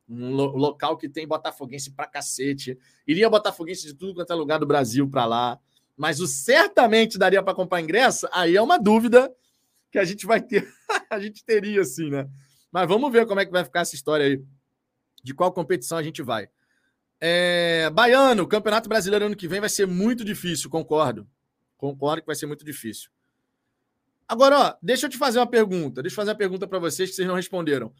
[0.06, 2.78] Um lo local que tem botafoguense pra cacete.
[3.06, 5.58] Iria botafoguense de tudo quanto é lugar do Brasil para lá.
[5.96, 8.28] Mas o certamente daria para comprar ingresso?
[8.32, 9.32] Aí é uma dúvida
[9.90, 10.68] que a gente vai ter.
[11.10, 12.28] a gente teria, assim, né?
[12.70, 14.42] Mas vamos ver como é que vai ficar essa história aí.
[15.22, 16.48] De qual competição a gente vai.
[17.20, 17.88] É...
[17.90, 21.26] Baiano, o Campeonato Brasileiro ano que vem vai ser muito difícil, concordo.
[21.76, 23.10] Concordo que vai ser muito difícil.
[24.28, 26.02] Agora, ó, deixa eu te fazer uma pergunta.
[26.02, 27.92] Deixa eu fazer uma pergunta para vocês que vocês não responderam.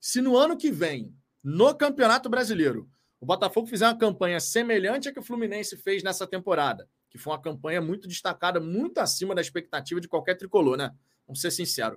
[0.00, 2.88] Se no ano que vem, no Campeonato Brasileiro,
[3.20, 7.32] o Botafogo fizer uma campanha semelhante à que o Fluminense fez nessa temporada, que foi
[7.32, 10.92] uma campanha muito destacada, muito acima da expectativa de qualquer tricolor, né?
[11.24, 11.96] Vamos ser sinceros.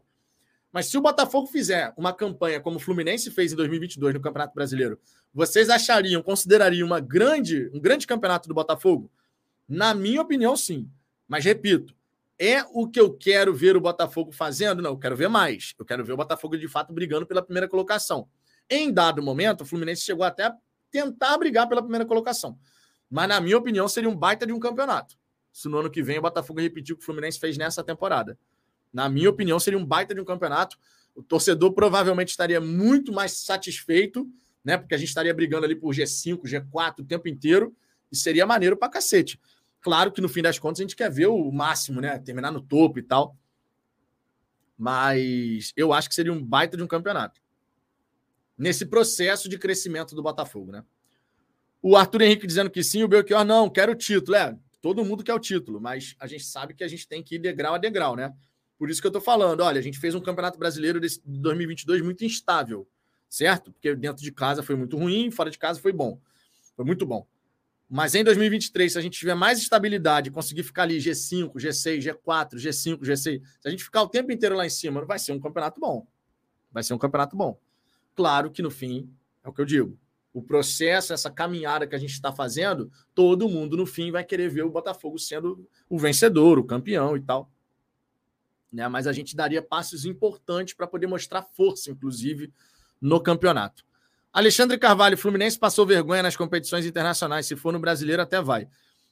[0.72, 4.54] Mas se o Botafogo fizer uma campanha como o Fluminense fez em 2022 no Campeonato
[4.54, 5.00] Brasileiro,
[5.34, 9.10] vocês achariam, considerariam uma grande, um grande campeonato do Botafogo?
[9.68, 10.88] Na minha opinião, sim.
[11.28, 11.96] Mas repito,
[12.38, 14.84] é o que eu quero ver o Botafogo fazendo?
[14.84, 15.74] Não, eu quero ver mais.
[15.80, 18.30] Eu quero ver o Botafogo de fato brigando pela primeira colocação.
[18.70, 20.56] Em dado momento, o Fluminense chegou até a
[20.92, 22.56] tentar brigar pela primeira colocação.
[23.10, 25.16] Mas, na minha opinião, seria um baita de um campeonato.
[25.52, 28.38] Se no ano que vem o Botafogo repetir o que o Fluminense fez nessa temporada.
[28.92, 30.78] Na minha opinião, seria um baita de um campeonato.
[31.16, 34.30] O torcedor provavelmente estaria muito mais satisfeito,
[34.64, 34.78] né?
[34.78, 37.76] Porque a gente estaria brigando ali por G5, G4 o tempo inteiro.
[38.12, 39.40] E seria maneiro pra cacete.
[39.82, 42.20] Claro que no fim das contas a gente quer ver o máximo, né?
[42.20, 43.38] Terminar no topo e tal.
[44.78, 47.42] Mas eu acho que seria um baita de um campeonato.
[48.58, 50.84] Nesse processo de crescimento do Botafogo, né?
[51.90, 54.36] O Arthur Henrique dizendo que sim, o Belchior não, quero o título.
[54.36, 57.36] É, todo mundo quer o título, mas a gente sabe que a gente tem que
[57.36, 58.34] ir degrau a degrau, né?
[58.78, 62.02] Por isso que eu tô falando, olha, a gente fez um campeonato brasileiro de 2022
[62.02, 62.86] muito instável,
[63.30, 63.72] certo?
[63.72, 66.20] Porque dentro de casa foi muito ruim, fora de casa foi bom.
[66.76, 67.26] Foi muito bom.
[67.90, 72.56] Mas em 2023, se a gente tiver mais estabilidade, conseguir ficar ali G5, G6, G4,
[72.56, 75.40] G5, G6, se a gente ficar o tempo inteiro lá em cima, vai ser um
[75.40, 76.06] campeonato bom.
[76.70, 77.58] Vai ser um campeonato bom.
[78.14, 79.10] Claro que no fim,
[79.42, 79.98] é o que eu digo,
[80.38, 84.50] o processo, essa caminhada que a gente está fazendo, todo mundo no fim vai querer
[84.50, 87.50] ver o Botafogo sendo o vencedor, o campeão e tal.
[88.72, 88.88] Né?
[88.88, 92.54] Mas a gente daria passos importantes para poder mostrar força, inclusive,
[93.02, 93.84] no campeonato.
[94.32, 97.48] Alexandre Carvalho, Fluminense passou vergonha nas competições internacionais.
[97.48, 98.70] Se for no brasileiro, até vai.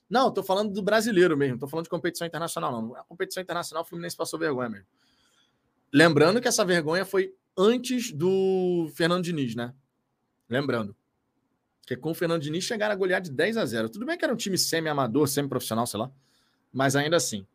[0.07, 2.95] Não, estou falando do brasileiro mesmo, estou falando de competição internacional, não.
[2.95, 4.85] A competição internacional, o Fluminense passou vergonha mesmo.
[5.91, 9.73] Lembrando que essa vergonha foi antes do Fernando Diniz, né?
[10.47, 10.95] Lembrando.
[11.85, 13.89] Porque com o Fernando Diniz chegaram a golear de 10 a 0.
[13.89, 16.11] Tudo bem que era um time semi-amador, semi-profissional, sei lá.
[16.73, 17.45] Mas ainda assim.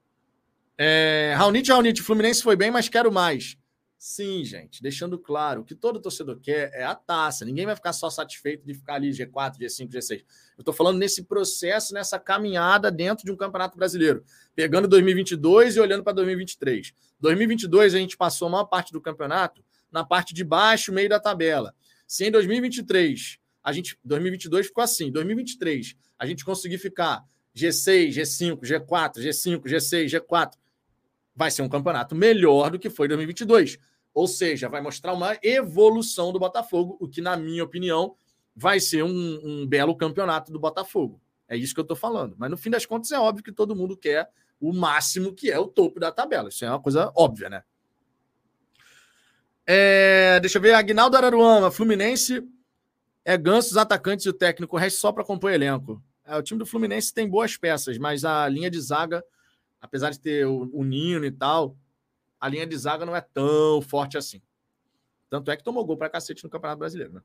[0.78, 3.58] É, Raunite, Raunite, Fluminense foi bem, mas quero mais.
[3.98, 7.44] Sim, gente, deixando claro que todo torcedor quer é a taça.
[7.44, 10.24] Ninguém vai ficar só satisfeito de ficar ali G4, G5, G6.
[10.56, 14.24] Eu estou falando nesse processo, nessa caminhada dentro de um campeonato brasileiro,
[14.54, 16.94] pegando 2022 e olhando para 2023.
[17.18, 21.18] 2022 a gente passou a maior parte do campeonato na parte de baixo, meio da
[21.18, 21.74] tabela.
[22.06, 27.24] Se em 2023 a gente 2022 ficou assim, 2023 a gente conseguir ficar
[27.56, 30.52] G6, G5, G4, G5, G6, G4,
[31.34, 33.78] vai ser um campeonato melhor do que foi 2022.
[34.12, 38.16] Ou seja, vai mostrar uma evolução do Botafogo, o que, na minha opinião,
[38.54, 41.20] vai ser um, um belo campeonato do Botafogo.
[41.48, 42.36] É isso que eu estou falando.
[42.38, 44.28] Mas no fim das contas, é óbvio que todo mundo quer
[44.60, 46.48] o máximo, que é o topo da tabela.
[46.48, 47.62] Isso é uma coisa óbvia, né?
[49.66, 52.42] É, deixa eu ver, Agnaldo Araruama, Fluminense
[53.24, 56.02] É Ganso, os atacantes e o técnico, o resto só para compor elenco.
[56.24, 59.24] É, o time do Fluminense tem boas peças, mas a linha de zaga,
[59.80, 61.76] apesar de ter o, o Nino e tal,
[62.40, 64.40] a linha de zaga não é tão forte assim.
[65.28, 67.20] Tanto é que tomou gol para cacete no Campeonato Brasileiro, né?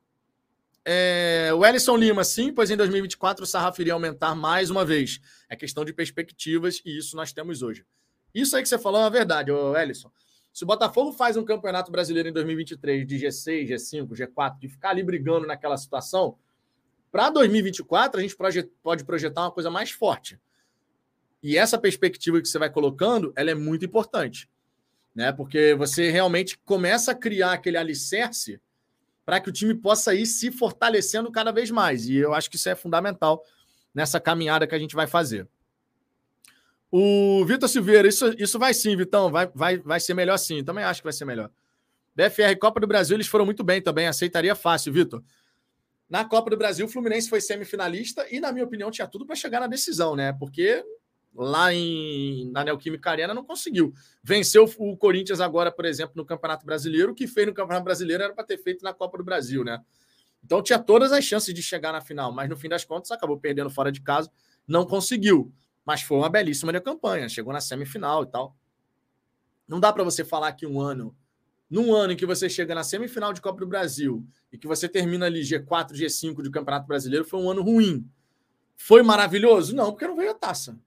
[0.88, 5.20] É, o Ellison Lima, sim, pois em 2024 o sarrafo iria aumentar mais uma vez.
[5.48, 7.84] É questão de perspectivas e isso nós temos hoje.
[8.32, 10.12] Isso aí que você falou é verdade, Ellison.
[10.56, 14.88] Se o Botafogo faz um campeonato brasileiro em 2023 de G6, G5, G4, de ficar
[14.88, 16.38] ali brigando naquela situação,
[17.12, 18.34] para 2024 a gente
[18.82, 20.40] pode projetar uma coisa mais forte.
[21.42, 24.48] E essa perspectiva que você vai colocando, ela é muito importante,
[25.14, 25.30] né?
[25.30, 28.58] Porque você realmente começa a criar aquele alicerce
[29.26, 32.08] para que o time possa ir se fortalecendo cada vez mais.
[32.08, 33.44] E eu acho que isso é fundamental
[33.94, 35.46] nessa caminhada que a gente vai fazer.
[36.90, 40.62] O Vitor Silveira, isso, isso vai sim, Vitão, vai, vai, vai ser melhor sim.
[40.64, 41.50] Também acho que vai ser melhor.
[42.14, 45.22] BFR Copa do Brasil, eles foram muito bem também, aceitaria fácil, Vitor.
[46.08, 49.34] Na Copa do Brasil, o Fluminense foi semifinalista e, na minha opinião, tinha tudo para
[49.34, 50.32] chegar na decisão, né?
[50.32, 50.84] Porque
[51.34, 53.92] lá em, na Neoquímica Arena não conseguiu.
[54.22, 57.12] Venceu o Corinthians agora, por exemplo, no Campeonato Brasileiro.
[57.12, 59.80] O que fez no Campeonato Brasileiro era para ter feito na Copa do Brasil, né?
[60.42, 63.36] Então tinha todas as chances de chegar na final, mas no fim das contas acabou
[63.38, 64.30] perdendo fora de casa,
[64.66, 65.52] não conseguiu.
[65.86, 68.54] Mas foi uma belíssima campanha, chegou na semifinal e tal.
[69.66, 71.16] Não dá para você falar que um ano,
[71.70, 74.88] num ano em que você chega na semifinal de Copa do Brasil e que você
[74.88, 78.06] termina ali G4, G5 do Campeonato Brasileiro, foi um ano ruim.
[78.76, 79.74] Foi maravilhoso?
[79.74, 80.78] Não, porque não veio a taça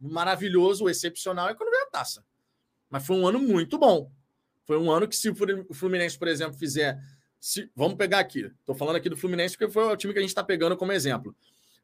[0.00, 2.24] maravilhoso, excepcional é quando veio a taça.
[2.90, 4.10] Mas foi um ano muito bom.
[4.64, 6.98] Foi um ano que, se o Fluminense, por exemplo, fizer.
[7.40, 8.50] Se, vamos pegar aqui.
[8.60, 10.92] Estou falando aqui do Fluminense porque foi o time que a gente está pegando como
[10.92, 11.34] exemplo.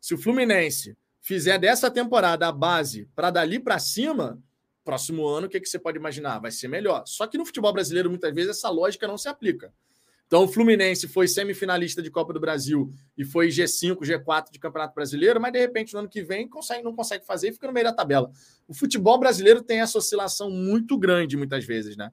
[0.00, 4.38] Se o Fluminense fizer dessa temporada a base para dali para cima,
[4.84, 6.38] próximo ano, o que, que você pode imaginar?
[6.38, 7.04] Vai ser melhor.
[7.06, 9.72] Só que no futebol brasileiro, muitas vezes, essa lógica não se aplica.
[10.30, 14.94] Então, o Fluminense foi semifinalista de Copa do Brasil e foi G5, G4 de Campeonato
[14.94, 17.72] Brasileiro, mas de repente no ano que vem consegue, não consegue fazer e fica no
[17.72, 18.30] meio da tabela.
[18.68, 22.12] O futebol brasileiro tem essa oscilação muito grande muitas vezes, né?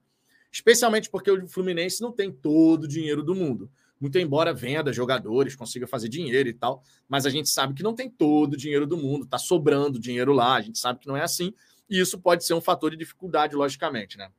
[0.52, 3.70] Especialmente porque o Fluminense não tem todo o dinheiro do mundo.
[4.00, 7.96] Muito embora venda jogadores, consiga fazer dinheiro e tal, mas a gente sabe que não
[7.96, 11.18] tem todo o dinheiro do mundo, tá sobrando dinheiro lá, a gente sabe que não
[11.18, 11.54] é assim,
[11.90, 14.30] e isso pode ser um fator de dificuldade, logicamente, né?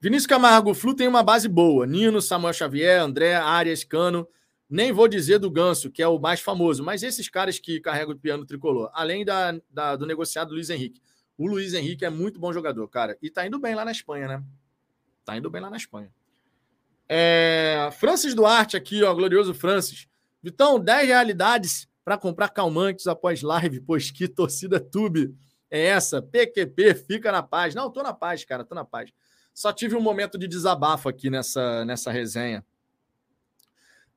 [0.00, 1.86] Vinícius Camargo, o Flu tem uma base boa.
[1.86, 4.28] Nino, Samuel Xavier, André, Arias, Cano.
[4.68, 8.14] Nem vou dizer do Ganso, que é o mais famoso, mas esses caras que carregam
[8.14, 11.00] o piano tricolor, além da, da, do negociado Luiz Henrique.
[11.38, 13.16] O Luiz Henrique é muito bom jogador, cara.
[13.22, 14.44] E tá indo bem lá na Espanha, né?
[15.24, 16.12] Tá indo bem lá na Espanha.
[17.08, 17.88] É...
[17.98, 20.08] Francis Duarte aqui, ó, glorioso Francis.
[20.42, 25.34] Vitão, 10 realidades para comprar calmantes após live, pois que torcida tube
[25.70, 26.22] é essa?
[26.22, 27.74] PQP, fica na paz.
[27.74, 29.10] Não, tô na paz, cara, tô na paz.
[29.52, 32.64] Só tive um momento de desabafo aqui nessa, nessa resenha.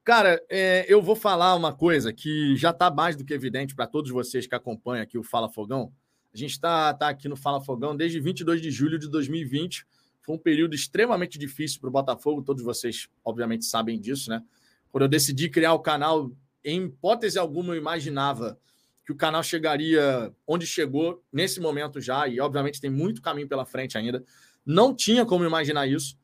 [0.03, 3.87] Cara, é, eu vou falar uma coisa que já está mais do que evidente para
[3.87, 5.93] todos vocês que acompanham aqui o Fala Fogão.
[6.33, 9.85] A gente está tá aqui no Fala Fogão desde 22 de julho de 2020.
[10.29, 14.43] Foi um período extremamente difícil para o Botafogo, todos vocês, obviamente, sabem disso, né?
[14.91, 16.31] Quando eu decidi criar o canal,
[16.63, 18.59] em hipótese alguma, eu imaginava
[19.03, 23.65] que o canal chegaria onde chegou nesse momento já, e obviamente tem muito caminho pela
[23.65, 24.23] frente ainda.
[24.63, 26.15] Não tinha como imaginar isso.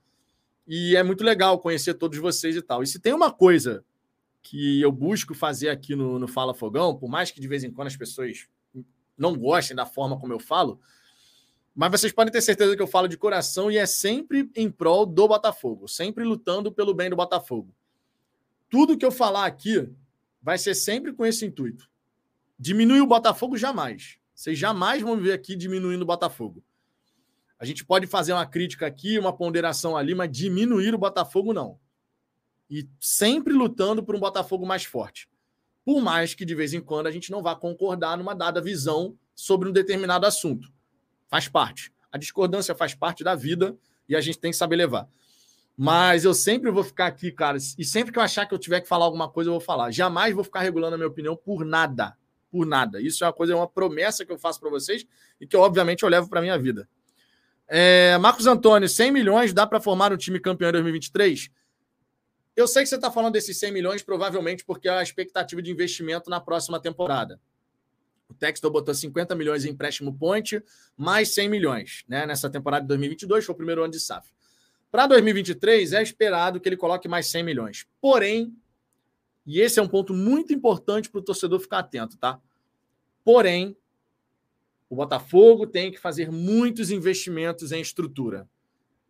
[0.68, 2.84] E é muito legal conhecer todos vocês e tal.
[2.84, 3.84] E se tem uma coisa
[4.44, 7.72] que eu busco fazer aqui no, no Fala Fogão, por mais que de vez em
[7.72, 8.48] quando as pessoas
[9.18, 10.80] não gostem da forma como eu falo,
[11.76, 15.06] mas vocês podem ter certeza que eu falo de coração e é sempre em prol
[15.06, 17.76] do Botafogo, sempre lutando pelo bem do Botafogo.
[18.70, 19.92] Tudo que eu falar aqui
[20.42, 21.90] vai ser sempre com esse intuito.
[22.58, 24.18] Diminuir o Botafogo jamais.
[24.34, 26.64] Vocês jamais vão ver aqui diminuindo o Botafogo.
[27.60, 31.78] A gente pode fazer uma crítica aqui, uma ponderação ali, mas diminuir o Botafogo não.
[32.70, 35.30] E sempre lutando por um Botafogo mais forte.
[35.84, 39.18] Por mais que de vez em quando a gente não vá concordar numa dada visão
[39.36, 40.74] sobre um determinado assunto.
[41.28, 41.92] Faz parte.
[42.12, 43.76] A discordância faz parte da vida
[44.08, 45.08] e a gente tem que saber levar.
[45.78, 48.80] Mas eu sempre vou ficar aqui, cara, e sempre que eu achar que eu tiver
[48.80, 49.92] que falar alguma coisa, eu vou falar.
[49.92, 52.16] Jamais vou ficar regulando a minha opinião por nada.
[52.50, 53.02] Por nada.
[53.02, 55.06] Isso é uma coisa, é uma promessa que eu faço para vocês
[55.42, 56.88] e que, obviamente, eu levo para minha vida.
[57.68, 61.50] É, Marcos Antônio, 100 milhões dá para formar um time campeão em 2023?
[62.56, 65.72] Eu sei que você está falando desses 100 milhões, provavelmente porque é a expectativa de
[65.72, 67.40] investimento na próxima temporada.
[68.36, 70.62] O Textor botou 50 milhões em empréstimo point,
[70.98, 74.30] mais 100 milhões né, nessa temporada de 2022, foi o primeiro ano de SAF.
[74.92, 77.88] Para 2023, é esperado que ele coloque mais 100 milhões.
[78.02, 78.54] Porém,
[79.46, 82.40] e esse é um ponto muito importante para o torcedor ficar atento, tá?
[83.24, 83.76] Porém,
[84.90, 88.50] o Botafogo tem que fazer muitos investimentos em estrutura.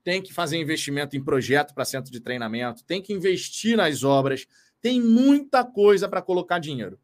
[0.04, 4.46] Tem que fazer investimento em projeto para centro de treinamento, tem que investir nas obras,
[4.80, 7.00] Tem muita coisa para colocar dinheiro.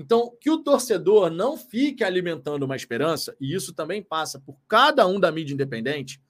[0.00, 5.04] Então, que o torcedor não fique alimentando uma esperança, e isso também passa por cada
[5.08, 6.22] um da mídia independente,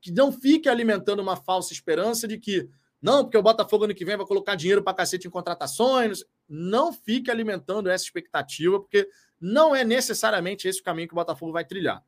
[0.00, 2.68] que não fique alimentando uma falsa esperança de que,
[3.02, 6.22] não, porque o Botafogo ano que vem vai colocar dinheiro para cacete em contratações.
[6.48, 9.08] Não fique alimentando essa expectativa, porque
[9.40, 12.04] não é necessariamente esse o caminho que o Botafogo vai trilhar.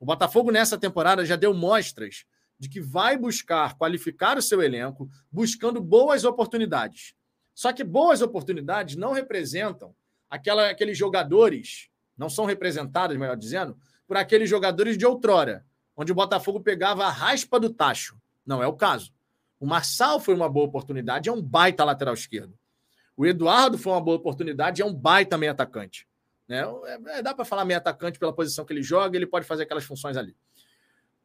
[0.00, 2.24] O Botafogo, nessa temporada, já deu mostras
[2.58, 7.14] de que vai buscar qualificar o seu elenco, buscando boas oportunidades.
[7.54, 9.94] Só que boas oportunidades não representam
[10.30, 15.64] aquela, aqueles jogadores, não são representadas, melhor dizendo, por aqueles jogadores de outrora,
[15.96, 18.16] onde o Botafogo pegava a raspa do tacho.
[18.44, 19.12] Não é o caso.
[19.58, 22.58] O Marçal foi uma boa oportunidade, é um baita lateral esquerdo.
[23.16, 26.06] O Eduardo foi uma boa oportunidade, é um baita meio atacante.
[26.48, 26.62] Né?
[26.86, 29.62] É, é dá para falar meio atacante pela posição que ele joga, ele pode fazer
[29.62, 30.36] aquelas funções ali.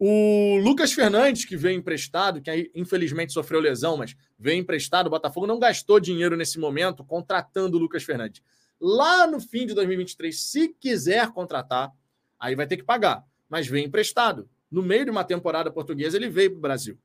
[0.01, 5.45] O Lucas Fernandes, que veio emprestado, que infelizmente sofreu lesão, mas veio emprestado, o Botafogo
[5.45, 8.41] não gastou dinheiro nesse momento contratando o Lucas Fernandes.
[8.79, 11.91] Lá no fim de 2023, se quiser contratar,
[12.39, 14.49] aí vai ter que pagar, mas vem emprestado.
[14.71, 16.97] No meio de uma temporada portuguesa, ele veio para o Brasil.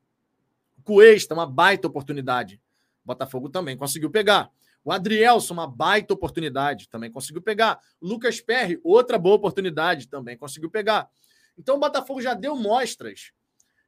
[0.84, 2.60] Cuesta, uma baita oportunidade.
[3.04, 4.50] Botafogo também conseguiu pegar.
[4.84, 7.80] O Adrielson, uma baita oportunidade, também conseguiu pegar.
[8.00, 11.08] Lucas Perry, outra boa oportunidade, também conseguiu pegar.
[11.56, 13.32] Então o Botafogo já deu mostras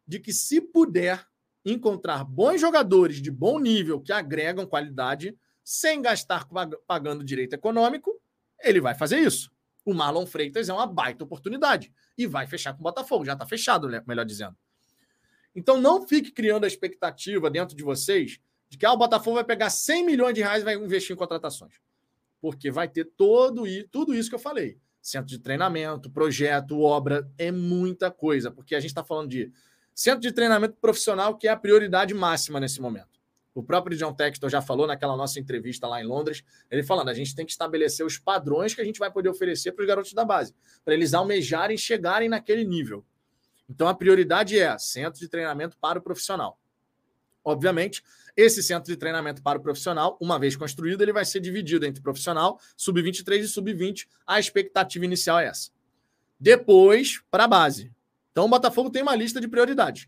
[0.06, 1.26] de que, se puder
[1.64, 6.46] encontrar bons jogadores de bom nível que agregam qualidade, sem gastar
[6.86, 8.22] pagando direito econômico,
[8.62, 9.50] ele vai fazer isso.
[9.84, 13.24] O Marlon Freitas é uma baita oportunidade e vai fechar com o Botafogo.
[13.24, 14.56] Já está fechado, melhor dizendo.
[15.56, 18.38] Então não fique criando a expectativa dentro de vocês
[18.68, 21.18] de que ah, o Botafogo vai pegar 100 milhões de reais e vai investir em
[21.18, 21.74] contratações.
[22.40, 24.78] Porque vai ter todo, tudo isso que eu falei.
[25.02, 28.52] Centro de treinamento, projeto, obra, é muita coisa.
[28.52, 29.52] Porque a gente está falando de
[29.92, 33.15] centro de treinamento profissional, que é a prioridade máxima nesse momento.
[33.56, 37.14] O próprio John Textor já falou naquela nossa entrevista lá em Londres, ele falando, a
[37.14, 40.12] gente tem que estabelecer os padrões que a gente vai poder oferecer para os garotos
[40.12, 40.54] da base,
[40.84, 43.02] para eles almejarem chegarem naquele nível.
[43.66, 46.60] Então a prioridade é centro de treinamento para o profissional.
[47.42, 48.04] Obviamente,
[48.36, 52.02] esse centro de treinamento para o profissional, uma vez construído, ele vai ser dividido entre
[52.02, 54.06] profissional, sub-23 e sub-20.
[54.26, 55.70] A expectativa inicial é essa.
[56.38, 57.90] Depois, para a base.
[58.32, 60.06] Então, o Botafogo tem uma lista de prioridades.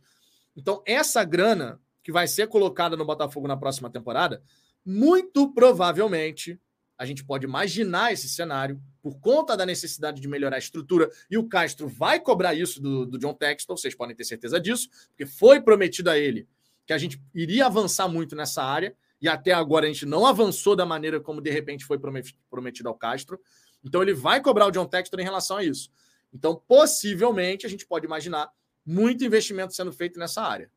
[0.54, 4.42] Então, essa grana que vai ser colocada no Botafogo na próxima temporada,
[4.82, 6.58] muito provavelmente,
[6.96, 11.36] a gente pode imaginar esse cenário, por conta da necessidade de melhorar a estrutura, e
[11.36, 15.26] o Castro vai cobrar isso do, do John Texton, vocês podem ter certeza disso, porque
[15.26, 16.48] foi prometido a ele
[16.86, 20.74] que a gente iria avançar muito nessa área, e até agora a gente não avançou
[20.74, 23.38] da maneira como de repente foi prometido ao Castro.
[23.84, 25.90] Então ele vai cobrar o John Textor em relação a isso.
[26.32, 28.50] Então, possivelmente, a gente pode imaginar
[28.82, 30.70] muito investimento sendo feito nessa área.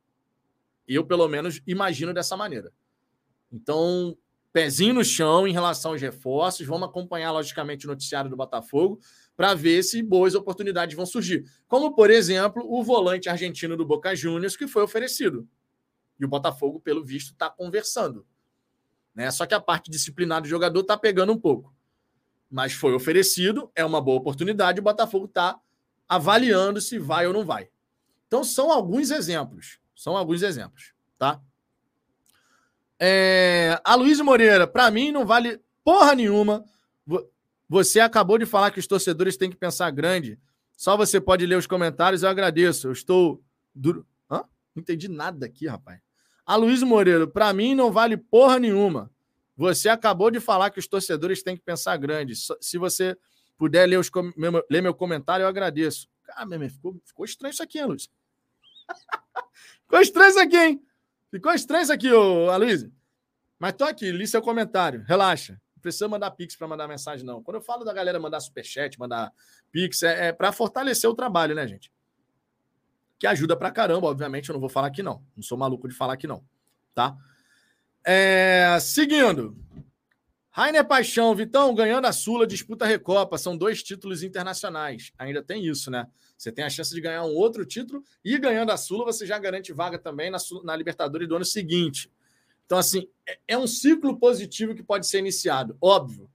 [0.93, 2.71] Eu, pelo menos, imagino dessa maneira.
[3.51, 4.17] Então,
[4.51, 8.99] pezinho no chão em relação aos reforços, vamos acompanhar, logicamente, o noticiário do Botafogo
[9.35, 11.45] para ver se boas oportunidades vão surgir.
[11.67, 15.47] Como, por exemplo, o volante argentino do Boca Juniors, que foi oferecido.
[16.19, 18.25] E o Botafogo, pelo visto, está conversando.
[19.15, 19.31] Né?
[19.31, 21.73] Só que a parte disciplinar do jogador está pegando um pouco.
[22.49, 25.59] Mas foi oferecido, é uma boa oportunidade, o Botafogo está
[26.07, 27.69] avaliando se vai ou não vai.
[28.27, 29.80] Então, são alguns exemplos.
[30.01, 31.39] São alguns exemplos, tá?
[32.99, 33.79] É...
[33.83, 36.65] A Luiz Moreira, para mim, não vale porra nenhuma.
[37.69, 40.39] Você acabou de falar que os torcedores têm que pensar grande.
[40.75, 42.87] Só você pode ler os comentários, eu agradeço.
[42.87, 43.43] Eu estou.
[43.75, 44.03] Duro.
[44.27, 44.43] Hã?
[44.73, 46.01] Não entendi nada aqui, rapaz.
[46.47, 49.11] A Luiz Moreira, para mim não vale porra nenhuma.
[49.55, 52.33] Você acabou de falar que os torcedores têm que pensar grande.
[52.59, 53.15] Se você
[53.55, 54.09] puder ler, os,
[54.67, 56.09] ler meu comentário, eu agradeço.
[56.23, 58.09] Cara, meu, ficou, ficou estranho isso aqui, hein, Luiz?
[59.83, 60.81] ficou estranho isso aqui, hein?
[61.29, 62.91] Ficou estranho isso aqui, ô, Aloysio.
[63.59, 65.03] Mas tô aqui, li seu comentário.
[65.07, 65.53] Relaxa.
[65.75, 67.41] Não precisa mandar pix para mandar mensagem, não.
[67.41, 69.31] Quando eu falo da galera mandar superchat, mandar
[69.71, 71.91] pix, é, é para fortalecer o trabalho, né, gente?
[73.21, 75.23] que ajuda pra caramba, obviamente, eu não vou falar aqui não.
[75.35, 76.43] Não sou maluco de falar aqui não,
[76.91, 77.15] tá?
[78.03, 79.55] É, seguindo.
[80.53, 83.37] Rainer Paixão, Vitão, ganhando a Sula, disputa a Recopa.
[83.37, 85.13] São dois títulos internacionais.
[85.17, 86.05] Ainda tem isso, né?
[86.37, 89.39] Você tem a chance de ganhar um outro título e ganhando a Sula, você já
[89.39, 92.11] garante vaga também na, na Libertadores do ano seguinte.
[92.65, 95.77] Então, assim, é, é um ciclo positivo que pode ser iniciado.
[95.79, 96.29] Óbvio.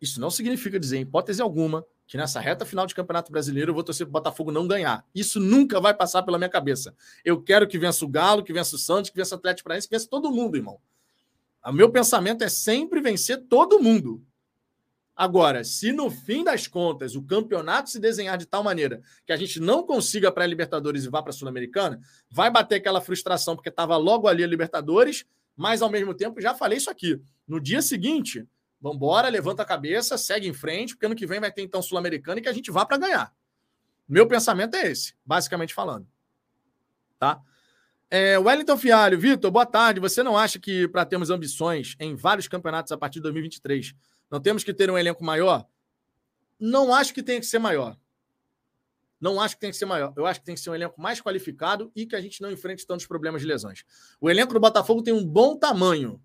[0.00, 3.74] Isso não significa dizer, em hipótese alguma, que nessa reta final de Campeonato Brasileiro eu
[3.74, 5.04] vou torcer para o Botafogo não ganhar.
[5.12, 6.94] Isso nunca vai passar pela minha cabeça.
[7.24, 9.88] Eu quero que vença o Galo, que vença o Santos, que vença o Atlético Paranaense,
[9.88, 10.80] que vença todo mundo, irmão.
[11.68, 14.24] O meu pensamento é sempre vencer todo mundo.
[15.14, 19.36] Agora, se no fim das contas o campeonato se desenhar de tal maneira que a
[19.36, 22.00] gente não consiga para a Libertadores e vá para a Sul-Americana,
[22.30, 25.26] vai bater aquela frustração porque estava logo ali a Libertadores,
[25.60, 27.20] Mas, ao mesmo tempo, já falei isso aqui.
[27.44, 28.46] No dia seguinte,
[28.80, 32.38] vambora, levanta a cabeça, segue em frente, porque ano que vem vai ter então Sul-Americana
[32.38, 33.34] e que a gente vá para ganhar.
[34.08, 36.06] Meu pensamento é esse, basicamente falando.
[37.18, 37.42] Tá?
[38.10, 40.00] É, Wellington Fialho, Vitor, boa tarde.
[40.00, 43.94] Você não acha que para termos ambições em vários campeonatos a partir de 2023,
[44.30, 45.66] não temos que ter um elenco maior?
[46.58, 47.98] Não acho que tenha que ser maior.
[49.20, 50.14] Não acho que tem que ser maior.
[50.16, 52.50] Eu acho que tem que ser um elenco mais qualificado e que a gente não
[52.50, 53.84] enfrente tantos problemas de lesões.
[54.18, 56.22] O elenco do Botafogo tem um bom tamanho,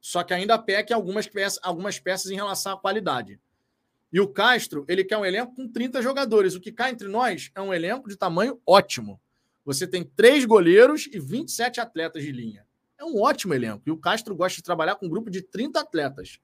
[0.00, 3.40] só que ainda peca algumas peças, algumas peças em relação à qualidade.
[4.12, 6.54] E o Castro, ele quer um elenco com 30 jogadores.
[6.54, 9.18] O que cai entre nós é um elenco de tamanho ótimo.
[9.64, 12.66] Você tem três goleiros e 27 atletas de linha.
[12.98, 13.82] É um ótimo elenco.
[13.86, 16.38] E o Castro gosta de trabalhar com um grupo de 30 atletas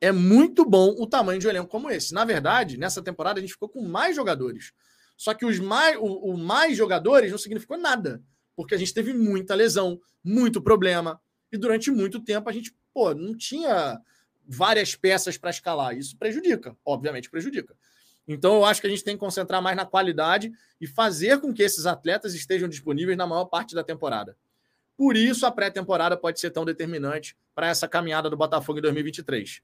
[0.00, 2.12] é muito bom o tamanho de um elenco como esse.
[2.12, 4.72] Na verdade, nessa temporada a gente ficou com mais jogadores.
[5.16, 8.22] Só que os mais, o, o mais jogadores não significou nada,
[8.54, 11.20] porque a gente teve muita lesão, muito problema,
[11.50, 13.98] e durante muito tempo a gente, pô, não tinha
[14.46, 15.96] várias peças para escalar.
[15.96, 17.74] Isso prejudica, obviamente prejudica.
[18.26, 21.52] Então eu acho que a gente tem que concentrar mais na qualidade e fazer com
[21.52, 24.36] que esses atletas estejam disponíveis na maior parte da temporada.
[24.96, 29.60] Por isso a pré-temporada pode ser tão determinante para essa caminhada do Botafogo em 2023.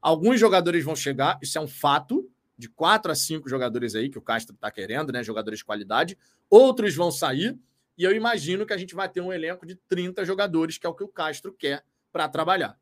[0.00, 4.18] Alguns jogadores vão chegar, isso é um fato, de quatro a cinco jogadores aí que
[4.18, 5.24] o Castro está querendo, né?
[5.24, 6.16] Jogadores de qualidade.
[6.48, 7.58] Outros vão sair,
[7.96, 10.88] e eu imagino que a gente vai ter um elenco de 30 jogadores, que é
[10.88, 12.78] o que o Castro quer para trabalhar.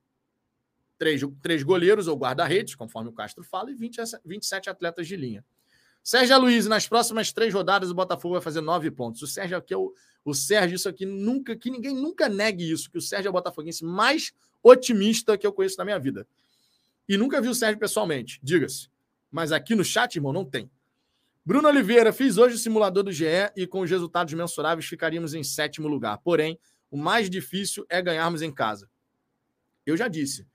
[1.02, 5.44] Três, três goleiros ou guarda-redes, conforme o Castro fala, e 20, 27 atletas de linha.
[6.04, 9.20] Sérgio Luiz, nas próximas três rodadas, o Botafogo vai fazer nove pontos.
[9.22, 9.92] O Sérgio aqui é o,
[10.24, 13.32] o Sérgio, isso aqui nunca, que ninguém nunca negue isso, que o Sérgio é o
[13.32, 16.24] botafoguense mais otimista que eu conheço na minha vida
[17.08, 18.88] e nunca vi o Sérgio pessoalmente, diga-se.
[19.30, 20.70] Mas aqui no chat, irmão, não tem.
[21.44, 23.26] Bruno Oliveira, fiz hoje o simulador do GE
[23.56, 26.18] e com os resultados mensuráveis ficaríamos em sétimo lugar.
[26.18, 26.58] Porém,
[26.90, 28.88] o mais difícil é ganharmos em casa.
[29.84, 30.46] Eu já disse,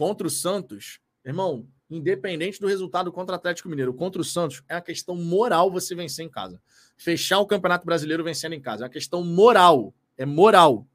[0.00, 4.76] contra o Santos, irmão, independente do resultado contra o Atlético Mineiro, contra o Santos, é
[4.76, 6.58] uma questão moral você vencer em casa.
[6.96, 8.84] Fechar o Campeonato Brasileiro vencendo em casa.
[8.84, 9.92] É uma questão moral.
[10.16, 10.86] É moral.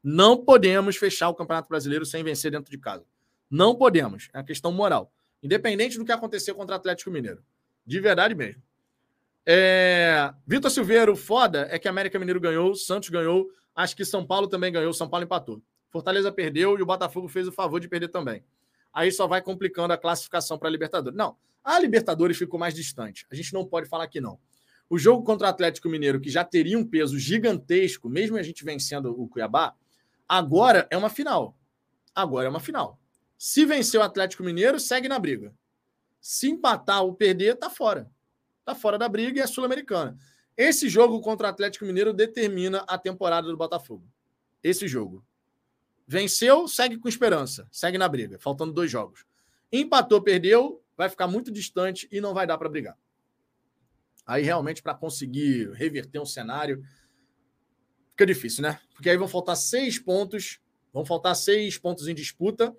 [0.00, 3.04] Não podemos fechar o Campeonato Brasileiro sem vencer dentro de casa.
[3.50, 4.28] Não podemos.
[4.32, 5.10] É uma questão moral.
[5.42, 7.42] Independente do que aconteceu contra o Atlético Mineiro.
[7.84, 8.62] De verdade mesmo.
[9.44, 10.32] É...
[10.46, 14.46] Vitor Silveira, o foda é que América Mineiro ganhou, Santos ganhou, acho que São Paulo
[14.46, 15.60] também ganhou, São Paulo empatou.
[15.94, 18.44] Fortaleza perdeu e o Botafogo fez o favor de perder também.
[18.92, 21.16] Aí só vai complicando a classificação para a Libertadores.
[21.16, 23.24] Não, a Libertadores ficou mais distante.
[23.30, 24.36] A gente não pode falar que não.
[24.90, 28.64] O jogo contra o Atlético Mineiro, que já teria um peso gigantesco, mesmo a gente
[28.64, 29.72] vencendo o Cuiabá,
[30.28, 31.56] agora é uma final.
[32.12, 32.98] Agora é uma final.
[33.38, 35.54] Se vencer o Atlético Mineiro, segue na briga.
[36.20, 38.10] Se empatar ou perder, tá fora.
[38.64, 40.18] Tá fora da briga e é sul-americana.
[40.56, 44.04] Esse jogo contra o Atlético Mineiro determina a temporada do Botafogo.
[44.60, 45.24] Esse jogo.
[46.06, 49.24] Venceu, segue com esperança, segue na briga, faltando dois jogos.
[49.72, 52.96] Empatou, perdeu, vai ficar muito distante e não vai dar para brigar.
[54.26, 56.82] Aí realmente para conseguir reverter um cenário
[58.10, 58.80] fica difícil, né?
[58.94, 60.60] Porque aí vão faltar seis pontos,
[60.92, 62.74] vão faltar seis pontos em disputa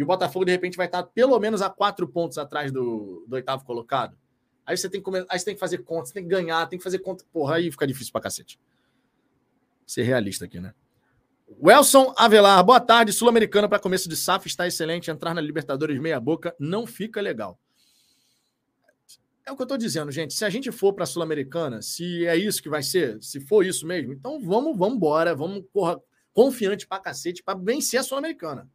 [0.00, 3.34] e o Botafogo, de repente, vai estar pelo menos a quatro pontos atrás do, do
[3.34, 4.16] oitavo colocado.
[4.64, 6.78] Aí você, tem que, aí você tem que fazer conta, você tem que ganhar, tem
[6.78, 7.22] que fazer conta.
[7.30, 8.58] Porra, aí fica difícil pra cacete.
[9.86, 10.74] Ser realista aqui, né?
[11.58, 13.12] Welson Avelar, boa tarde.
[13.12, 15.10] Sul-Americana para começo de SAF está excelente.
[15.10, 17.58] Entrar na Libertadores meia-boca não fica legal.
[19.44, 20.32] É o que eu estou dizendo, gente.
[20.32, 23.66] Se a gente for para a Sul-Americana, se é isso que vai ser, se for
[23.66, 26.00] isso mesmo, então vamos, vamos embora, vamos porra,
[26.32, 28.68] confiante pra cacete para vencer a Sul-Americana.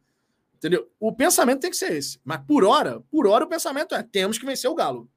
[0.56, 0.90] Entendeu?
[1.00, 2.20] O pensamento tem que ser esse.
[2.24, 5.10] Mas por hora, por hora o pensamento é: temos que vencer o Galo.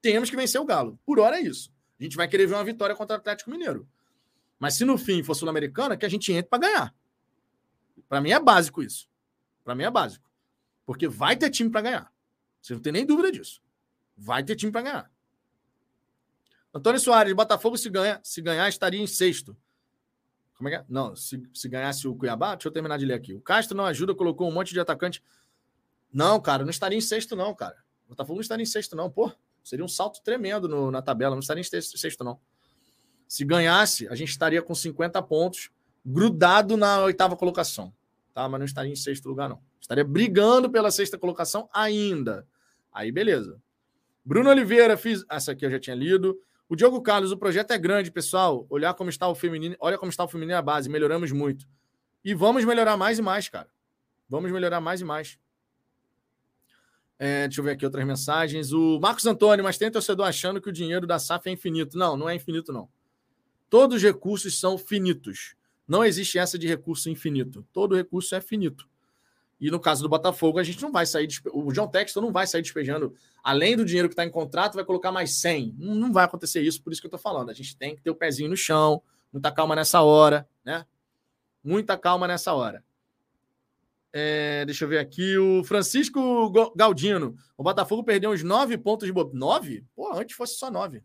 [0.00, 0.98] Temos que vencer o Galo.
[1.04, 1.70] Por hora é isso.
[1.98, 3.86] A gente vai querer ver uma vitória contra o Atlético Mineiro.
[4.58, 6.94] Mas se no fim for Sul-Americana, que a gente entre para ganhar.
[8.08, 9.08] Para mim é básico isso.
[9.62, 10.28] Para mim é básico.
[10.86, 12.12] Porque vai ter time para ganhar.
[12.60, 13.62] Você não tem nem dúvida disso.
[14.16, 15.10] Vai ter time para ganhar.
[16.72, 19.56] Antônio Soares, Botafogo se ganha, se ganhar estaria em sexto.
[20.56, 20.84] Como é que é?
[20.88, 23.34] Não, se, se ganhasse o Cuiabá, deixa eu terminar de ler aqui.
[23.34, 25.22] O Castro não ajuda, colocou um monte de atacante.
[26.12, 27.76] Não, cara, não estaria em sexto, não, cara.
[28.06, 29.10] O Botafogo não estaria em sexto, não.
[29.10, 29.32] Pô,
[29.62, 32.40] seria um salto tremendo no, na tabela, não estaria em sexto, sexto, não.
[33.34, 35.68] Se ganhasse, a gente estaria com 50 pontos,
[36.06, 37.92] grudado na oitava colocação.
[38.32, 38.48] Tá?
[38.48, 39.60] Mas não estaria em sexto lugar, não.
[39.80, 42.46] Estaria brigando pela sexta colocação ainda.
[42.92, 43.60] Aí, beleza.
[44.24, 45.24] Bruno Oliveira, fiz.
[45.28, 46.40] Essa aqui eu já tinha lido.
[46.68, 48.68] O Diogo Carlos, o projeto é grande, pessoal.
[48.70, 51.66] Olhar como está o feminino, olha como está o feminino a base, melhoramos muito.
[52.24, 53.68] E vamos melhorar mais e mais, cara.
[54.28, 55.40] Vamos melhorar mais e mais.
[57.18, 58.72] É, deixa eu ver aqui outras mensagens.
[58.72, 61.98] O Marcos Antônio, mas tem torcedor achando que o dinheiro da SAF é infinito.
[61.98, 62.88] Não, não é infinito, não.
[63.68, 65.54] Todos os recursos são finitos.
[65.86, 67.66] Não existe essa de recurso infinito.
[67.72, 68.88] Todo recurso é finito.
[69.60, 71.26] E no caso do Botafogo, a gente não vai sair.
[71.26, 71.48] Despe...
[71.52, 74.84] O John Texton não vai sair despejando, além do dinheiro que está em contrato, vai
[74.84, 75.74] colocar mais 100.
[75.78, 77.50] Não vai acontecer isso, por isso que eu estou falando.
[77.50, 80.84] A gente tem que ter o pezinho no chão, muita calma nessa hora, né?
[81.62, 82.84] Muita calma nessa hora.
[84.12, 85.36] É, deixa eu ver aqui.
[85.38, 87.36] O Francisco Galdino.
[87.56, 89.38] O Botafogo perdeu uns 9 pontos de bobeira.
[89.38, 89.84] 9?
[89.94, 91.02] Pô, antes fosse só 9.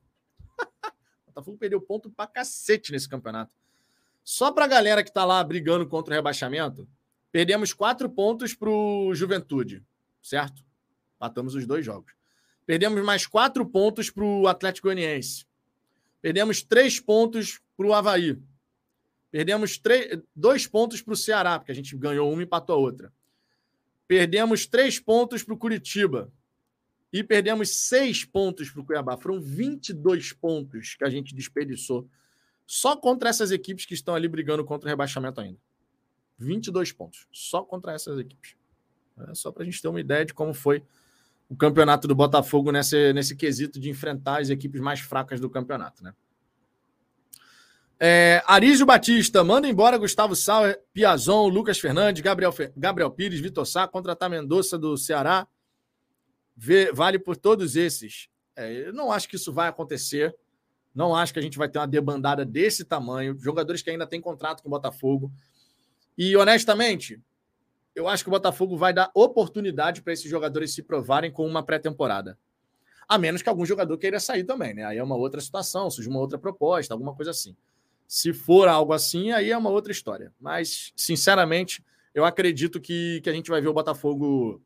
[1.40, 3.53] Botafogo perdeu ponto pra cacete nesse campeonato.
[4.24, 6.88] Só pra galera que tá lá brigando contra o rebaixamento,
[7.32, 9.84] Perdemos quatro pontos para o Juventude,
[10.22, 10.64] certo?
[11.20, 12.14] Matamos os dois jogos.
[12.66, 15.45] Perdemos mais quatro pontos para o Atlético Goianiense.
[16.22, 18.38] Perdemos três pontos para o Havaí.
[19.32, 22.80] Perdemos três, dois pontos para o Ceará, porque a gente ganhou uma e empatou a
[22.80, 23.14] outra.
[24.07, 26.32] Perdemos três pontos para o Curitiba.
[27.11, 29.18] E perdemos seis pontos para o Cuiabá.
[29.18, 32.07] Foram 22 pontos que a gente desperdiçou
[32.65, 35.57] só contra essas equipes que estão ali brigando contra o rebaixamento ainda.
[36.38, 38.56] 22 pontos, só contra essas equipes.
[39.27, 40.84] É só para a gente ter uma ideia de como foi
[41.49, 46.03] o campeonato do Botafogo nesse, nesse quesito de enfrentar as equipes mais fracas do campeonato,
[46.03, 46.14] né?
[48.02, 53.86] É, Arísio Batista, manda embora Gustavo Sauer, Piazon, Lucas Fernandes, Gabriel, Gabriel Pires, Vitor Sá,
[53.90, 55.45] contratar Mendonça do Ceará.
[56.94, 58.27] Vale por todos esses.
[58.56, 60.36] É, eu não acho que isso vai acontecer.
[60.94, 63.38] Não acho que a gente vai ter uma debandada desse tamanho.
[63.40, 65.31] Jogadores que ainda têm contrato com o Botafogo.
[66.18, 67.22] E, honestamente,
[67.95, 71.64] eu acho que o Botafogo vai dar oportunidade para esses jogadores se provarem com uma
[71.64, 72.38] pré-temporada.
[73.07, 74.84] A menos que algum jogador queira sair também, né?
[74.84, 77.56] Aí é uma outra situação, surge uma outra proposta, alguma coisa assim.
[78.07, 80.34] Se for algo assim, aí é uma outra história.
[80.40, 81.84] Mas, sinceramente,
[82.14, 84.61] eu acredito que, que a gente vai ver o Botafogo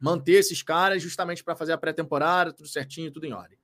[0.00, 3.58] manter esses caras justamente para fazer a pré-temporada, tudo certinho, tudo em ordem.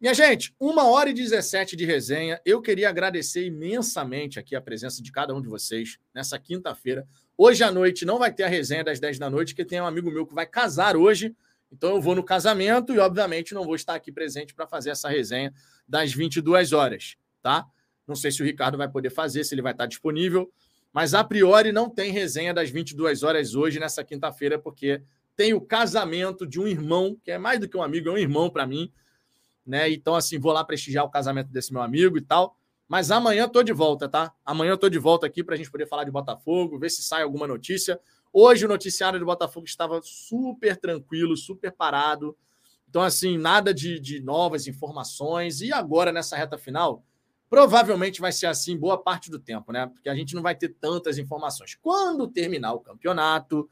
[0.00, 2.40] Minha gente, uma hora e 17 de resenha.
[2.44, 7.06] Eu queria agradecer imensamente aqui a presença de cada um de vocês nessa quinta-feira.
[7.38, 9.86] Hoje à noite não vai ter a resenha das 10 da noite, porque tem um
[9.86, 11.34] amigo meu que vai casar hoje.
[11.72, 15.08] Então eu vou no casamento e, obviamente, não vou estar aqui presente para fazer essa
[15.08, 15.52] resenha
[15.88, 17.66] das 22 horas, tá?
[18.06, 20.52] Não sei se o Ricardo vai poder fazer, se ele vai estar disponível,
[20.92, 25.02] mas a priori não tem resenha das 22 horas hoje, nessa quinta-feira, porque
[25.36, 28.18] tem o casamento de um irmão, que é mais do que um amigo, é um
[28.18, 28.92] irmão para mim
[29.66, 29.90] né?
[29.90, 32.56] Então, assim, vou lá prestigiar o casamento desse meu amigo e tal.
[32.86, 34.32] Mas amanhã tô de volta, tá?
[34.44, 37.22] Amanhã tô de volta aqui para a gente poder falar de Botafogo, ver se sai
[37.22, 37.98] alguma notícia.
[38.32, 42.36] Hoje o noticiário do Botafogo estava super tranquilo, super parado.
[42.88, 45.62] Então, assim, nada de, de novas informações.
[45.62, 47.02] E agora, nessa reta final,
[47.48, 49.86] provavelmente vai ser assim boa parte do tempo, né?
[49.86, 51.76] Porque a gente não vai ter tantas informações.
[51.80, 53.68] Quando terminar o campeonato,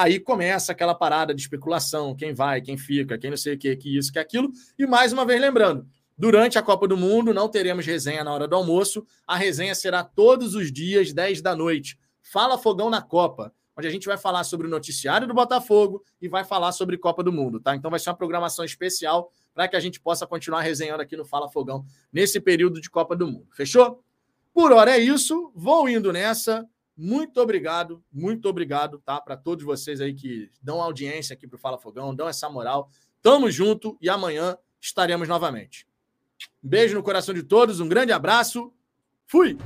[0.00, 3.76] Aí começa aquela parada de especulação, quem vai, quem fica, quem não sei o que,
[3.76, 4.50] que isso, que aquilo.
[4.78, 5.86] E mais uma vez lembrando,
[6.16, 9.04] durante a Copa do Mundo não teremos resenha na hora do almoço.
[9.26, 11.98] A resenha será todos os dias, 10 da noite.
[12.22, 16.28] Fala Fogão na Copa, onde a gente vai falar sobre o noticiário do Botafogo e
[16.28, 17.76] vai falar sobre Copa do Mundo, tá?
[17.76, 21.26] Então vai ser uma programação especial para que a gente possa continuar resenhando aqui no
[21.26, 23.48] Fala Fogão nesse período de Copa do Mundo.
[23.52, 24.02] Fechou?
[24.54, 25.52] Por hora é isso.
[25.54, 26.66] Vou indo nessa.
[27.02, 29.18] Muito obrigado, muito obrigado, tá?
[29.18, 32.90] Para todos vocês aí que dão audiência aqui para Fala Fogão, dão essa moral.
[33.22, 35.86] Tamo junto e amanhã estaremos novamente.
[36.62, 38.70] Um beijo no coração de todos, um grande abraço.
[39.26, 39.56] Fui!